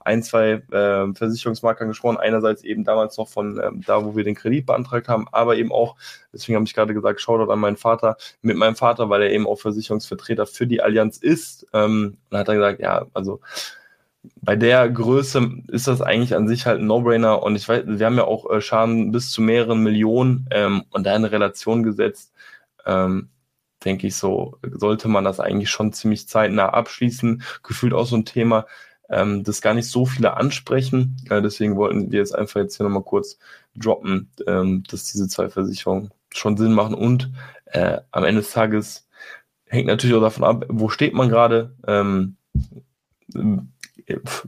ein, 0.09 0.23
zwei 0.23 0.63
äh, 0.71 1.13
Versicherungsmaklern 1.13 1.89
gesprochen. 1.89 2.17
Einerseits 2.17 2.63
eben 2.63 2.83
damals 2.83 3.17
noch 3.17 3.27
von 3.27 3.61
ähm, 3.63 3.81
da, 3.85 4.03
wo 4.03 4.15
wir 4.15 4.23
den 4.23 4.33
Kredit 4.33 4.65
beantragt 4.65 5.07
haben, 5.07 5.27
aber 5.31 5.55
eben 5.55 5.71
auch, 5.71 5.95
deswegen 6.33 6.55
habe 6.55 6.65
ich 6.65 6.73
gerade 6.73 6.95
gesagt, 6.95 7.21
Shoutout 7.21 7.51
an 7.51 7.59
meinen 7.59 7.77
Vater, 7.77 8.17
mit 8.41 8.57
meinem 8.57 8.75
Vater, 8.75 9.09
weil 9.09 9.21
er 9.21 9.31
eben 9.31 9.45
auch 9.45 9.59
Versicherungsvertreter 9.59 10.47
für 10.47 10.65
die 10.65 10.81
Allianz 10.81 11.17
ist. 11.17 11.67
Ähm, 11.73 12.17
und 12.29 12.37
hat 12.37 12.47
dann 12.47 12.55
gesagt, 12.55 12.79
ja, 12.79 13.05
also 13.13 13.39
bei 14.41 14.55
der 14.55 14.89
Größe 14.89 15.47
ist 15.67 15.87
das 15.87 16.01
eigentlich 16.01 16.35
an 16.35 16.47
sich 16.47 16.65
halt 16.65 16.79
ein 16.79 16.87
No-Brainer. 16.87 17.43
Und 17.43 17.55
ich 17.55 17.69
weiß, 17.69 17.83
wir 17.85 18.05
haben 18.05 18.17
ja 18.17 18.25
auch 18.25 18.49
äh, 18.49 18.61
Schaden 18.61 19.11
bis 19.11 19.31
zu 19.31 19.41
mehreren 19.41 19.83
Millionen 19.83 20.47
ähm, 20.51 20.83
und 20.89 21.05
da 21.05 21.15
in 21.15 21.23
Relation 21.23 21.83
gesetzt. 21.83 22.33
Ähm, 22.85 23.29
denke 23.85 24.07
ich 24.07 24.15
so, 24.15 24.57
sollte 24.73 25.07
man 25.07 25.23
das 25.23 25.39
eigentlich 25.39 25.69
schon 25.69 25.93
ziemlich 25.93 26.27
zeitnah 26.27 26.69
abschließen. 26.69 27.43
Gefühlt 27.63 27.93
auch 27.93 28.05
so 28.05 28.17
ein 28.17 28.25
Thema, 28.25 28.65
ähm, 29.09 29.43
das 29.43 29.61
gar 29.61 29.73
nicht 29.73 29.87
so 29.87 30.05
viele 30.05 30.37
ansprechen. 30.37 31.17
Äh, 31.29 31.41
deswegen 31.41 31.75
wollten 31.75 32.11
wir 32.11 32.19
jetzt 32.19 32.35
einfach 32.35 32.59
jetzt 32.59 32.77
hier 32.77 32.85
nochmal 32.85 33.03
kurz 33.03 33.37
droppen, 33.75 34.29
ähm, 34.47 34.83
dass 34.89 35.05
diese 35.05 35.27
zwei 35.27 35.49
Versicherungen 35.49 36.11
schon 36.31 36.57
Sinn 36.57 36.73
machen 36.73 36.93
und 36.93 37.31
äh, 37.65 37.99
am 38.11 38.23
Ende 38.23 38.41
des 38.41 38.51
Tages 38.51 39.07
hängt 39.65 39.87
natürlich 39.87 40.15
auch 40.15 40.21
davon 40.21 40.43
ab, 40.43 40.65
wo 40.69 40.89
steht 40.89 41.13
man 41.13 41.29
gerade. 41.29 41.73
Ähm, 41.87 42.35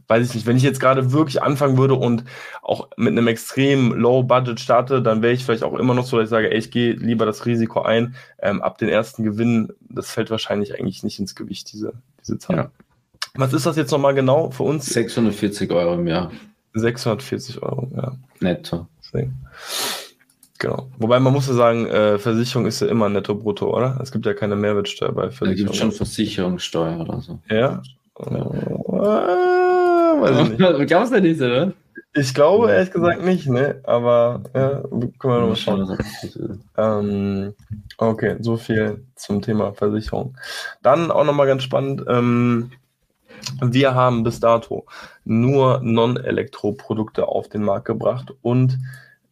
weiß 0.07 0.27
ich 0.27 0.35
nicht, 0.35 0.47
wenn 0.47 0.57
ich 0.57 0.63
jetzt 0.63 0.79
gerade 0.79 1.11
wirklich 1.11 1.41
anfangen 1.43 1.77
würde 1.77 1.93
und 1.93 2.23
auch 2.61 2.89
mit 2.97 3.09
einem 3.09 3.27
extrem 3.27 3.93
Low 3.93 4.23
Budget 4.23 4.59
starte, 4.59 5.01
dann 5.01 5.21
wäre 5.21 5.33
ich 5.33 5.45
vielleicht 5.45 5.63
auch 5.63 5.77
immer 5.77 5.93
noch 5.93 6.05
so, 6.05 6.17
dass 6.17 6.25
ich 6.25 6.29
sage, 6.29 6.51
ey, 6.51 6.57
ich 6.57 6.71
gehe 6.71 6.93
lieber 6.93 7.25
das 7.25 7.45
Risiko 7.45 7.81
ein. 7.81 8.15
Ähm, 8.39 8.61
ab 8.61 8.77
den 8.77 8.89
ersten 8.89 9.23
Gewinn, 9.23 9.71
das 9.81 10.11
fällt 10.11 10.31
wahrscheinlich 10.31 10.73
eigentlich 10.79 11.03
nicht 11.03 11.19
ins 11.19 11.35
Gewicht, 11.35 11.71
diese, 11.73 11.93
diese 12.19 12.39
Zahl. 12.39 12.55
Ja. 12.55 12.71
Was 13.35 13.53
ist 13.53 13.65
das 13.65 13.77
jetzt 13.77 13.91
nochmal 13.91 14.13
genau 14.13 14.51
für 14.51 14.63
uns? 14.63 14.87
640 14.87 15.71
Euro 15.71 15.95
im 15.95 16.07
Jahr. 16.07 16.31
640 16.73 17.61
Euro, 17.61 17.89
ja. 17.95 18.13
Netto. 18.39 18.87
Genau. 20.59 20.87
Wobei 20.97 21.19
man 21.19 21.33
muss 21.33 21.47
ja 21.47 21.53
sagen, 21.53 21.87
äh, 21.87 22.19
Versicherung 22.19 22.67
ist 22.67 22.81
ja 22.81 22.87
immer 22.87 23.09
netto 23.09 23.35
brutto, 23.35 23.75
oder? 23.75 23.99
Es 24.01 24.11
gibt 24.11 24.25
ja 24.25 24.33
keine 24.33 24.55
Mehrwertsteuer 24.55 25.11
bei 25.11 25.31
Versicherung. 25.31 25.55
Da 25.55 25.63
gibt 25.63 25.75
schon 25.75 25.91
Versicherungssteuer 25.91 26.99
oder 26.99 27.19
so. 27.19 27.39
Ja? 27.49 27.57
ja. 27.57 27.81
Äh, 28.19 30.21
weiß 30.21 30.41
ich 30.41 30.59
nicht. 30.59 30.59
Glaubst 30.87 31.13
du 31.13 31.19
nicht, 31.19 31.41
oder? 31.41 31.73
Ich 32.13 32.33
glaube 32.33 32.71
ehrlich 32.71 32.91
gesagt 32.91 33.23
nicht, 33.23 33.47
ne? 33.47 33.79
Aber 33.83 34.41
ja, 34.53 34.81
können 34.81 35.13
wir 35.21 35.39
nochmal 35.39 35.55
schauen. 35.55 35.97
Ähm, 36.77 37.53
okay, 37.97 38.35
so 38.39 38.57
viel 38.57 39.05
zum 39.15 39.41
Thema 39.41 39.73
Versicherung. 39.73 40.35
Dann 40.83 41.09
auch 41.09 41.23
nochmal 41.23 41.47
ganz 41.47 41.63
spannend, 41.63 42.03
ähm, 42.07 42.71
wir 43.61 43.95
haben 43.95 44.23
bis 44.23 44.39
dato 44.39 44.85
nur 45.23 45.79
Non-Elektro-Produkte 45.83 47.27
auf 47.27 47.49
den 47.49 47.63
Markt 47.63 47.85
gebracht 47.85 48.33
und 48.41 48.79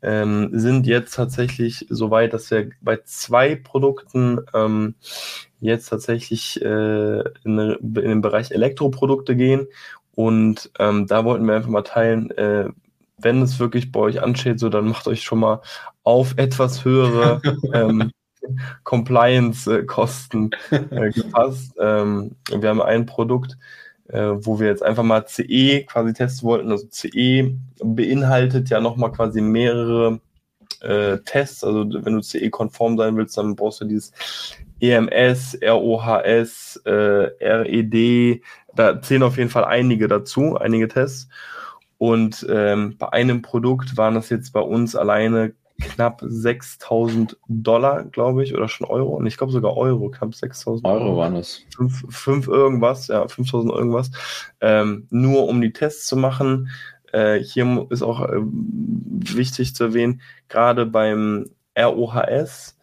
ähm, 0.02 0.50
sind 0.54 0.88
jetzt 0.88 1.15
tatsächlich 1.15 1.86
so 1.89 2.10
weit, 2.12 2.34
dass 2.34 2.50
wir 2.52 2.69
bei 2.82 3.00
zwei 3.04 3.56
Produkten 3.56 4.39
ähm, 4.54 4.95
jetzt 5.60 5.89
tatsächlich 5.89 6.62
äh, 6.62 7.19
in, 7.43 7.60
in, 7.60 7.93
den 7.93 8.22
Bereich 8.22 8.52
Elektroprodukte 8.52 9.36
gehen. 9.36 9.67
Und 10.15 10.72
ähm, 10.80 11.08
da 11.08 11.26
wollten 11.26 11.45
wir 11.45 11.56
einfach 11.56 11.69
mal 11.69 11.82
teilen, 11.82 12.32
äh, 12.32 12.69
wenn 13.17 13.41
es 13.41 13.60
wirklich 13.60 13.91
bei 13.91 14.00
euch 14.00 14.22
ansteht, 14.22 14.60
so 14.60 14.69
dann 14.69 14.88
macht 14.88 15.08
euch 15.08 15.24
schon 15.24 15.39
mal 15.39 15.62
auf 16.04 16.34
etwas 16.38 16.86
höhere 16.86 17.41
ähm, 17.74 18.12
Compliance-Kosten 18.84 20.52
äh, 20.72 21.12
gepasst. 21.12 21.74
Ähm, 21.80 22.36
wir 22.50 22.69
haben 22.69 22.82
ein 22.82 23.06
Produkt, 23.06 23.58
äh, 24.10 24.32
wo 24.45 24.60
wir 24.60 24.67
jetzt 24.67 24.84
einfach 24.84 25.04
mal 25.04 25.26
CE 25.26 25.84
quasi 25.84 26.13
testen 26.13 26.48
wollten. 26.48 26.72
Also 26.72 26.88
CE 26.88 27.56
beinhaltet 27.84 28.69
ja 28.69 28.80
nochmal 28.80 29.12
quasi 29.12 29.41
mehrere 29.41 30.19
äh, 30.82 31.17
Tests. 31.26 31.63
Also 31.63 31.86
wenn 31.89 32.15
du 32.15 32.22
CE-konform 32.22 32.98
sein 32.98 33.15
willst, 33.17 33.38
dann 33.38 33.56
brauchst 33.56 33.82
du 33.82 33.86
dieses 33.86 34.12
EMS, 34.82 35.58
ROHS, 35.63 36.82
äh, 36.86 36.91
RED. 37.41 38.41
Da 38.76 39.02
zählen 39.02 39.24
auf 39.24 39.38
jeden 39.38 39.50
Fall 39.50 39.65
einige 39.65 40.08
dazu, 40.08 40.58
einige 40.58 40.88
Tests. 40.88 41.30
Und 41.98 42.48
ähm, 42.50 42.95
bei 42.98 43.12
einem 43.12 43.41
Produkt 43.41 43.98
waren 43.98 44.15
das 44.15 44.30
jetzt 44.30 44.54
bei 44.54 44.62
uns 44.62 44.95
alleine 44.95 45.54
knapp 45.80 46.22
6000 46.26 47.38
Dollar, 47.48 48.04
glaube 48.06 48.44
ich, 48.44 48.56
oder 48.56 48.68
schon 48.68 48.88
Euro. 48.88 49.15
Und 49.15 49.26
ich 49.26 49.38
glaube 49.38 49.52
sogar 49.52 49.78
Euro, 49.78 50.10
knapp 50.10 50.36
6000 50.36 50.86
Euro. 50.86 51.04
Euro 51.06 51.18
waren 51.18 51.36
es. 51.36 51.65
5 52.10 52.48
irgendwas, 52.48 53.08
ja, 53.08 53.28
5000 53.28 53.74
irgendwas. 53.74 54.12
Ähm, 54.62 55.08
nur 55.10 55.48
um 55.48 55.62
die 55.62 55.74
Tests 55.74 56.06
zu 56.06 56.18
machen. 56.18 56.70
Äh, 57.12 57.39
hier 57.39 57.88
ist 57.89 58.04
auch 58.04 58.22
äh, 58.22 58.39
wichtig 58.39 59.74
zu 59.76 59.86
erwähnen, 59.86 60.22
gerade 60.48 60.86
beim 60.86 61.50
ROHS 61.78 62.78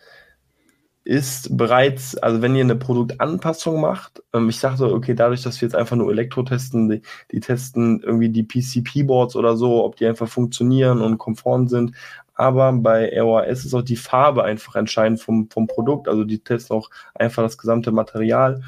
ist 1.07 1.57
bereits, 1.57 2.19
also 2.19 2.43
wenn 2.43 2.57
ihr 2.57 2.65
eine 2.65 2.75
Produktanpassung 2.75 3.81
macht, 3.81 4.25
ähm, 4.33 4.49
ich 4.49 4.59
dachte, 4.59 4.93
okay, 4.93 5.15
dadurch, 5.15 5.43
dass 5.43 5.61
wir 5.61 5.67
jetzt 5.69 5.77
einfach 5.77 5.95
nur 5.95 6.11
Elektro 6.11 6.43
testen, 6.43 6.89
die, 6.89 7.03
die 7.31 7.39
testen 7.39 8.03
irgendwie 8.03 8.29
die 8.29 8.43
PCP-Boards 8.43 9.37
oder 9.37 9.57
so, 9.57 9.85
ob 9.85 9.95
die 9.95 10.07
einfach 10.07 10.27
funktionieren 10.27 11.03
und 11.03 11.19
konform 11.19 11.69
sind, 11.69 11.93
aber 12.37 12.73
bei 12.73 13.19
ROAS 13.21 13.65
ist 13.65 13.75
auch 13.75 13.83
die 13.83 13.97
Farbe 13.97 14.45
einfach 14.45 14.77
entscheidend 14.77 15.21
vom, 15.21 15.49
vom 15.51 15.67
Produkt. 15.67 16.07
Also 16.07 16.25
die 16.25 16.39
testen 16.39 16.77
auch 16.77 16.91
einfach 17.15 17.43
das 17.43 17.59
gesamte 17.59 17.93
Material 17.93 18.63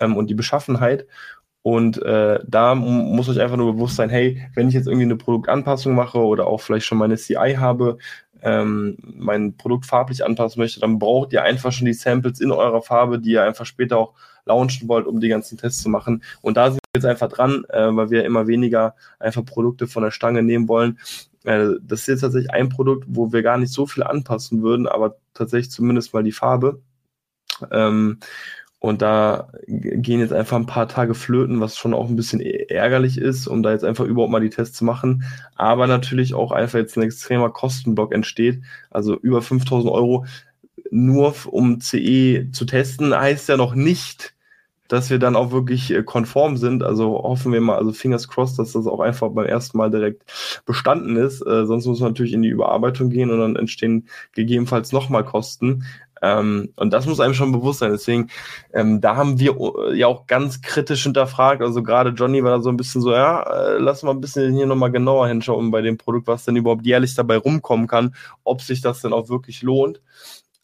ähm, 0.00 0.16
und 0.16 0.28
die 0.28 0.34
Beschaffenheit. 0.34 1.06
Und 1.62 2.02
äh, 2.02 2.40
da 2.46 2.74
muss 2.74 3.28
euch 3.28 3.38
einfach 3.38 3.58
nur 3.58 3.74
bewusst 3.74 3.96
sein, 3.96 4.08
hey, 4.08 4.48
wenn 4.54 4.68
ich 4.68 4.74
jetzt 4.74 4.86
irgendwie 4.86 5.04
eine 5.04 5.16
Produktanpassung 5.16 5.94
mache 5.94 6.18
oder 6.18 6.46
auch 6.46 6.62
vielleicht 6.62 6.86
schon 6.86 6.96
meine 6.96 7.16
CI 7.16 7.56
habe, 7.58 7.98
ähm, 8.42 8.96
mein 9.02 9.56
Produkt 9.58 9.84
farblich 9.84 10.24
anpassen 10.24 10.60
möchte, 10.60 10.80
dann 10.80 10.98
braucht 10.98 11.34
ihr 11.34 11.42
einfach 11.42 11.72
schon 11.72 11.84
die 11.84 11.92
Samples 11.92 12.40
in 12.40 12.50
eurer 12.50 12.80
Farbe, 12.80 13.18
die 13.18 13.32
ihr 13.32 13.44
einfach 13.44 13.66
später 13.66 13.98
auch 13.98 14.14
launchen 14.46 14.88
wollt, 14.88 15.06
um 15.06 15.20
die 15.20 15.28
ganzen 15.28 15.58
Tests 15.58 15.82
zu 15.82 15.90
machen. 15.90 16.22
Und 16.40 16.56
da 16.56 16.70
sind 16.70 16.80
wir 16.92 16.98
jetzt 16.98 17.04
einfach 17.04 17.28
dran, 17.28 17.64
äh, 17.68 17.94
weil 17.94 18.08
wir 18.08 18.24
immer 18.24 18.46
weniger 18.46 18.94
einfach 19.18 19.44
Produkte 19.44 19.86
von 19.86 20.02
der 20.02 20.10
Stange 20.10 20.42
nehmen 20.42 20.66
wollen, 20.66 20.98
das 21.42 22.00
ist 22.00 22.06
jetzt 22.06 22.20
tatsächlich 22.20 22.52
ein 22.52 22.68
Produkt, 22.68 23.04
wo 23.08 23.32
wir 23.32 23.42
gar 23.42 23.58
nicht 23.58 23.72
so 23.72 23.86
viel 23.86 24.02
anpassen 24.02 24.62
würden, 24.62 24.86
aber 24.86 25.16
tatsächlich 25.34 25.70
zumindest 25.70 26.12
mal 26.12 26.22
die 26.22 26.32
Farbe. 26.32 26.82
Ähm, 27.70 28.18
und 28.78 29.02
da 29.02 29.52
gehen 29.66 30.20
jetzt 30.20 30.32
einfach 30.32 30.56
ein 30.56 30.66
paar 30.66 30.88
Tage 30.88 31.14
flöten, 31.14 31.60
was 31.60 31.76
schon 31.76 31.92
auch 31.92 32.08
ein 32.08 32.16
bisschen 32.16 32.40
ärgerlich 32.40 33.18
ist, 33.18 33.46
um 33.46 33.62
da 33.62 33.72
jetzt 33.72 33.84
einfach 33.84 34.06
überhaupt 34.06 34.32
mal 34.32 34.40
die 34.40 34.48
Tests 34.48 34.76
zu 34.76 34.86
machen. 34.86 35.24
Aber 35.54 35.86
natürlich 35.86 36.32
auch 36.32 36.50
einfach 36.50 36.78
jetzt 36.78 36.96
ein 36.96 37.02
extremer 37.02 37.50
Kostenblock 37.50 38.14
entsteht. 38.14 38.62
Also 38.90 39.18
über 39.18 39.42
5000 39.42 39.92
Euro 39.92 40.24
nur 40.90 41.34
um 41.46 41.80
CE 41.80 42.50
zu 42.52 42.64
testen, 42.64 43.14
heißt 43.14 43.50
ja 43.50 43.58
noch 43.58 43.74
nicht, 43.74 44.34
dass 44.90 45.08
wir 45.08 45.20
dann 45.20 45.36
auch 45.36 45.52
wirklich 45.52 45.92
äh, 45.92 46.02
konform 46.02 46.56
sind. 46.56 46.82
Also 46.82 47.12
hoffen 47.22 47.52
wir 47.52 47.60
mal, 47.60 47.76
also 47.78 47.92
fingers 47.92 48.28
crossed, 48.28 48.58
dass 48.58 48.72
das 48.72 48.86
auch 48.86 48.98
einfach 48.98 49.30
beim 49.30 49.46
ersten 49.46 49.78
Mal 49.78 49.90
direkt 49.90 50.24
bestanden 50.66 51.16
ist. 51.16 51.46
Äh, 51.46 51.64
sonst 51.64 51.86
muss 51.86 52.00
man 52.00 52.10
natürlich 52.10 52.32
in 52.32 52.42
die 52.42 52.48
Überarbeitung 52.48 53.08
gehen 53.08 53.30
und 53.30 53.38
dann 53.38 53.56
entstehen 53.56 54.08
gegebenenfalls 54.32 54.90
nochmal 54.90 55.24
Kosten. 55.24 55.84
Ähm, 56.22 56.72
und 56.74 56.92
das 56.92 57.06
muss 57.06 57.20
einem 57.20 57.34
schon 57.34 57.52
bewusst 57.52 57.78
sein. 57.78 57.92
Deswegen, 57.92 58.30
ähm, 58.74 59.00
da 59.00 59.14
haben 59.14 59.38
wir 59.38 59.56
äh, 59.56 59.96
ja 59.96 60.08
auch 60.08 60.26
ganz 60.26 60.60
kritisch 60.60 61.04
hinterfragt. 61.04 61.62
Also 61.62 61.84
gerade 61.84 62.10
Johnny 62.10 62.42
war 62.42 62.50
da 62.50 62.60
so 62.60 62.68
ein 62.68 62.76
bisschen 62.76 63.00
so, 63.00 63.12
ja, 63.12 63.42
äh, 63.42 63.78
lass 63.78 64.02
mal 64.02 64.10
ein 64.10 64.20
bisschen 64.20 64.52
hier 64.52 64.66
nochmal 64.66 64.90
genauer 64.90 65.28
hinschauen 65.28 65.70
bei 65.70 65.82
dem 65.82 65.98
Produkt, 65.98 66.26
was 66.26 66.44
denn 66.44 66.56
überhaupt 66.56 66.84
jährlich 66.84 67.14
dabei 67.14 67.36
rumkommen 67.36 67.86
kann, 67.86 68.16
ob 68.42 68.60
sich 68.60 68.80
das 68.80 69.02
denn 69.02 69.12
auch 69.12 69.28
wirklich 69.28 69.62
lohnt. 69.62 70.02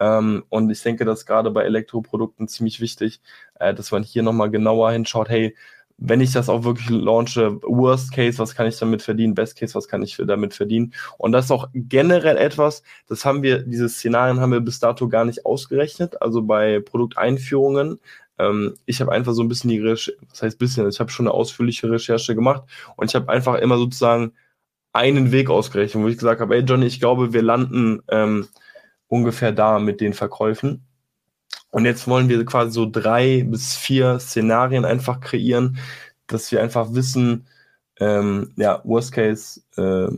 Ähm, 0.01 0.45
und 0.49 0.71
ich 0.71 0.83
denke, 0.83 1.05
das 1.05 1.21
ist 1.21 1.27
gerade 1.27 1.51
bei 1.51 1.65
Elektroprodukten 1.65 2.49
ziemlich 2.49 2.81
wichtig, 2.81 3.21
äh, 3.61 3.75
dass 3.75 3.93
man 3.93 4.03
hier 4.03 4.23
nochmal 4.23 4.51
genauer 4.51 4.93
hinschaut, 4.93 5.29
hey, 5.29 5.55
wenn 5.99 6.21
ich 6.21 6.33
das 6.33 6.49
auch 6.49 6.65
wirklich 6.65 6.91
launche, 6.91 7.61
Worst 7.63 8.13
Case, 8.13 8.39
was 8.39 8.55
kann 8.55 8.67
ich 8.67 8.79
damit 8.79 9.03
verdienen? 9.03 9.35
Best 9.35 9.59
Case, 9.59 9.75
was 9.75 9.89
kann 9.89 10.03
ich 10.03 10.17
damit 10.27 10.53
verdienen? 10.55 10.93
Und 11.19 11.33
das 11.33 11.47
ist 11.47 11.51
auch 11.51 11.69
generell 11.73 12.37
etwas, 12.37 12.83
das 13.09 13.25
haben 13.25 13.43
wir, 13.43 13.63
diese 13.63 13.89
Szenarien 13.89 14.41
haben 14.41 14.53
wir 14.53 14.61
bis 14.61 14.79
dato 14.79 15.09
gar 15.09 15.25
nicht 15.25 15.47
ausgerechnet, 15.47 16.21
also 16.21 16.43
bei 16.43 16.81
Produkteinführungen. 16.81 17.99
Ähm, 18.39 18.75
ich 18.85 19.01
habe 19.01 19.13
einfach 19.13 19.33
so 19.33 19.43
ein 19.43 19.49
bisschen 19.49 19.71
die 19.71 19.81
Recherche, 19.81 20.17
was 20.29 20.43
heißt 20.43 20.59
bisschen, 20.59 20.89
ich 20.89 21.01
habe 21.01 21.11
schon 21.11 21.27
eine 21.27 21.35
ausführliche 21.35 21.91
Recherche 21.91 22.35
gemacht 22.35 22.65
und 22.97 23.11
ich 23.11 23.15
habe 23.15 23.31
einfach 23.31 23.55
immer 23.57 23.79
sozusagen 23.79 24.33
einen 24.93 25.33
Weg 25.33 25.51
ausgerechnet, 25.51 26.03
wo 26.03 26.09
ich 26.09 26.19
gesagt 26.19 26.41
habe, 26.41 26.57
ey 26.57 26.63
Johnny, 26.63 26.87
ich 26.87 27.01
glaube, 27.01 27.33
wir 27.33 27.43
landen 27.43 28.03
ähm, 28.09 28.49
ungefähr 29.09 29.53
da 29.53 29.79
mit 29.79 30.01
den 30.01 30.15
Verkäufen. 30.15 30.85
Und 31.71 31.85
jetzt 31.85 32.09
wollen 32.09 32.29
wir 32.29 32.45
quasi 32.45 32.73
so 32.73 32.89
drei 32.91 33.45
bis 33.45 33.75
vier 33.77 34.19
Szenarien 34.19 34.85
einfach 34.85 35.21
kreieren, 35.21 35.79
dass 36.27 36.51
wir 36.53 36.63
einfach 36.63 36.95
wissen, 36.95 37.47
ähm, 38.01 38.53
ja, 38.57 38.81
Worst 38.85 39.13
Case, 39.13 39.61
äh, 39.77 40.09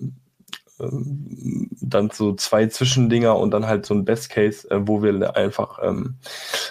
ähm, 0.81 1.68
dann 1.81 2.11
so 2.11 2.35
zwei 2.35 2.66
Zwischendinger 2.66 3.37
und 3.37 3.51
dann 3.51 3.66
halt 3.66 3.87
so 3.87 3.94
ein 3.94 4.05
Best 4.05 4.31
Case, 4.31 4.70
äh, 4.70 4.81
wo 4.87 5.03
wir 5.03 5.37
einfach 5.37 5.79
ähm, 5.83 6.16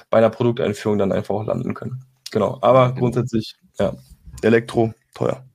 bei 0.09 0.21
der 0.21 0.29
Produkteinführung 0.29 0.97
dann 0.97 1.11
einfach 1.11 1.35
auch 1.35 1.45
landen 1.45 1.73
können. 1.73 2.03
Genau, 2.31 2.57
aber 2.61 2.93
grundsätzlich, 2.93 3.55
ja, 3.79 3.93
Elektro 4.41 4.93
teuer. 5.13 5.46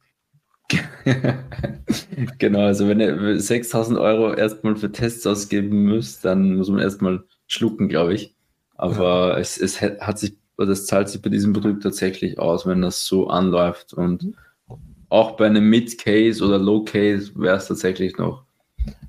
genau, 2.38 2.60
also 2.60 2.88
wenn 2.88 3.00
ihr 3.00 3.38
6000 3.38 3.98
Euro 3.98 4.32
erstmal 4.34 4.76
für 4.76 4.90
Tests 4.90 5.26
ausgeben 5.26 5.82
müsst, 5.82 6.24
dann 6.24 6.56
muss 6.56 6.70
man 6.70 6.80
erstmal 6.80 7.24
schlucken, 7.46 7.88
glaube 7.88 8.14
ich. 8.14 8.34
Aber 8.74 9.32
ja. 9.32 9.38
es, 9.38 9.58
es 9.58 9.80
hat 9.80 10.18
sich, 10.18 10.36
es 10.58 10.86
zahlt 10.86 11.08
sich 11.08 11.20
bei 11.20 11.30
diesem 11.30 11.52
Produkt 11.52 11.82
tatsächlich 11.82 12.38
aus, 12.38 12.66
wenn 12.66 12.82
das 12.82 13.04
so 13.04 13.28
anläuft. 13.28 13.92
Und 13.92 14.34
auch 15.08 15.36
bei 15.36 15.46
einem 15.46 15.68
Mid-Case 15.68 16.44
oder 16.44 16.58
Low-Case 16.58 17.32
wäre 17.36 17.56
es 17.56 17.68
tatsächlich 17.68 18.16
noch 18.16 18.44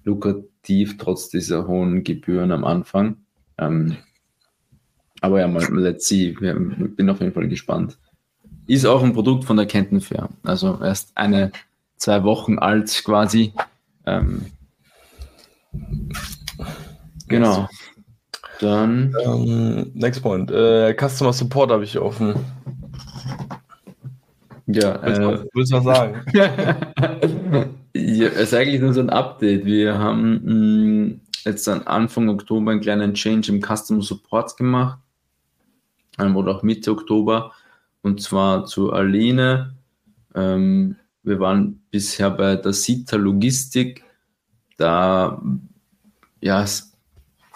lukrativ, 0.04 0.98
trotz 0.98 1.30
dieser 1.30 1.68
hohen 1.68 2.04
Gebühren 2.04 2.52
am 2.52 2.66
Anfang. 2.66 3.18
Ähm, 3.58 3.98
aber 5.22 5.40
ja, 5.40 5.48
mal, 5.48 5.66
let's 5.74 6.08
see. 6.08 6.30
Ich 6.30 6.40
bin 6.40 7.10
auf 7.10 7.22
jeden 7.22 7.34
Fall 7.34 7.48
gespannt. 7.48 7.98
Ist 8.66 8.86
auch 8.86 9.04
ein 9.04 9.14
Produkt 9.14 9.44
von 9.46 9.58
der 9.58 9.66
Kenton 9.66 10.02
Fair. 10.02 10.30
Also 10.44 10.80
erst 10.82 11.12
eine, 11.16 11.52
zwei 11.98 12.24
Wochen 12.24 12.60
alt 12.60 13.04
quasi. 13.04 13.54
Ähm, 14.06 14.46
genau. 17.28 17.68
Dann. 18.60 19.14
Ähm, 19.26 19.92
next 19.94 20.22
point. 20.22 20.50
Äh, 20.52 20.96
Customer 20.96 21.34
Support 21.34 21.72
habe 21.72 21.84
ich 21.84 21.98
offen. 22.00 22.36
Ja, 24.68 25.00
willst 25.04 25.22
du 25.22 25.30
äh, 25.30 25.46
willst 25.54 25.74
was 25.74 25.84
sagen? 25.84 26.22
ja, 27.94 28.28
es 28.28 28.42
ist 28.44 28.54
eigentlich 28.54 28.80
nur 28.80 28.94
so 28.94 29.02
ein 29.02 29.10
Update. 29.10 29.66
Wir 29.66 29.98
haben 29.98 30.42
mh, 30.44 30.54
mm, 30.54 31.22
jetzt 31.44 31.68
an 31.68 31.82
Anfang 31.82 32.30
Oktober 32.30 32.72
einen 32.72 32.80
kleinen 32.80 33.14
Change 33.14 33.52
im 33.52 33.62
Customer 33.62 34.02
Support 34.02 34.56
gemacht. 34.56 35.00
Ähm, 36.18 36.38
oder 36.38 36.56
auch 36.56 36.64
Mitte 36.64 36.92
Oktober 36.92 37.52
und 38.04 38.22
zwar 38.22 38.66
zu 38.66 38.94
Aline. 38.94 39.74
Ähm, 40.36 40.98
wir 41.24 41.40
waren 41.40 41.82
bisher 41.90 42.30
bei 42.30 42.56
der 42.58 42.74
Sita 42.74 43.16
Logistik. 43.16 44.04
Da, 44.78 45.42
ja, 46.42 46.66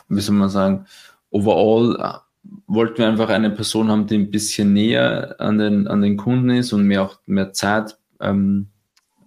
wie 0.08 0.22
soll 0.22 0.36
man 0.36 0.50
sagen, 0.50 0.86
overall 1.30 1.98
äh, 2.00 2.50
wollten 2.66 2.98
wir 2.98 3.08
einfach 3.08 3.30
eine 3.30 3.52
Person 3.52 3.90
haben, 3.90 4.08
die 4.08 4.16
ein 4.16 4.32
bisschen 4.32 4.74
näher 4.74 5.36
an 5.40 5.58
den, 5.58 5.88
an 5.88 6.02
den 6.02 6.18
Kunden 6.18 6.50
ist 6.50 6.72
und 6.74 6.84
mehr 6.84 7.04
auch 7.04 7.20
mehr 7.26 7.52
Zeit 7.52 7.98
ähm, 8.22 8.70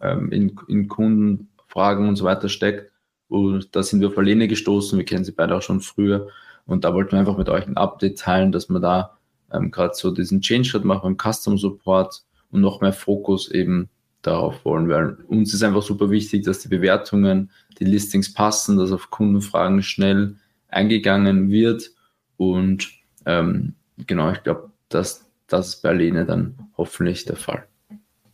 ähm, 0.00 0.32
in, 0.32 0.56
in 0.68 0.88
Kundenfragen 0.88 2.08
und 2.08 2.16
so 2.16 2.24
weiter 2.24 2.48
steckt. 2.48 2.90
Und 3.28 3.76
da 3.76 3.82
sind 3.82 4.00
wir 4.00 4.08
auf 4.08 4.18
Aline 4.18 4.48
gestoßen. 4.48 4.98
Wir 4.98 5.04
kennen 5.04 5.24
sie 5.24 5.32
beide 5.32 5.54
auch 5.54 5.62
schon 5.62 5.82
früher. 5.82 6.28
Und 6.64 6.84
da 6.84 6.94
wollten 6.94 7.12
wir 7.12 7.18
einfach 7.18 7.36
mit 7.36 7.48
euch 7.50 7.66
ein 7.66 7.76
Update 7.76 8.18
teilen, 8.18 8.52
dass 8.52 8.68
man 8.70 8.80
da 8.80 9.18
ähm, 9.52 9.70
gerade 9.70 9.94
so 9.94 10.10
diesen 10.10 10.40
Change-Schritt 10.40 10.84
machen 10.84 11.16
beim 11.16 11.32
Custom 11.32 11.58
Support 11.58 12.22
und 12.50 12.60
noch 12.60 12.80
mehr 12.80 12.92
Fokus 12.92 13.50
eben 13.50 13.88
darauf 14.22 14.64
wollen, 14.64 14.88
weil 14.88 15.16
uns 15.28 15.54
ist 15.54 15.62
einfach 15.62 15.82
super 15.82 16.10
wichtig, 16.10 16.44
dass 16.44 16.60
die 16.60 16.68
Bewertungen, 16.68 17.50
die 17.78 17.84
Listings 17.84 18.34
passen, 18.34 18.76
dass 18.76 18.92
auf 18.92 19.10
Kundenfragen 19.10 19.82
schnell 19.82 20.36
eingegangen 20.68 21.50
wird 21.50 21.90
und 22.36 22.88
ähm, 23.26 23.74
genau, 24.06 24.30
ich 24.30 24.42
glaube, 24.42 24.70
das, 24.88 25.30
das 25.46 25.68
ist 25.68 25.82
bei 25.82 25.90
Alene 25.90 26.26
dann 26.26 26.54
hoffentlich 26.76 27.24
der 27.24 27.36
Fall. 27.36 27.66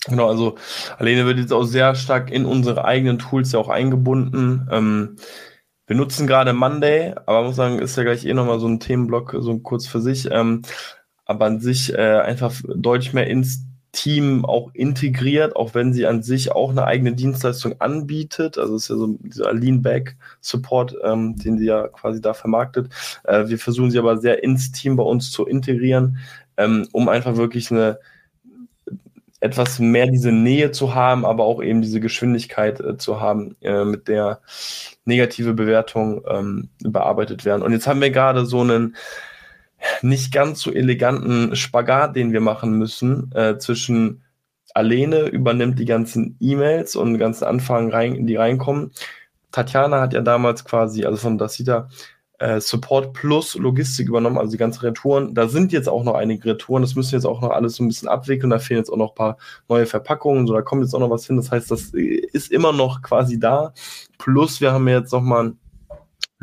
Genau, 0.08 0.28
also 0.28 0.56
Alene 0.98 1.26
wird 1.26 1.38
jetzt 1.38 1.52
auch 1.52 1.64
sehr 1.64 1.94
stark 1.94 2.30
in 2.30 2.46
unsere 2.46 2.84
eigenen 2.84 3.18
Tools 3.18 3.52
ja 3.52 3.58
auch 3.58 3.68
eingebunden. 3.68 4.68
Ähm, 4.70 5.16
wir 5.86 5.96
nutzen 5.96 6.26
gerade 6.26 6.52
Monday, 6.52 7.14
aber 7.26 7.42
muss 7.42 7.56
sagen, 7.56 7.78
ist 7.78 7.96
ja 7.96 8.02
gleich 8.02 8.24
eh 8.24 8.34
nochmal 8.34 8.60
so 8.60 8.68
ein 8.68 8.80
Themenblock, 8.80 9.36
so 9.38 9.58
kurz 9.58 9.86
für 9.86 10.00
sich. 10.00 10.28
Ähm, 10.30 10.62
aber 11.26 11.44
an 11.44 11.60
sich 11.60 11.92
äh, 11.92 12.20
einfach 12.20 12.54
deutlich 12.74 13.12
mehr 13.12 13.26
ins 13.26 13.66
Team 13.92 14.44
auch 14.44 14.70
integriert, 14.74 15.56
auch 15.56 15.74
wenn 15.74 15.92
sie 15.92 16.06
an 16.06 16.22
sich 16.22 16.52
auch 16.52 16.70
eine 16.70 16.84
eigene 16.84 17.14
Dienstleistung 17.14 17.80
anbietet. 17.80 18.58
Also 18.58 18.76
es 18.76 18.84
ist 18.84 18.88
ja 18.90 18.96
so 18.96 19.16
dieser 19.20 19.52
Lean-Back-Support, 19.54 20.96
ähm, 21.02 21.36
den 21.36 21.58
sie 21.58 21.66
ja 21.66 21.88
quasi 21.88 22.20
da 22.20 22.34
vermarktet. 22.34 22.90
Äh, 23.24 23.48
wir 23.48 23.58
versuchen 23.58 23.90
sie 23.90 23.98
aber 23.98 24.18
sehr 24.18 24.42
ins 24.42 24.70
Team 24.72 24.96
bei 24.96 25.02
uns 25.02 25.30
zu 25.30 25.46
integrieren, 25.46 26.18
ähm, 26.56 26.86
um 26.92 27.08
einfach 27.08 27.36
wirklich 27.36 27.70
eine 27.70 27.98
etwas 29.40 29.78
mehr 29.78 30.06
diese 30.06 30.32
Nähe 30.32 30.70
zu 30.70 30.94
haben, 30.94 31.24
aber 31.24 31.44
auch 31.44 31.62
eben 31.62 31.82
diese 31.82 32.00
Geschwindigkeit 32.00 32.80
äh, 32.80 32.96
zu 32.96 33.20
haben, 33.20 33.56
äh, 33.60 33.84
mit 33.84 34.08
der 34.08 34.40
negative 35.04 35.54
Bewertungen 35.54 36.22
ähm, 36.28 36.68
bearbeitet 36.80 37.44
werden. 37.44 37.62
Und 37.62 37.72
jetzt 37.72 37.86
haben 37.86 38.00
wir 38.00 38.10
gerade 38.10 38.46
so 38.46 38.60
einen 38.60 38.96
nicht 40.02 40.32
ganz 40.32 40.60
so 40.60 40.72
eleganten 40.72 41.54
Spagat, 41.56 42.16
den 42.16 42.32
wir 42.32 42.40
machen 42.40 42.78
müssen, 42.78 43.30
äh, 43.34 43.58
zwischen 43.58 44.22
Alene 44.74 45.28
übernimmt 45.28 45.78
die 45.78 45.84
ganzen 45.84 46.36
E-Mails 46.40 46.96
und 46.96 47.18
ganzen 47.18 47.44
Anfragen 47.44 47.90
rein, 47.90 48.26
die 48.26 48.36
reinkommen. 48.36 48.92
Tatjana 49.52 50.00
hat 50.02 50.12
ja 50.12 50.20
damals 50.20 50.64
quasi, 50.64 51.04
also 51.04 51.16
von 51.16 51.38
Dasita, 51.38 51.88
äh, 52.38 52.60
Support 52.60 53.14
plus 53.14 53.54
Logistik 53.54 54.08
übernommen, 54.08 54.36
also 54.36 54.50
die 54.50 54.58
ganzen 54.58 54.80
Retouren. 54.80 55.34
Da 55.34 55.48
sind 55.48 55.72
jetzt 55.72 55.88
auch 55.88 56.04
noch 56.04 56.14
einige 56.14 56.50
Retouren, 56.50 56.82
das 56.82 56.94
müssen 56.94 57.14
jetzt 57.14 57.24
auch 57.24 57.40
noch 57.40 57.50
alles 57.50 57.76
so 57.76 57.84
ein 57.84 57.88
bisschen 57.88 58.08
abwickeln, 58.08 58.50
da 58.50 58.58
fehlen 58.58 58.80
jetzt 58.80 58.90
auch 58.90 58.98
noch 58.98 59.12
ein 59.12 59.14
paar 59.14 59.38
neue 59.68 59.86
Verpackungen, 59.86 60.46
so 60.46 60.52
da 60.52 60.60
kommt 60.60 60.82
jetzt 60.82 60.94
auch 60.94 61.00
noch 61.00 61.10
was 61.10 61.26
hin. 61.26 61.36
Das 61.36 61.50
heißt, 61.50 61.70
das 61.70 61.92
ist 61.94 62.52
immer 62.52 62.72
noch 62.72 63.00
quasi 63.00 63.40
da. 63.40 63.72
Plus 64.18 64.60
wir 64.60 64.72
haben 64.72 64.86
jetzt 64.88 65.12
nochmal 65.12 65.54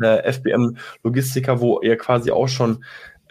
äh, 0.00 0.32
FBM 0.32 0.76
Logistiker, 1.04 1.60
wo 1.60 1.80
ihr 1.80 1.96
quasi 1.96 2.32
auch 2.32 2.48
schon 2.48 2.84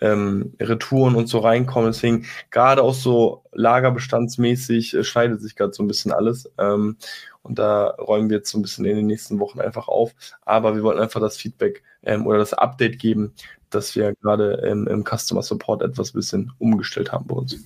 ähm, 0.04 0.54
Retouren 0.60 1.16
und 1.16 1.28
so 1.28 1.40
reinkommen. 1.40 1.92
Deswegen 1.92 2.26
gerade 2.52 2.84
auch 2.84 2.94
so 2.94 3.44
lagerbestandsmäßig 3.54 4.94
äh, 4.94 5.04
schneidet 5.04 5.42
sich 5.42 5.56
gerade 5.56 5.74
so 5.74 5.82
ein 5.82 5.88
bisschen 5.88 6.12
alles. 6.12 6.52
Ähm, 6.60 6.98
und 7.42 7.58
da 7.58 7.88
räumen 7.88 8.30
wir 8.30 8.38
jetzt 8.38 8.52
so 8.52 8.60
ein 8.60 8.62
bisschen 8.62 8.86
in 8.86 8.98
den 8.98 9.08
nächsten 9.08 9.40
Wochen 9.40 9.62
einfach 9.62 9.88
auf. 9.88 10.14
Aber 10.46 10.76
wir 10.76 10.84
wollten 10.84 11.02
einfach 11.02 11.22
das 11.22 11.38
Feedback 11.38 11.84
ähm, 12.04 12.28
oder 12.28 12.38
das 12.38 12.54
Update 12.54 13.00
geben, 13.00 13.34
dass 13.70 13.96
wir 13.96 14.14
gerade 14.22 14.54
im, 14.70 14.88
im 14.88 15.04
Customer 15.06 15.42
Support 15.42 15.82
etwas 15.82 16.12
bisschen 16.12 16.52
umgestellt 16.60 17.12
haben 17.12 17.26
bei 17.26 17.36
uns. 17.36 17.58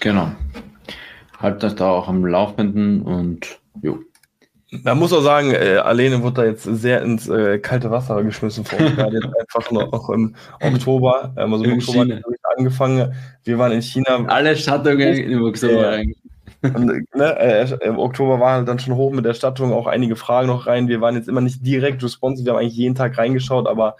Genau. 0.00 0.30
Halt 1.38 1.62
das 1.62 1.74
da 1.74 1.90
auch 1.90 2.08
am 2.08 2.24
Laufenden 2.24 3.02
und 3.02 3.60
jo, 3.82 4.00
man 4.70 4.98
muss 4.98 5.12
auch 5.12 5.22
sagen, 5.22 5.52
äh, 5.52 5.76
Alene 5.76 6.22
wurde 6.22 6.42
da 6.42 6.44
jetzt 6.44 6.64
sehr 6.64 7.02
ins 7.02 7.28
äh, 7.28 7.58
kalte 7.58 7.90
Wasser 7.90 8.22
geschmissen 8.22 8.64
vor 8.64 8.78
uns. 8.78 8.90
jetzt 8.96 9.26
einfach 9.40 9.70
noch 9.70 10.10
im 10.10 10.34
Oktober. 10.60 11.32
Ähm, 11.36 11.52
also 11.52 11.64
im 11.64 11.72
Oktober 11.74 12.04
China. 12.04 12.20
angefangen. 12.56 13.14
Wir 13.44 13.58
waren 13.58 13.72
in 13.72 13.82
China. 13.82 14.24
Alle 14.26 14.56
Stattungen 14.56 15.16
im 15.16 15.42
Oktober 15.42 15.98
äh, 15.98 16.06
und, 16.62 16.86
ne, 17.14 17.38
äh, 17.38 17.86
Im 17.86 17.98
Oktober 17.98 18.40
waren 18.40 18.58
halt 18.58 18.68
dann 18.68 18.80
schon 18.80 18.96
hoch 18.96 19.12
mit 19.12 19.24
der 19.24 19.34
Stattung, 19.34 19.72
auch 19.72 19.86
einige 19.86 20.16
Fragen 20.16 20.48
noch 20.48 20.66
rein. 20.66 20.88
Wir 20.88 21.00
waren 21.00 21.14
jetzt 21.14 21.28
immer 21.28 21.40
nicht 21.40 21.64
direkt 21.64 22.02
responsive, 22.02 22.46
wir 22.46 22.52
haben 22.52 22.60
eigentlich 22.60 22.76
jeden 22.76 22.96
Tag 22.96 23.16
reingeschaut, 23.16 23.68
aber 23.68 23.96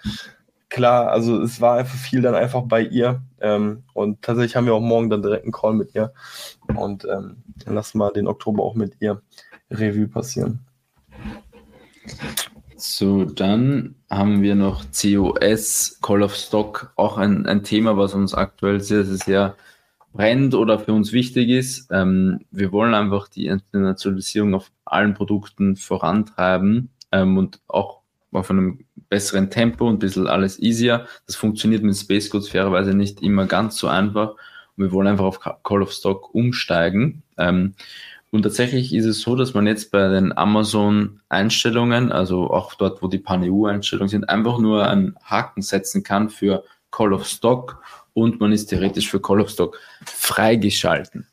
klar, 0.69 1.11
also 1.11 1.41
es 1.41 1.61
war 1.61 1.79
einfach 1.79 1.97
viel 1.97 2.21
dann 2.21 2.35
einfach 2.35 2.62
bei 2.62 2.83
ihr. 2.83 3.23
Ähm, 3.41 3.85
und 3.95 4.23
tatsächlich 4.23 4.57
haben 4.57 4.66
wir 4.66 4.75
auch 4.75 4.81
morgen 4.81 5.09
dann 5.09 5.23
direkt 5.23 5.45
einen 5.45 5.53
Call 5.53 5.75
mit 5.75 5.95
ihr. 5.95 6.12
Und 6.77 7.05
ähm, 7.05 7.37
dann 7.64 7.75
lassen 7.75 7.99
wir 7.99 8.11
den 8.11 8.27
Oktober 8.27 8.64
auch 8.64 8.75
mit 8.75 8.95
ihr 9.01 9.23
Revue 9.71 10.09
passieren. 10.09 10.61
So, 12.77 13.25
dann 13.25 13.97
haben 14.09 14.43
wir 14.43 14.55
noch 14.55 14.85
COS, 14.93 15.99
Call 16.01 16.23
of 16.23 16.35
Stock, 16.35 16.93
auch 16.97 17.19
ein, 17.19 17.45
ein 17.47 17.64
Thema, 17.64 17.97
was 17.97 18.14
uns 18.14 18.35
aktuell 18.35 18.81
sehr, 18.81 19.05
sehr, 19.05 19.16
sehr 19.16 19.57
brennt 20.12 20.55
oder 20.55 20.79
für 20.79 20.93
uns 20.93 21.12
wichtig 21.12 21.49
ist. 21.49 21.89
Ähm, 21.91 22.41
wir 22.51 22.73
wollen 22.73 22.95
einfach 22.95 23.29
die 23.29 23.47
Internationalisierung 23.47 24.55
auf 24.55 24.71
allen 24.85 25.14
Produkten 25.14 25.77
vorantreiben 25.77 26.91
ähm, 27.12 27.37
und 27.37 27.61
auch 27.66 28.01
auf 28.33 28.51
einem 28.51 28.85
besseren 29.09 29.51
Tempo 29.51 29.89
und 29.89 29.97
ein 29.97 29.99
bisschen 29.99 30.27
alles 30.27 30.61
easier. 30.61 31.07
Das 31.27 31.37
funktioniert 31.37 31.83
mit 31.83 31.97
Space 31.97 32.31
Codes 32.31 32.49
fairerweise 32.49 32.95
nicht 32.95 33.23
immer 33.23 33.47
ganz 33.47 33.77
so 33.79 33.89
einfach. 33.89 34.31
Und 34.77 34.85
wir 34.85 34.93
wollen 34.93 35.09
einfach 35.09 35.25
auf 35.25 35.41
Call 35.41 35.83
of 35.83 35.93
Stock 35.93 36.35
umsteigen. 36.35 37.23
Ähm, 37.37 37.75
und 38.31 38.43
tatsächlich 38.43 38.95
ist 38.95 39.07
es 39.07 39.22
so, 39.22 39.37
dass 39.37 39.55
man 39.55 39.66
jetzt 39.66 39.91
bei 39.91 40.09
den 40.09 40.37
Amazon-Einstellungen, 40.37 42.12
also 42.12 42.51
auch 42.51 42.74
dort, 42.74 43.03
wo 43.03 43.09
die 43.09 43.18
Pan-EU-Einstellungen 43.18 44.09
sind, 44.09 44.29
einfach 44.29 44.59
nur 44.59 44.87
einen 44.87 45.16
Haken 45.22 45.62
setzen 45.62 46.03
kann 46.03 46.29
für 46.29 46.64
Call 46.91 47.12
of 47.12 47.26
Stock 47.26 47.83
und 48.12 48.41
man 48.41 48.53
ist 48.53 48.66
theoretisch 48.66 49.09
für 49.09 49.20
Call 49.20 49.41
of 49.41 49.51
Stock 49.51 49.79
freigeschalten. 50.05 51.26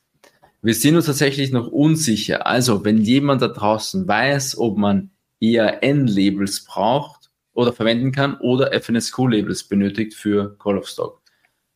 Wir 0.62 0.74
sind 0.74 0.96
uns 0.96 1.06
tatsächlich 1.06 1.52
noch 1.52 1.68
unsicher. 1.68 2.48
Also, 2.48 2.86
wenn 2.86 3.02
jemand 3.02 3.42
da 3.42 3.50
draußen 3.50 4.08
weiß, 4.08 4.58
ob 4.58 4.78
man 4.78 5.12
ERN-Labels 5.42 6.66
braucht 6.66 7.30
oder 7.54 7.74
verwenden 7.74 8.12
kann 8.12 8.38
oder 8.40 8.72
FNSQ-Labels 8.74 9.66
benötigt 9.66 10.14
für 10.14 10.58
Call 10.58 10.78
of 10.78 10.88
Stock. 10.88 11.22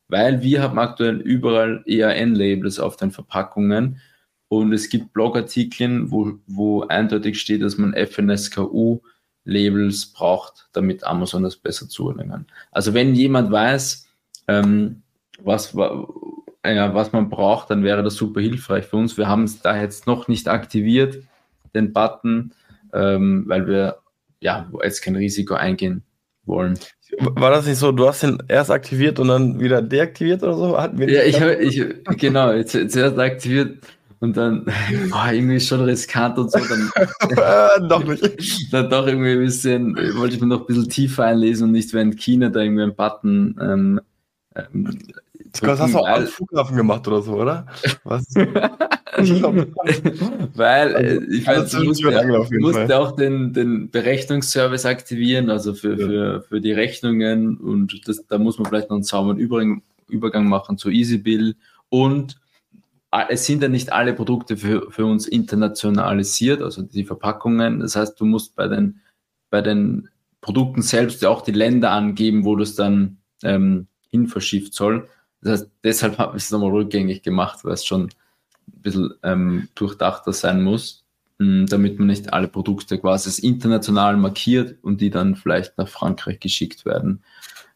Weil 0.08 0.42
wir 0.42 0.64
haben 0.64 0.80
aktuell 0.80 1.18
überall 1.18 1.84
ERN-Labels 1.86 2.80
auf 2.80 2.96
den 2.96 3.12
Verpackungen 3.12 4.02
und 4.50 4.74
es 4.74 4.90
gibt 4.90 5.14
Blogartikeln, 5.14 6.12
wo, 6.12 6.34
wo 6.48 6.82
eindeutig 6.82 7.40
steht, 7.40 7.62
dass 7.62 7.78
man 7.78 7.94
FNSKU-Labels 7.94 10.08
braucht, 10.08 10.68
damit 10.74 11.06
Amazon 11.06 11.44
das 11.44 11.56
besser 11.56 11.88
zuordnen 11.88 12.30
kann. 12.30 12.48
Also 12.72 12.96
wenn 12.96 13.14
jemand 13.14 13.52
weiß, 13.52 14.08
ähm, 14.48 15.04
was, 15.42 15.76
ja, 16.66 16.94
was 16.94 17.14
man 17.14 17.30
braucht, 17.30 17.70
dann 17.70 17.84
wäre 17.84 18.02
das 18.02 18.16
super 18.16 18.42
hilfreich 18.42 18.86
für 18.86 18.98
uns. 18.98 19.18
Wir 19.18 19.28
haben 19.28 19.44
es 19.44 19.62
da 19.62 19.80
jetzt 19.80 20.08
noch 20.08 20.28
nicht 20.28 20.48
aktiviert, 20.48 21.20
den 21.76 21.94
Button, 21.94 22.56
ähm, 22.92 23.44
weil 23.48 23.68
wir 23.68 24.00
ja 24.40 24.68
jetzt 24.84 25.02
kein 25.02 25.16
Risiko 25.16 25.54
eingehen 25.54 26.02
wollen. 26.44 26.80
War 27.20 27.52
das 27.52 27.68
nicht 27.68 27.78
so, 27.78 27.92
du 27.92 28.08
hast 28.08 28.24
ihn 28.24 28.42
erst 28.48 28.72
aktiviert 28.72 29.20
und 29.20 29.28
dann 29.28 29.60
wieder 29.60 29.84
deaktiviert 29.84 30.42
oder 30.42 30.56
so? 30.56 30.80
Hatten 30.80 30.98
wir 30.98 31.12
ja, 31.12 31.22
ich 31.24 31.40
habe, 31.40 31.54
ich, 31.56 31.84
genau, 32.18 32.52
jetzt, 32.52 32.72
zuerst 32.72 33.20
aktiviert 33.20 33.78
und 34.20 34.36
dann, 34.36 34.66
boah, 35.10 35.32
irgendwie 35.32 35.60
schon 35.60 35.82
riskant 35.82 36.38
und 36.38 36.52
so, 36.52 36.60
dann 36.60 36.92
doch 37.90 38.04
nicht. 38.04 38.68
dann 38.74 38.90
doch 38.90 39.08
irgendwie 39.08 39.32
ein 39.32 39.40
bisschen, 39.40 39.96
wollte 40.18 40.36
ich 40.36 40.42
mir 40.42 40.48
noch 40.48 40.62
ein 40.62 40.68
bisschen 40.68 40.90
tiefer 40.90 41.26
einlesen 41.26 41.68
und 41.68 41.72
nicht 41.72 41.94
während 41.94 42.18
China 42.18 42.50
da 42.50 42.62
irgendwie 42.62 42.84
einen 42.84 42.96
Button 42.96 43.56
ähm, 43.62 44.02
ähm, 44.56 44.98
das 45.62 45.80
hast 45.80 45.94
du 45.94 46.00
auch 46.00 46.08
am 46.08 46.28
Flughafen 46.28 46.78
gemacht 46.78 47.08
oder 47.08 47.22
so, 47.24 47.34
oder? 47.34 47.66
Was? 48.04 48.26
weil 50.54 50.96
äh, 50.96 51.24
ich 51.34 51.48
weiß, 51.48 51.72
du 51.72 51.86
musst, 51.86 52.02
ja, 52.02 52.22
musst 52.60 52.92
auch 52.92 53.16
den, 53.16 53.54
den 53.54 53.90
Berechnungsservice 53.90 54.86
aktivieren, 54.86 55.50
also 55.50 55.74
für, 55.74 56.00
ja. 56.00 56.08
für, 56.08 56.42
für 56.44 56.62
die 56.62 56.72
Rechnungen 56.72 57.58
und 57.58 58.08
das, 58.08 58.24
da 58.28 58.38
muss 58.38 58.60
man 58.60 58.68
vielleicht 58.68 58.90
noch 58.90 58.98
einen 58.98 59.04
sauberen 59.04 59.40
Übergang, 59.40 59.82
Übergang 60.08 60.48
machen 60.48 60.78
zu 60.78 60.90
EasyBill 60.90 61.56
und 61.90 62.38
es 63.12 63.46
sind 63.46 63.64
ja 63.64 63.70
nicht 63.70 63.92
alle 63.92 64.14
Produkte 64.14 64.58
für, 64.58 64.92
für 64.92 65.06
uns 65.06 65.28
internationalisiert, 65.28 66.62
also 66.62 66.84
die 66.84 67.06
Verpackungen. 67.06 67.80
Das 67.80 67.96
heißt, 67.96 68.20
du 68.20 68.26
musst 68.26 68.56
bei 68.56 68.68
den, 68.68 69.02
bei 69.50 69.62
den 69.62 70.10
Produkten 70.42 70.82
selbst 70.82 71.22
ja 71.22 71.30
auch 71.30 71.42
die 71.42 71.52
Länder 71.52 71.92
angeben, 71.92 72.46
wo 72.46 72.56
das 72.56 72.76
dann 72.76 73.18
ähm, 73.44 73.88
hin 74.10 74.28
verschifft 74.28 74.74
soll. 74.74 75.10
Das 75.42 75.62
heißt, 75.62 75.72
deshalb 75.84 76.18
habe 76.18 76.38
ich 76.38 76.44
es 76.44 76.52
nochmal 76.52 76.72
rückgängig 76.72 77.24
gemacht, 77.24 77.60
weil 77.64 77.74
es 77.74 77.86
schon 77.86 78.04
ein 78.04 78.82
bisschen 78.82 79.14
ähm, 79.24 79.70
durchdachter 79.76 80.34
sein 80.34 80.64
muss, 80.64 81.06
hm, 81.40 81.66
damit 81.68 81.98
man 81.98 82.08
nicht 82.08 82.32
alle 82.32 82.48
Produkte 82.48 83.00
quasi 83.00 83.46
international 83.46 84.18
markiert 84.18 84.78
und 84.84 85.02
die 85.02 85.10
dann 85.10 85.36
vielleicht 85.36 85.78
nach 85.78 85.88
Frankreich 85.88 86.40
geschickt 86.40 86.86
werden. 86.86 87.24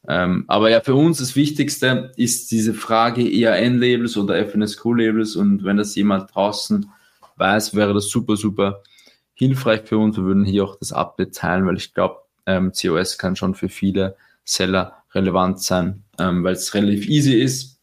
Ähm, 0.08 0.44
aber 0.48 0.70
ja, 0.70 0.82
für 0.82 0.96
uns 0.96 1.20
das 1.20 1.36
Wichtigste 1.36 2.12
ist 2.18 2.52
diese 2.52 2.74
Frage 2.74 3.22
EAN-Labels 3.22 4.18
oder 4.18 4.36
FNSQ-Labels 4.46 5.36
und 5.36 5.64
wenn 5.64 5.78
das 5.78 5.96
jemand 5.96 6.34
draußen 6.34 6.90
weiß, 7.38 7.76
wäre 7.76 7.94
das 7.94 8.10
super, 8.10 8.36
super 8.36 8.84
hilfreich 9.34 9.82
für 9.86 9.98
uns. 9.98 10.18
Wir 10.18 10.26
würden 10.26 10.44
hier 10.44 10.66
auch 10.66 10.76
das 10.78 10.92
Update 10.92 11.36
teilen, 11.36 11.66
weil 11.66 11.78
ich 11.78 11.94
glaube, 11.94 12.18
ähm, 12.46 12.72
COS 12.74 13.18
kann 13.18 13.36
schon 13.36 13.56
für 13.56 13.70
viele 13.70 14.16
Seller 14.44 15.04
relevant 15.14 15.62
sein, 15.62 16.04
ähm, 16.20 16.44
weil 16.44 16.54
es 16.54 16.74
relativ 16.74 17.08
easy 17.08 17.42
ist. 17.42 17.80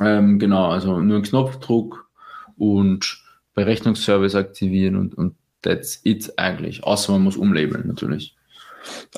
Ähm, 0.00 0.38
genau, 0.38 0.70
also 0.70 1.00
nur 1.00 1.18
ein 1.18 1.22
Knopfdruck 1.22 2.08
und 2.56 3.22
Berechnungsservice 3.54 4.34
aktivieren 4.34 4.96
und, 4.96 5.14
und 5.14 5.34
that's 5.62 6.00
it 6.04 6.32
eigentlich. 6.38 6.84
Außer 6.84 7.12
man 7.12 7.22
muss 7.22 7.36
umlabeln 7.36 7.86
natürlich. 7.86 8.36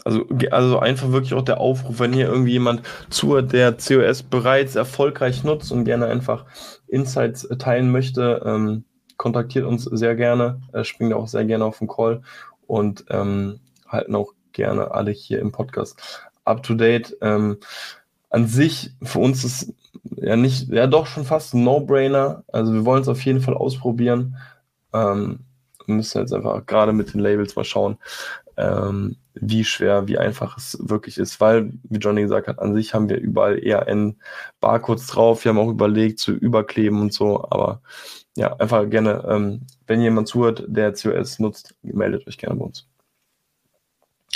Also, 0.05 0.27
also 0.51 0.79
einfach 0.79 1.13
wirklich 1.13 1.35
auch 1.35 1.43
der 1.43 1.61
Aufruf, 1.61 2.01
wenn 2.01 2.13
hier 2.13 2.29
irgendwie 2.29 2.53
jemand 2.53 2.83
zuhört, 3.11 3.53
der 3.53 3.73
COS 3.73 4.23
bereits 4.23 4.77
erfolgreich 4.77 5.45
nutzt 5.45 5.73
und 5.73 5.85
gerne 5.85 6.07
einfach 6.07 6.45
Insights 6.89 7.49
teilen 7.59 7.91
möchte, 7.91 8.43
ähm, 8.45 8.85
kontaktiert 9.17 9.65
uns 9.65 9.85
sehr 9.85 10.17
gerne, 10.17 10.61
äh, 10.73 10.85
springt 10.85 11.15
auch 11.15 11.29
sehr 11.29 11.45
gerne 11.45 11.65
auf 11.65 11.79
den 11.79 11.89
Call 11.89 12.23
und 12.67 13.05
ähm, 13.11 13.61
halten 13.87 14.15
auch 14.15 14.33
gerne 14.53 14.91
alle 14.93 15.11
hier 15.11 15.41
im 15.41 15.53
Podcast 15.53 16.29
up 16.45 16.63
to 16.63 16.75
date. 16.75 17.17
Ähm, 17.21 17.59
an 18.31 18.47
sich, 18.47 18.91
für 19.03 19.21
uns 19.21 19.45
ist 19.45 19.73
ja 20.17 20.37
nicht, 20.37 20.69
ja 20.69 20.87
doch 20.87 21.07
schon 21.07 21.25
fast 21.25 21.55
ein 21.55 21.65
No-Brainer. 21.65 22.45
Also 22.53 22.73
wir 22.73 22.85
wollen 22.85 23.03
es 23.03 23.09
auf 23.09 23.25
jeden 23.25 23.41
Fall 23.41 23.55
ausprobieren. 23.55 24.37
Ähm, 24.93 25.41
müssen 25.87 26.19
jetzt 26.19 26.33
einfach 26.33 26.65
gerade 26.67 26.93
mit 26.93 27.13
den 27.13 27.21
Labels 27.21 27.57
mal 27.57 27.65
schauen, 27.65 27.99
ähm, 28.57 29.17
wie 29.35 29.65
schwer, 29.65 30.07
wie 30.07 30.19
einfach 30.19 30.57
es 30.57 30.79
wirklich 30.81 31.19
ist, 31.19 31.41
weil, 31.41 31.73
wie 31.85 31.99
Johnny 31.99 32.23
gesagt 32.23 32.47
hat, 32.47 32.59
an 32.61 32.75
sich 32.75 32.95
haben 32.95 33.09
wir 33.09 33.19
überall 33.19 33.59
ERN 33.59 34.17
Barcodes 34.61 35.09
drauf. 35.09 35.45
Wir 35.45 35.51
haben 35.51 35.59
auch 35.59 35.71
überlegt 35.71 36.19
zu 36.21 36.33
überkleben 36.33 37.01
und 37.01 37.13
so, 37.13 37.45
aber 37.51 37.83
ja, 38.37 38.55
einfach 38.57 38.89
gerne, 38.89 39.25
ähm, 39.29 39.63
wenn 39.87 40.01
jemand 40.01 40.29
zuhört, 40.29 40.65
der 40.67 40.93
COS 40.93 41.39
nutzt, 41.39 41.75
meldet 41.83 42.27
euch 42.27 42.39
gerne 42.39 42.57
bei 42.57 42.65
uns. 42.65 42.87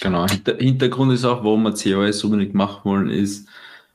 Genau, 0.00 0.26
Hintergrund 0.28 1.12
ist 1.12 1.24
auch, 1.24 1.42
warum 1.42 1.64
wir 1.64 1.72
COS 1.72 2.22
unbedingt 2.22 2.54
machen 2.54 2.80
wollen, 2.84 3.10
ist, 3.10 3.48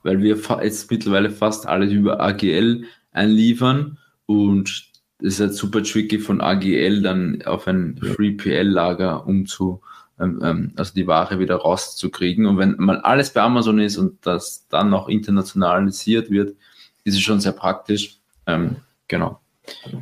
weil 0.03 0.21
wir 0.21 0.37
jetzt 0.61 0.91
mittlerweile 0.91 1.29
fast 1.29 1.65
alles 1.65 1.91
über 1.91 2.19
AGL 2.19 2.85
einliefern. 3.11 3.97
Und 4.25 4.91
es 5.19 5.35
ist 5.35 5.39
halt 5.39 5.53
super 5.53 5.81
tricky 5.81 6.19
von 6.19 6.41
AGL 6.41 7.01
dann 7.01 7.41
auf 7.43 7.67
ein 7.67 7.97
3PL-Lager 7.99 9.25
umzu, 9.25 9.81
ähm, 10.23 10.39
ähm, 10.43 10.73
also 10.75 10.93
die 10.93 11.07
Ware 11.07 11.39
wieder 11.39 11.57
rauszukriegen. 11.57 12.45
Und 12.45 12.57
wenn 12.57 12.75
mal 12.77 12.99
alles 13.01 13.31
bei 13.31 13.41
Amazon 13.41 13.79
ist 13.79 13.97
und 13.97 14.25
das 14.25 14.67
dann 14.69 14.89
noch 14.89 15.09
internationalisiert 15.09 16.29
wird, 16.29 16.55
ist 17.03 17.15
es 17.15 17.21
schon 17.21 17.39
sehr 17.39 17.51
praktisch. 17.51 18.19
Ähm, 18.47 18.77
genau. 19.07 19.39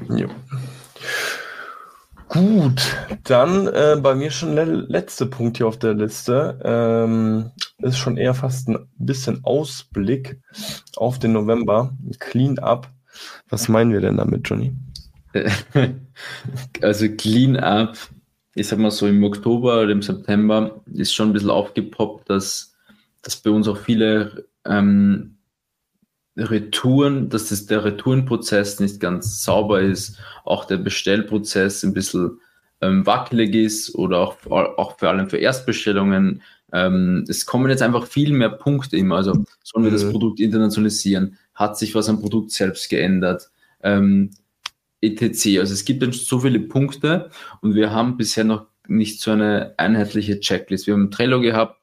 Ja. 0.10 0.28
Gut, 2.30 2.96
dann 3.26 3.68
äh, 3.68 3.98
bei 4.02 4.16
mir 4.16 4.32
schon 4.32 4.56
der 4.56 4.66
letzte 4.66 5.26
Punkt 5.26 5.58
hier 5.58 5.68
auf 5.68 5.78
der 5.78 5.94
Liste. 5.94 6.60
Ähm, 6.64 7.52
ist 7.80 7.98
schon 7.98 8.16
eher 8.16 8.34
fast 8.34 8.70
ein 8.70 8.88
bisschen 8.98 9.44
Ausblick 9.44 10.40
auf 10.96 11.20
den 11.20 11.34
November. 11.34 11.94
Clean 12.20 12.58
Up. 12.60 12.90
Was 13.50 13.68
meinen 13.68 13.92
wir 13.92 14.00
denn 14.00 14.18
damit, 14.18 14.50
Johnny? 14.50 14.74
Also 16.82 17.08
Clean 17.10 17.58
Up, 17.58 17.98
ich 18.56 18.68
sag 18.68 18.80
mal 18.80 18.92
so 18.92 19.08
im 19.08 19.24
Oktober 19.24 19.82
oder 19.82 19.92
im 19.92 20.02
September, 20.02 20.82
ist 20.94 21.14
schon 21.14 21.30
ein 21.30 21.34
bisschen 21.34 21.50
aufgepoppt, 21.50 22.30
dass, 22.30 22.76
dass 23.22 23.38
bei 23.38 23.50
uns 23.50 23.68
auch 23.68 23.78
viele 23.78 24.46
ähm, 24.66 25.38
Retouren, 26.38 27.30
dass 27.30 27.50
das, 27.50 27.66
der 27.66 27.84
Retourenprozess 27.84 28.80
nicht 28.80 29.00
ganz 29.00 29.44
sauber 29.44 29.82
ist, 29.82 30.18
auch 30.44 30.66
der 30.66 30.78
Bestellprozess 30.78 31.84
ein 31.84 31.94
bisschen 31.94 32.40
ähm, 32.82 33.06
wackelig 33.06 33.54
ist 33.56 33.96
oder 33.96 34.20
auch, 34.20 34.38
auch 34.50 34.98
vor 34.98 35.10
allem 35.10 35.30
für 35.30 35.38
Erstbestellungen. 35.38 36.42
Ähm, 36.74 37.26
es 37.28 37.46
kommen 37.46 37.70
jetzt 37.70 37.82
einfach 37.82 38.08
viel 38.08 38.34
mehr 38.34 38.50
Punkte 38.50 38.98
immer. 38.98 39.18
Also 39.18 39.44
sollen 39.64 39.86
wir 39.86 39.92
das 39.92 40.06
mhm. 40.06 40.12
Produkt 40.12 40.40
internationalisieren? 40.40 41.38
Hat 41.54 41.78
sich 41.78 41.94
was 41.96 42.10
am 42.10 42.22
Produkt 42.22 42.52
selbst 42.52 42.90
geändert? 42.90 43.52
Ähm, 43.84 44.32
etc. 45.02 45.60
Also 45.60 45.74
es 45.74 45.86
gibt 45.86 46.02
dann 46.04 46.12
so 46.12 46.40
viele 46.40 46.60
Punkte 46.60 47.30
und 47.62 47.76
wir 47.76 47.92
haben 47.92 48.18
bisher 48.18 48.44
noch 48.44 48.68
nicht 48.88 49.22
so 49.22 49.32
eine 49.32 49.74
einheitliche 49.78 50.40
Checklist. 50.40 50.88
Wir 50.88 50.94
haben 50.94 51.12
Trello 51.12 51.42
gehabt, 51.42 51.80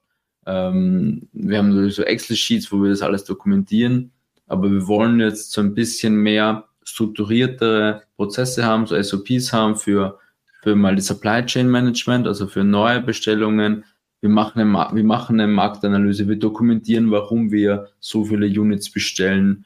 ähm, 0.46 1.28
wir 1.32 1.58
haben 1.58 1.90
so 1.90 2.02
Excel-Sheets, 2.02 2.72
wo 2.72 2.82
wir 2.82 2.90
das 2.90 3.02
alles 3.02 3.24
dokumentieren 3.24 4.12
aber 4.48 4.70
wir 4.70 4.88
wollen 4.88 5.20
jetzt 5.20 5.52
so 5.52 5.60
ein 5.60 5.74
bisschen 5.74 6.16
mehr 6.16 6.64
strukturiertere 6.82 8.02
Prozesse 8.16 8.64
haben, 8.64 8.86
so 8.86 9.00
SOPs 9.00 9.52
haben 9.52 9.76
für, 9.76 10.18
für 10.62 10.74
mal 10.74 10.96
die 10.96 11.02
Supply 11.02 11.44
Chain 11.44 11.68
Management, 11.68 12.26
also 12.26 12.46
für 12.46 12.64
neue 12.64 13.00
Bestellungen. 13.02 13.84
Wir 14.20 14.30
machen, 14.30 14.60
eine, 14.60 14.96
wir 14.96 15.04
machen 15.04 15.38
eine 15.38 15.52
Marktanalyse, 15.52 16.26
wir 16.26 16.38
dokumentieren, 16.38 17.10
warum 17.10 17.52
wir 17.52 17.88
so 18.00 18.24
viele 18.24 18.46
Units 18.46 18.90
bestellen 18.90 19.64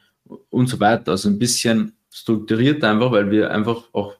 und 0.51 0.67
so 0.67 0.81
weiter. 0.81 1.13
Also 1.13 1.29
ein 1.29 1.39
bisschen 1.39 1.93
strukturiert 2.13 2.85
einfach, 2.85 3.11
weil 3.11 3.31
wir 3.31 3.51
einfach 3.51 3.85
auch 3.93 4.15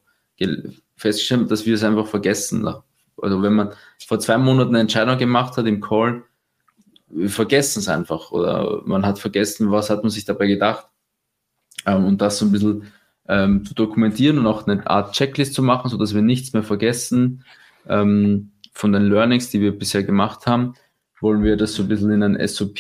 festgestellt 0.97 1.43
haben, 1.43 1.49
dass 1.49 1.67
wir 1.67 1.75
es 1.75 1.85
einfach 1.85 2.07
vergessen. 2.07 2.67
Also 3.21 3.43
wenn 3.43 3.53
man 3.53 3.73
vor 4.07 4.19
zwei 4.19 4.39
Monaten 4.39 4.71
eine 4.71 4.81
Entscheidung 4.81 5.19
gemacht 5.19 5.57
hat 5.57 5.67
im 5.67 5.81
Call, 5.81 6.25
wir 7.09 7.29
vergessen 7.29 7.81
es 7.81 7.89
einfach 7.89 8.33
oder 8.33 8.83
man 8.85 9.05
hat 9.05 9.19
vergessen, 9.19 9.71
was 9.71 9.91
hat 9.91 10.03
man 10.03 10.11
sich 10.11 10.25
dabei 10.25 10.47
gedacht. 10.47 10.87
Ähm, 11.87 12.07
und 12.07 12.23
das 12.23 12.39
so 12.39 12.47
ein 12.47 12.53
bisschen 12.53 12.93
ähm, 13.29 13.65
zu 13.65 13.75
dokumentieren 13.75 14.39
und 14.39 14.47
auch 14.47 14.67
eine 14.67 14.87
Art 14.89 15.15
Checklist 15.15 15.55
zu 15.55 15.63
machen, 15.63 15.91
sodass 15.91 16.15
wir 16.15 16.23
nichts 16.23 16.53
mehr 16.55 16.63
vergessen 16.63 17.45
ähm, 17.87 18.53
von 18.73 18.93
den 18.93 19.03
Learnings, 19.03 19.51
die 19.51 19.61
wir 19.61 19.79
bisher 19.79 20.03
gemacht 20.03 20.47
haben, 20.47 20.75
wollen 21.21 21.45
wir 21.45 21.57
das 21.57 21.75
so 21.75 21.83
ein 21.83 21.89
bisschen 21.89 22.11
in 22.11 22.23
ein 22.23 22.49
SOP 22.49 22.79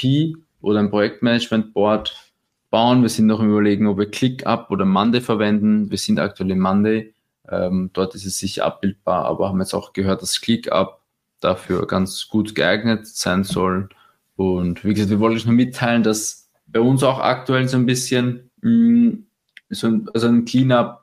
oder 0.61 0.81
ein 0.81 0.91
Projektmanagement-Board 0.91 2.32
bauen. 2.73 3.03
Wir 3.03 3.11
sind 3.11 3.27
noch 3.27 3.39
im 3.39 3.51
Überlegen, 3.51 3.87
ob 3.87 3.99
wir 3.99 4.11
ClickUp 4.11 4.71
oder 4.71 4.85
Monday 4.85 5.21
verwenden. 5.21 5.91
Wir 5.91 5.99
sind 5.99 6.19
aktuell 6.19 6.51
in 6.51 6.59
Monday. 6.59 7.15
Ähm, 7.49 7.91
dort 7.93 8.15
ist 8.15 8.25
es 8.25 8.39
sicher 8.39 8.65
abbildbar, 8.65 9.27
aber 9.27 9.49
haben 9.49 9.61
jetzt 9.61 9.75
auch 9.75 9.93
gehört, 9.93 10.23
dass 10.23 10.41
ClickUp 10.41 10.99
dafür 11.41 11.87
ganz 11.87 12.29
gut 12.29 12.55
geeignet 12.55 13.07
sein 13.07 13.45
soll. 13.45 13.91
Und 14.37 14.85
wie 14.85 14.95
gesagt, 14.95 15.11
wir 15.11 15.21
wollen 15.21 15.37
euch 15.37 15.45
nur 15.45 15.55
mitteilen, 15.55 16.03
dass 16.03 16.51
bei 16.67 16.81
uns 16.81 17.03
auch 17.03 17.21
aktuell 17.21 17.69
so 17.69 17.77
ein 17.77 17.87
bisschen 17.87 18.51
mh, 18.63 18.71
mm, 18.71 19.27
so 19.71 19.87
ein, 19.89 20.09
also 20.15 20.29
ein 20.29 20.45
Cleanup 20.45 21.03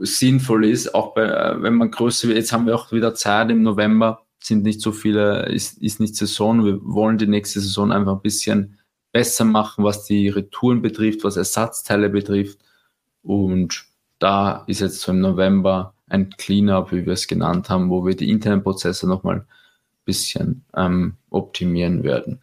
sinnvoll 0.00 0.66
ist, 0.66 0.94
auch 0.94 1.14
bei, 1.14 1.24
äh, 1.24 1.60
wenn 1.62 1.74
man 1.74 1.90
größer 1.90 2.28
wird. 2.28 2.38
Jetzt 2.38 2.52
haben 2.52 2.66
wir 2.66 2.76
auch 2.76 2.92
wieder 2.92 3.14
Zeit 3.14 3.50
im 3.50 3.62
November, 3.62 4.22
sind 4.38 4.62
nicht 4.62 4.80
so 4.80 4.92
viele, 4.92 5.46
ist, 5.46 5.82
ist 5.82 5.98
nicht 5.98 6.14
Saison. 6.14 6.64
Wir 6.64 6.78
wollen 6.84 7.18
die 7.18 7.26
nächste 7.26 7.60
Saison 7.60 7.90
einfach 7.90 8.12
ein 8.12 8.22
bisschen 8.22 8.78
besser 9.16 9.46
machen, 9.46 9.82
was 9.82 10.04
die 10.04 10.28
Retouren 10.28 10.82
betrifft, 10.82 11.24
was 11.24 11.38
Ersatzteile 11.38 12.10
betrifft. 12.10 12.58
Und 13.22 13.86
da 14.18 14.64
ist 14.66 14.80
jetzt 14.80 15.00
so 15.00 15.10
im 15.10 15.20
November 15.20 15.94
ein 16.06 16.28
Cleanup, 16.36 16.92
wie 16.92 17.06
wir 17.06 17.14
es 17.14 17.26
genannt 17.26 17.70
haben, 17.70 17.88
wo 17.88 18.04
wir 18.04 18.14
die 18.14 18.28
internen 18.28 18.62
Prozesse 18.62 19.08
nochmal 19.08 19.46
bisschen 20.04 20.66
ähm, 20.76 21.14
optimieren 21.30 22.04
werden. 22.04 22.42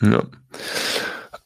Ja. 0.00 0.22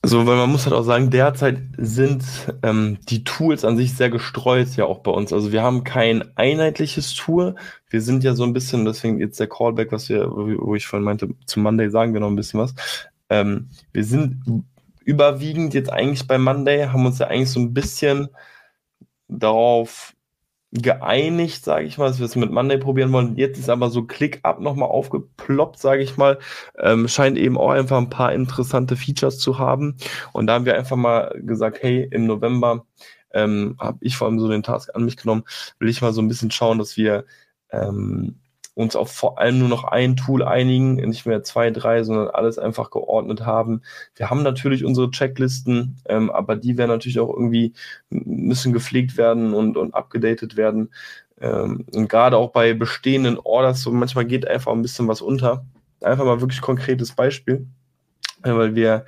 Also, 0.03 0.25
weil 0.25 0.37
man 0.37 0.51
muss 0.51 0.67
halt 0.67 0.75
auch 0.75 0.85
sagen, 0.85 1.11
derzeit 1.11 1.59
sind 1.77 2.23
ähm, 2.63 2.99
die 3.09 3.25
Tools 3.25 3.65
an 3.65 3.77
sich 3.77 3.97
sehr 3.97 4.09
gestreut 4.09 4.77
ja 4.77 4.85
auch 4.85 5.01
bei 5.01 5.11
uns. 5.11 5.33
Also 5.33 5.51
wir 5.51 5.63
haben 5.63 5.83
kein 5.83 6.25
einheitliches 6.37 7.15
Tool. 7.15 7.57
Wir 7.91 8.01
sind 8.01 8.23
ja 8.23 8.35
so 8.35 8.45
ein 8.45 8.53
bisschen, 8.53 8.85
deswegen 8.85 9.19
jetzt 9.19 9.41
der 9.41 9.49
Callback, 9.49 9.91
was 9.91 10.09
wir, 10.09 10.31
wo 10.31 10.77
ich 10.77 10.87
vorhin 10.87 11.05
meinte, 11.05 11.29
zu 11.45 11.59
Monday 11.59 11.91
sagen 11.91 12.15
wir 12.15 12.21
noch 12.21 12.29
ein 12.29 12.37
bisschen 12.37 12.61
was. 12.61 12.75
Ähm, 13.31 13.71
wir 13.93 14.05
sind 14.05 14.65
überwiegend 15.05 15.75
jetzt 15.75 15.93
eigentlich 15.93 16.27
bei 16.27 16.39
Monday, 16.39 16.87
haben 16.87 17.07
uns 17.07 17.19
ja 17.19 17.29
eigentlich 17.29 17.51
so 17.51 17.61
ein 17.61 17.73
bisschen 17.73 18.29
darauf 19.29 20.15
geeinigt, 20.73 21.65
sage 21.65 21.87
ich 21.87 21.99
mal, 21.99 22.07
dass 22.07 22.21
wir 22.21 22.27
es 22.27 22.37
mit 22.37 22.53
Monday 22.53 22.79
probieren 22.79 23.13
wollen. 23.13 23.37
Jetzt 23.37 23.59
ist 23.59 23.69
aber 23.69 23.91
so 23.91 24.05
ClickUp 24.05 24.61
nochmal 24.61 24.89
aufgeploppt, 24.89 25.79
sage 25.81 26.03
ich 26.03 26.17
mal. 26.17 26.39
Ähm, 26.79 27.09
scheint 27.09 27.39
eben 27.39 27.59
auch 27.59 27.71
einfach 27.71 27.99
ein 27.99 28.11
paar 28.11 28.33
interessante 28.33 28.97
Features 28.97 29.39
zu 29.39 29.59
haben. 29.59 29.97
Und 30.33 30.47
da 30.47 30.55
haben 30.55 30.67
wir 30.67 30.77
einfach 30.77 30.97
mal 30.97 31.35
gesagt, 31.43 31.83
hey, 31.83 32.07
im 32.11 32.27
November 32.27 32.87
ähm, 33.33 33.77
habe 33.81 33.99
ich 34.01 34.17
vor 34.17 34.29
allem 34.29 34.39
so 34.39 34.49
den 34.49 34.63
Task 34.63 34.91
an 34.95 35.05
mich 35.05 35.17
genommen, 35.17 35.45
will 35.79 35.89
ich 35.89 36.03
mal 36.03 36.13
so 36.13 36.23
ein 36.23 36.29
bisschen 36.29 36.51
schauen, 36.51 36.79
dass 36.79 36.97
wir 36.97 37.25
ähm, 37.71 38.37
uns 38.75 38.97
auf 38.97 39.11
vor 39.11 39.39
allem 39.39 39.59
nur 39.59 39.69
noch 39.69 39.85
ein 39.85 40.17
Tool 40.17 40.43
einigen, 40.43 40.95
nicht 40.95 41.27
mehr 41.27 41.43
zwei, 41.43 41.71
drei, 41.71 42.03
sondern 42.03 42.29
alles 42.29 42.59
einfach 42.59 42.91
geordnet 42.91 43.45
haben. 43.45 43.83
Wir 44.15 44.31
haben 44.31 44.43
natürlich 44.43 44.85
unsere 44.85 45.11
Checklisten, 45.11 45.97
ähm, 46.07 46.31
aber 46.31 46.57
die 46.57 46.79
werden 46.79 46.91
natürlich 46.91 47.21
auch 47.21 47.31
irgendwie 47.31 47.73
müssen 48.11 48.73
gepflegt 48.73 49.17
werden 49.17 49.55
und, 49.55 49.77
und 49.77 49.95
abgedatet 49.95 50.57
werden. 50.57 50.91
Ähm, 51.41 51.85
und 51.95 52.09
gerade 52.09 52.37
auch 52.37 52.53
bei 52.53 52.75
bestehenden 52.75 53.39
Orders, 53.39 53.83
so 53.83 53.91
manchmal 53.91 54.25
geht 54.25 54.47
einfach 54.47 54.73
ein 54.73 54.83
bisschen 54.83 55.09
was 55.09 55.21
unter. 55.21 55.65
Einfach 56.01 56.25
mal 56.25 56.41
wirklich 56.41 56.61
konkretes 56.61 57.13
Beispiel, 57.13 57.67
äh, 58.45 58.53
weil 58.53 58.75
wir, 58.75 59.05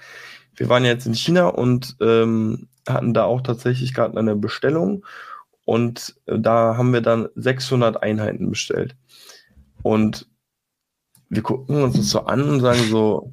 wir 0.56 0.68
waren 0.68 0.84
jetzt 0.84 1.06
in 1.06 1.14
China 1.14 1.48
und 1.48 1.96
ähm, 2.00 2.68
hatten 2.88 3.14
da 3.14 3.24
auch 3.24 3.42
tatsächlich 3.42 3.94
gerade 3.94 4.18
eine 4.18 4.34
Bestellung 4.34 5.04
und 5.64 6.16
äh, 6.26 6.38
da 6.38 6.76
haben 6.76 6.92
wir 6.92 7.00
dann 7.00 7.28
600 7.34 8.02
Einheiten 8.02 8.50
bestellt. 8.50 8.96
Und 9.82 10.26
wir 11.28 11.42
gucken 11.42 11.82
uns 11.82 11.96
das 11.96 12.10
so 12.10 12.20
an 12.20 12.42
und 12.42 12.60
sagen 12.60 12.82
so, 12.88 13.32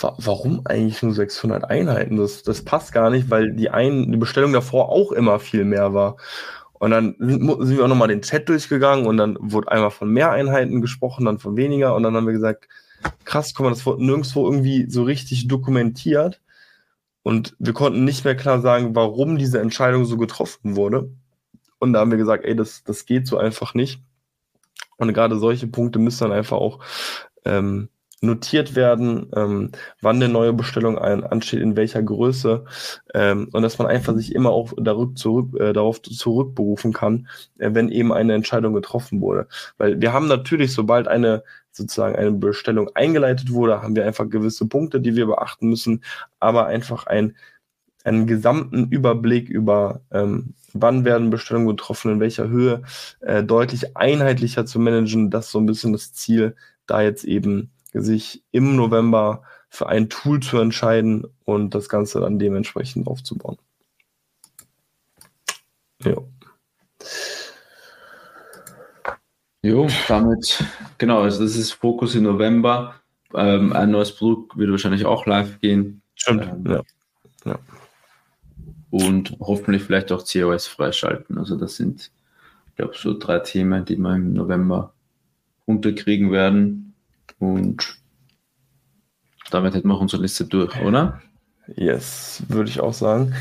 warum 0.00 0.62
eigentlich 0.64 1.02
nur 1.02 1.14
600 1.14 1.64
Einheiten? 1.64 2.16
Das, 2.16 2.42
das 2.42 2.64
passt 2.64 2.92
gar 2.92 3.10
nicht, 3.10 3.30
weil 3.30 3.52
die, 3.52 3.70
ein, 3.70 4.10
die 4.10 4.18
Bestellung 4.18 4.52
davor 4.52 4.88
auch 4.88 5.12
immer 5.12 5.38
viel 5.38 5.64
mehr 5.64 5.94
war. 5.94 6.16
Und 6.74 6.90
dann 6.90 7.14
sind, 7.18 7.46
wir 7.46 7.84
auch 7.84 7.88
nochmal 7.88 8.08
den 8.08 8.22
Chat 8.22 8.48
durchgegangen 8.48 9.06
und 9.06 9.16
dann 9.16 9.36
wurde 9.38 9.70
einmal 9.70 9.92
von 9.92 10.10
mehr 10.10 10.32
Einheiten 10.32 10.80
gesprochen, 10.80 11.26
dann 11.26 11.38
von 11.38 11.56
weniger 11.56 11.94
und 11.94 12.02
dann 12.02 12.16
haben 12.16 12.26
wir 12.26 12.32
gesagt, 12.32 12.68
krass, 13.24 13.54
guck 13.54 13.64
mal, 13.64 13.70
das 13.70 13.86
wurde 13.86 14.04
nirgendwo 14.04 14.44
irgendwie 14.44 14.90
so 14.90 15.04
richtig 15.04 15.46
dokumentiert. 15.46 16.40
Und 17.22 17.54
wir 17.60 17.72
konnten 17.72 18.04
nicht 18.04 18.24
mehr 18.24 18.34
klar 18.34 18.60
sagen, 18.60 18.96
warum 18.96 19.38
diese 19.38 19.60
Entscheidung 19.60 20.06
so 20.06 20.16
getroffen 20.16 20.74
wurde. 20.74 21.08
Und 21.78 21.92
da 21.92 22.00
haben 22.00 22.10
wir 22.10 22.18
gesagt, 22.18 22.44
ey, 22.44 22.56
das, 22.56 22.82
das 22.82 23.06
geht 23.06 23.28
so 23.28 23.38
einfach 23.38 23.74
nicht. 23.74 24.02
Und 25.02 25.12
gerade 25.14 25.36
solche 25.36 25.66
Punkte 25.66 25.98
müssen 25.98 26.24
dann 26.24 26.32
einfach 26.32 26.58
auch 26.58 26.78
ähm, 27.44 27.88
notiert 28.20 28.76
werden, 28.76 29.30
ähm, 29.34 29.72
wann 30.00 30.16
eine 30.16 30.28
neue 30.28 30.52
Bestellung 30.52 30.96
ein, 30.96 31.24
ansteht, 31.24 31.60
in 31.60 31.74
welcher 31.74 32.02
Größe 32.04 32.64
ähm, 33.14 33.48
und 33.52 33.62
dass 33.62 33.78
man 33.78 33.88
einfach 33.88 34.14
sich 34.14 34.32
immer 34.32 34.50
auch 34.50 34.72
darück, 34.76 35.18
zurück, 35.18 35.58
äh, 35.60 35.72
darauf 35.72 36.00
zurückberufen 36.02 36.92
kann, 36.92 37.26
äh, 37.58 37.70
wenn 37.72 37.88
eben 37.88 38.12
eine 38.12 38.34
Entscheidung 38.34 38.74
getroffen 38.74 39.20
wurde. 39.20 39.48
Weil 39.76 40.00
wir 40.00 40.12
haben 40.12 40.28
natürlich, 40.28 40.72
sobald 40.72 41.08
eine 41.08 41.42
sozusagen 41.72 42.14
eine 42.14 42.30
Bestellung 42.30 42.88
eingeleitet 42.94 43.52
wurde, 43.52 43.82
haben 43.82 43.96
wir 43.96 44.06
einfach 44.06 44.28
gewisse 44.28 44.68
Punkte, 44.68 45.00
die 45.00 45.16
wir 45.16 45.26
beachten 45.26 45.68
müssen, 45.68 46.04
aber 46.38 46.66
einfach 46.66 47.06
ein, 47.06 47.34
einen 48.04 48.26
gesamten 48.26 48.88
Überblick 48.88 49.48
über 49.48 50.00
ähm, 50.10 50.54
wann 50.72 51.04
werden 51.04 51.30
Bestellungen 51.30 51.68
getroffen, 51.68 52.12
in 52.12 52.20
welcher 52.20 52.48
Höhe, 52.48 52.82
äh, 53.20 53.42
deutlich 53.42 53.96
einheitlicher 53.96 54.66
zu 54.66 54.78
managen. 54.78 55.30
Das 55.30 55.46
ist 55.46 55.52
so 55.52 55.60
ein 55.60 55.66
bisschen 55.66 55.92
das 55.92 56.12
Ziel, 56.12 56.56
da 56.86 57.02
jetzt 57.02 57.24
eben 57.24 57.70
sich 57.92 58.42
im 58.52 58.76
November 58.76 59.42
für 59.68 59.88
ein 59.88 60.08
Tool 60.08 60.40
zu 60.40 60.58
entscheiden 60.58 61.26
und 61.44 61.74
das 61.74 61.88
Ganze 61.88 62.20
dann 62.20 62.38
dementsprechend 62.38 63.06
aufzubauen. 63.06 63.58
Ja. 66.04 66.16
Jo, 69.64 69.86
damit, 70.08 70.64
genau, 70.98 71.20
also 71.22 71.44
das 71.44 71.54
ist 71.56 71.72
Fokus 71.72 72.14
im 72.16 72.24
November. 72.24 72.96
Ähm, 73.34 73.72
ein 73.72 73.92
neues 73.92 74.14
Produkt 74.14 74.56
wird 74.58 74.70
wahrscheinlich 74.70 75.06
auch 75.06 75.24
live 75.26 75.60
gehen. 75.60 76.02
Stimmt, 76.16 76.42
ähm, 76.42 76.64
ja. 76.66 76.82
ja. 77.44 77.58
Und 78.92 79.38
hoffentlich 79.40 79.82
vielleicht 79.82 80.12
auch 80.12 80.22
COS 80.22 80.66
freischalten. 80.66 81.38
Also 81.38 81.56
das 81.56 81.76
sind, 81.76 82.10
ich 82.68 82.76
glaube, 82.76 82.92
so 82.94 83.18
drei 83.18 83.38
Themen, 83.38 83.86
die 83.86 83.96
wir 83.96 84.14
im 84.14 84.34
November 84.34 84.92
unterkriegen 85.64 86.30
werden. 86.30 86.92
Und 87.38 87.96
damit 89.50 89.74
hätten 89.74 89.88
wir 89.88 89.94
auch 89.94 90.00
unsere 90.02 90.20
Liste 90.20 90.44
durch, 90.44 90.78
oder? 90.82 91.22
Yes, 91.74 92.42
würde 92.48 92.68
ich 92.68 92.80
auch 92.80 92.92
sagen. 92.92 93.32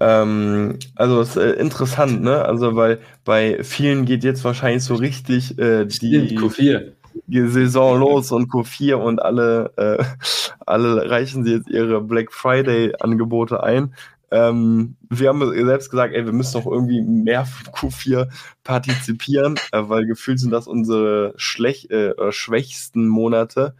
Ähm, 0.00 0.78
also 0.94 1.20
es 1.20 1.30
ist 1.30 1.36
äh, 1.36 1.52
interessant, 1.52 2.22
ne? 2.22 2.46
Also 2.46 2.74
weil 2.74 2.98
bei 3.24 3.62
vielen 3.64 4.06
geht 4.06 4.24
jetzt 4.24 4.44
wahrscheinlich 4.44 4.82
so 4.82 4.94
richtig 4.94 5.58
äh, 5.58 5.84
die 5.84 6.38
Q4. 6.38 6.92
Saison 7.28 8.00
los 8.00 8.32
und 8.32 8.50
Q4 8.50 8.94
und 8.94 9.20
alle, 9.20 9.72
äh, 9.76 10.02
alle 10.66 11.10
reichen 11.10 11.44
sie 11.44 11.52
jetzt 11.52 11.68
ihre 11.68 12.00
Black 12.00 12.32
Friday 12.32 12.94
Angebote 12.98 13.62
ein. 13.62 13.92
Ähm, 14.30 14.96
wir 15.08 15.28
haben 15.28 15.66
selbst 15.66 15.90
gesagt, 15.90 16.14
ey, 16.14 16.24
wir 16.24 16.32
müssen 16.32 16.60
doch 16.60 16.70
irgendwie 16.70 17.00
mehr 17.00 17.44
von 17.44 17.72
Q4 17.72 18.28
partizipieren, 18.64 19.56
äh, 19.72 19.82
weil 19.82 20.06
gefühlt 20.06 20.40
sind 20.40 20.50
das 20.50 20.66
unsere 20.66 21.34
schlecht, 21.36 21.90
äh, 21.90 22.14
schwächsten 22.32 23.08
Monate. 23.08 23.74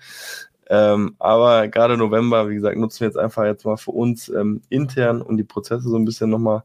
Ähm, 0.68 1.14
aber 1.18 1.68
gerade 1.68 1.97
November, 1.97 2.49
wie 2.49 2.55
gesagt, 2.57 2.76
nutzen 2.76 3.01
wir 3.01 3.09
jetzt 3.09 3.18
einfach 3.18 3.44
jetzt 3.44 3.64
mal 3.64 3.76
für 3.76 3.92
uns 3.92 4.28
ähm, 4.28 4.62
intern, 4.68 5.22
um 5.22 5.36
die 5.36 5.44
Prozesse 5.44 5.88
so 5.88 5.97
ein 5.97 6.05
bisschen 6.05 6.30
nochmal 6.30 6.62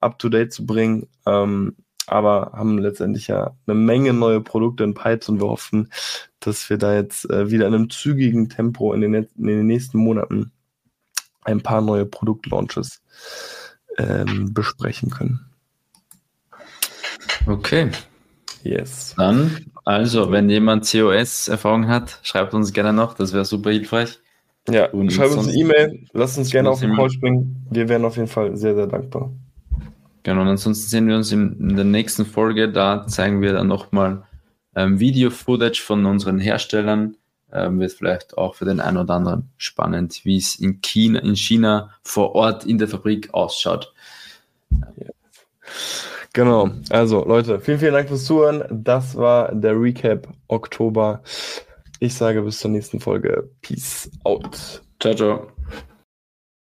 up 0.00 0.18
to 0.18 0.28
date 0.28 0.52
zu 0.52 0.66
bringen. 0.66 1.08
Ähm, 1.26 1.76
aber 2.06 2.52
haben 2.54 2.78
letztendlich 2.78 3.28
ja 3.28 3.54
eine 3.66 3.74
Menge 3.74 4.12
neue 4.14 4.40
Produkte 4.40 4.84
in 4.84 4.94
Pipes 4.94 5.28
und 5.28 5.40
wir 5.40 5.48
hoffen, 5.48 5.90
dass 6.40 6.70
wir 6.70 6.78
da 6.78 6.94
jetzt 6.94 7.28
äh, 7.30 7.50
wieder 7.50 7.66
in 7.66 7.74
einem 7.74 7.90
zügigen 7.90 8.48
Tempo 8.48 8.92
in 8.94 9.02
den, 9.02 9.14
in 9.14 9.46
den 9.46 9.66
nächsten 9.66 9.98
Monaten 9.98 10.52
ein 11.48 11.62
paar 11.62 11.80
neue 11.80 12.04
Produktlaunches 12.04 13.00
ähm, 13.96 14.52
besprechen 14.52 15.10
können. 15.10 15.40
Okay. 17.46 17.90
Yes. 18.62 19.14
Dann, 19.16 19.66
also, 19.84 20.30
wenn 20.30 20.50
jemand 20.50 20.90
COS-Erfahrung 20.90 21.88
hat, 21.88 22.18
schreibt 22.22 22.52
uns 22.52 22.72
gerne 22.72 22.92
noch, 22.92 23.14
das 23.14 23.32
wäre 23.32 23.44
super 23.44 23.70
hilfreich. 23.70 24.18
Ja, 24.68 24.90
und 24.90 25.10
schreibt 25.10 25.32
uns 25.32 25.48
eine 25.48 25.56
E-Mail, 25.56 26.06
lasst 26.12 26.36
uns 26.36 26.50
gerne 26.50 26.68
auf 26.68 26.80
den 26.80 26.94
Call 26.94 27.08
springen. 27.08 27.64
Wir 27.70 27.88
wären 27.88 28.04
auf 28.04 28.16
jeden 28.16 28.28
Fall 28.28 28.54
sehr, 28.56 28.74
sehr 28.74 28.86
dankbar. 28.86 29.30
Genau, 30.24 30.42
und 30.42 30.48
ansonsten 30.48 30.88
sehen 30.88 31.08
wir 31.08 31.16
uns 31.16 31.32
in, 31.32 31.74
der 31.74 31.86
nächsten 31.86 32.26
Folge. 32.26 32.70
Da 32.70 33.06
zeigen 33.06 33.40
wir 33.40 33.54
dann 33.54 33.68
nochmal 33.68 34.24
ähm, 34.76 35.00
Video-Footage 35.00 35.80
von 35.80 36.04
unseren 36.04 36.38
Herstellern, 36.38 37.16
ähm, 37.52 37.80
wird 37.80 37.92
vielleicht 37.92 38.36
auch 38.36 38.54
für 38.54 38.64
den 38.64 38.80
einen 38.80 38.98
oder 38.98 39.14
anderen 39.14 39.50
spannend, 39.56 40.24
wie 40.24 40.36
es 40.36 40.56
in 40.56 40.80
China, 40.80 41.20
in 41.20 41.36
China 41.36 41.90
vor 42.02 42.34
Ort 42.34 42.64
in 42.64 42.78
der 42.78 42.88
Fabrik 42.88 43.32
ausschaut. 43.32 43.92
Genau, 46.32 46.70
also 46.90 47.24
Leute, 47.24 47.60
vielen, 47.60 47.78
vielen 47.78 47.94
Dank 47.94 48.08
fürs 48.08 48.24
Zuhören. 48.24 48.64
Das 48.70 49.16
war 49.16 49.54
der 49.54 49.80
Recap 49.80 50.28
Oktober. 50.48 51.22
Ich 52.00 52.14
sage 52.14 52.42
bis 52.42 52.60
zur 52.60 52.70
nächsten 52.70 53.00
Folge. 53.00 53.50
Peace 53.60 54.10
out. 54.24 54.82
Ciao, 55.00 55.14
ciao. 55.14 55.57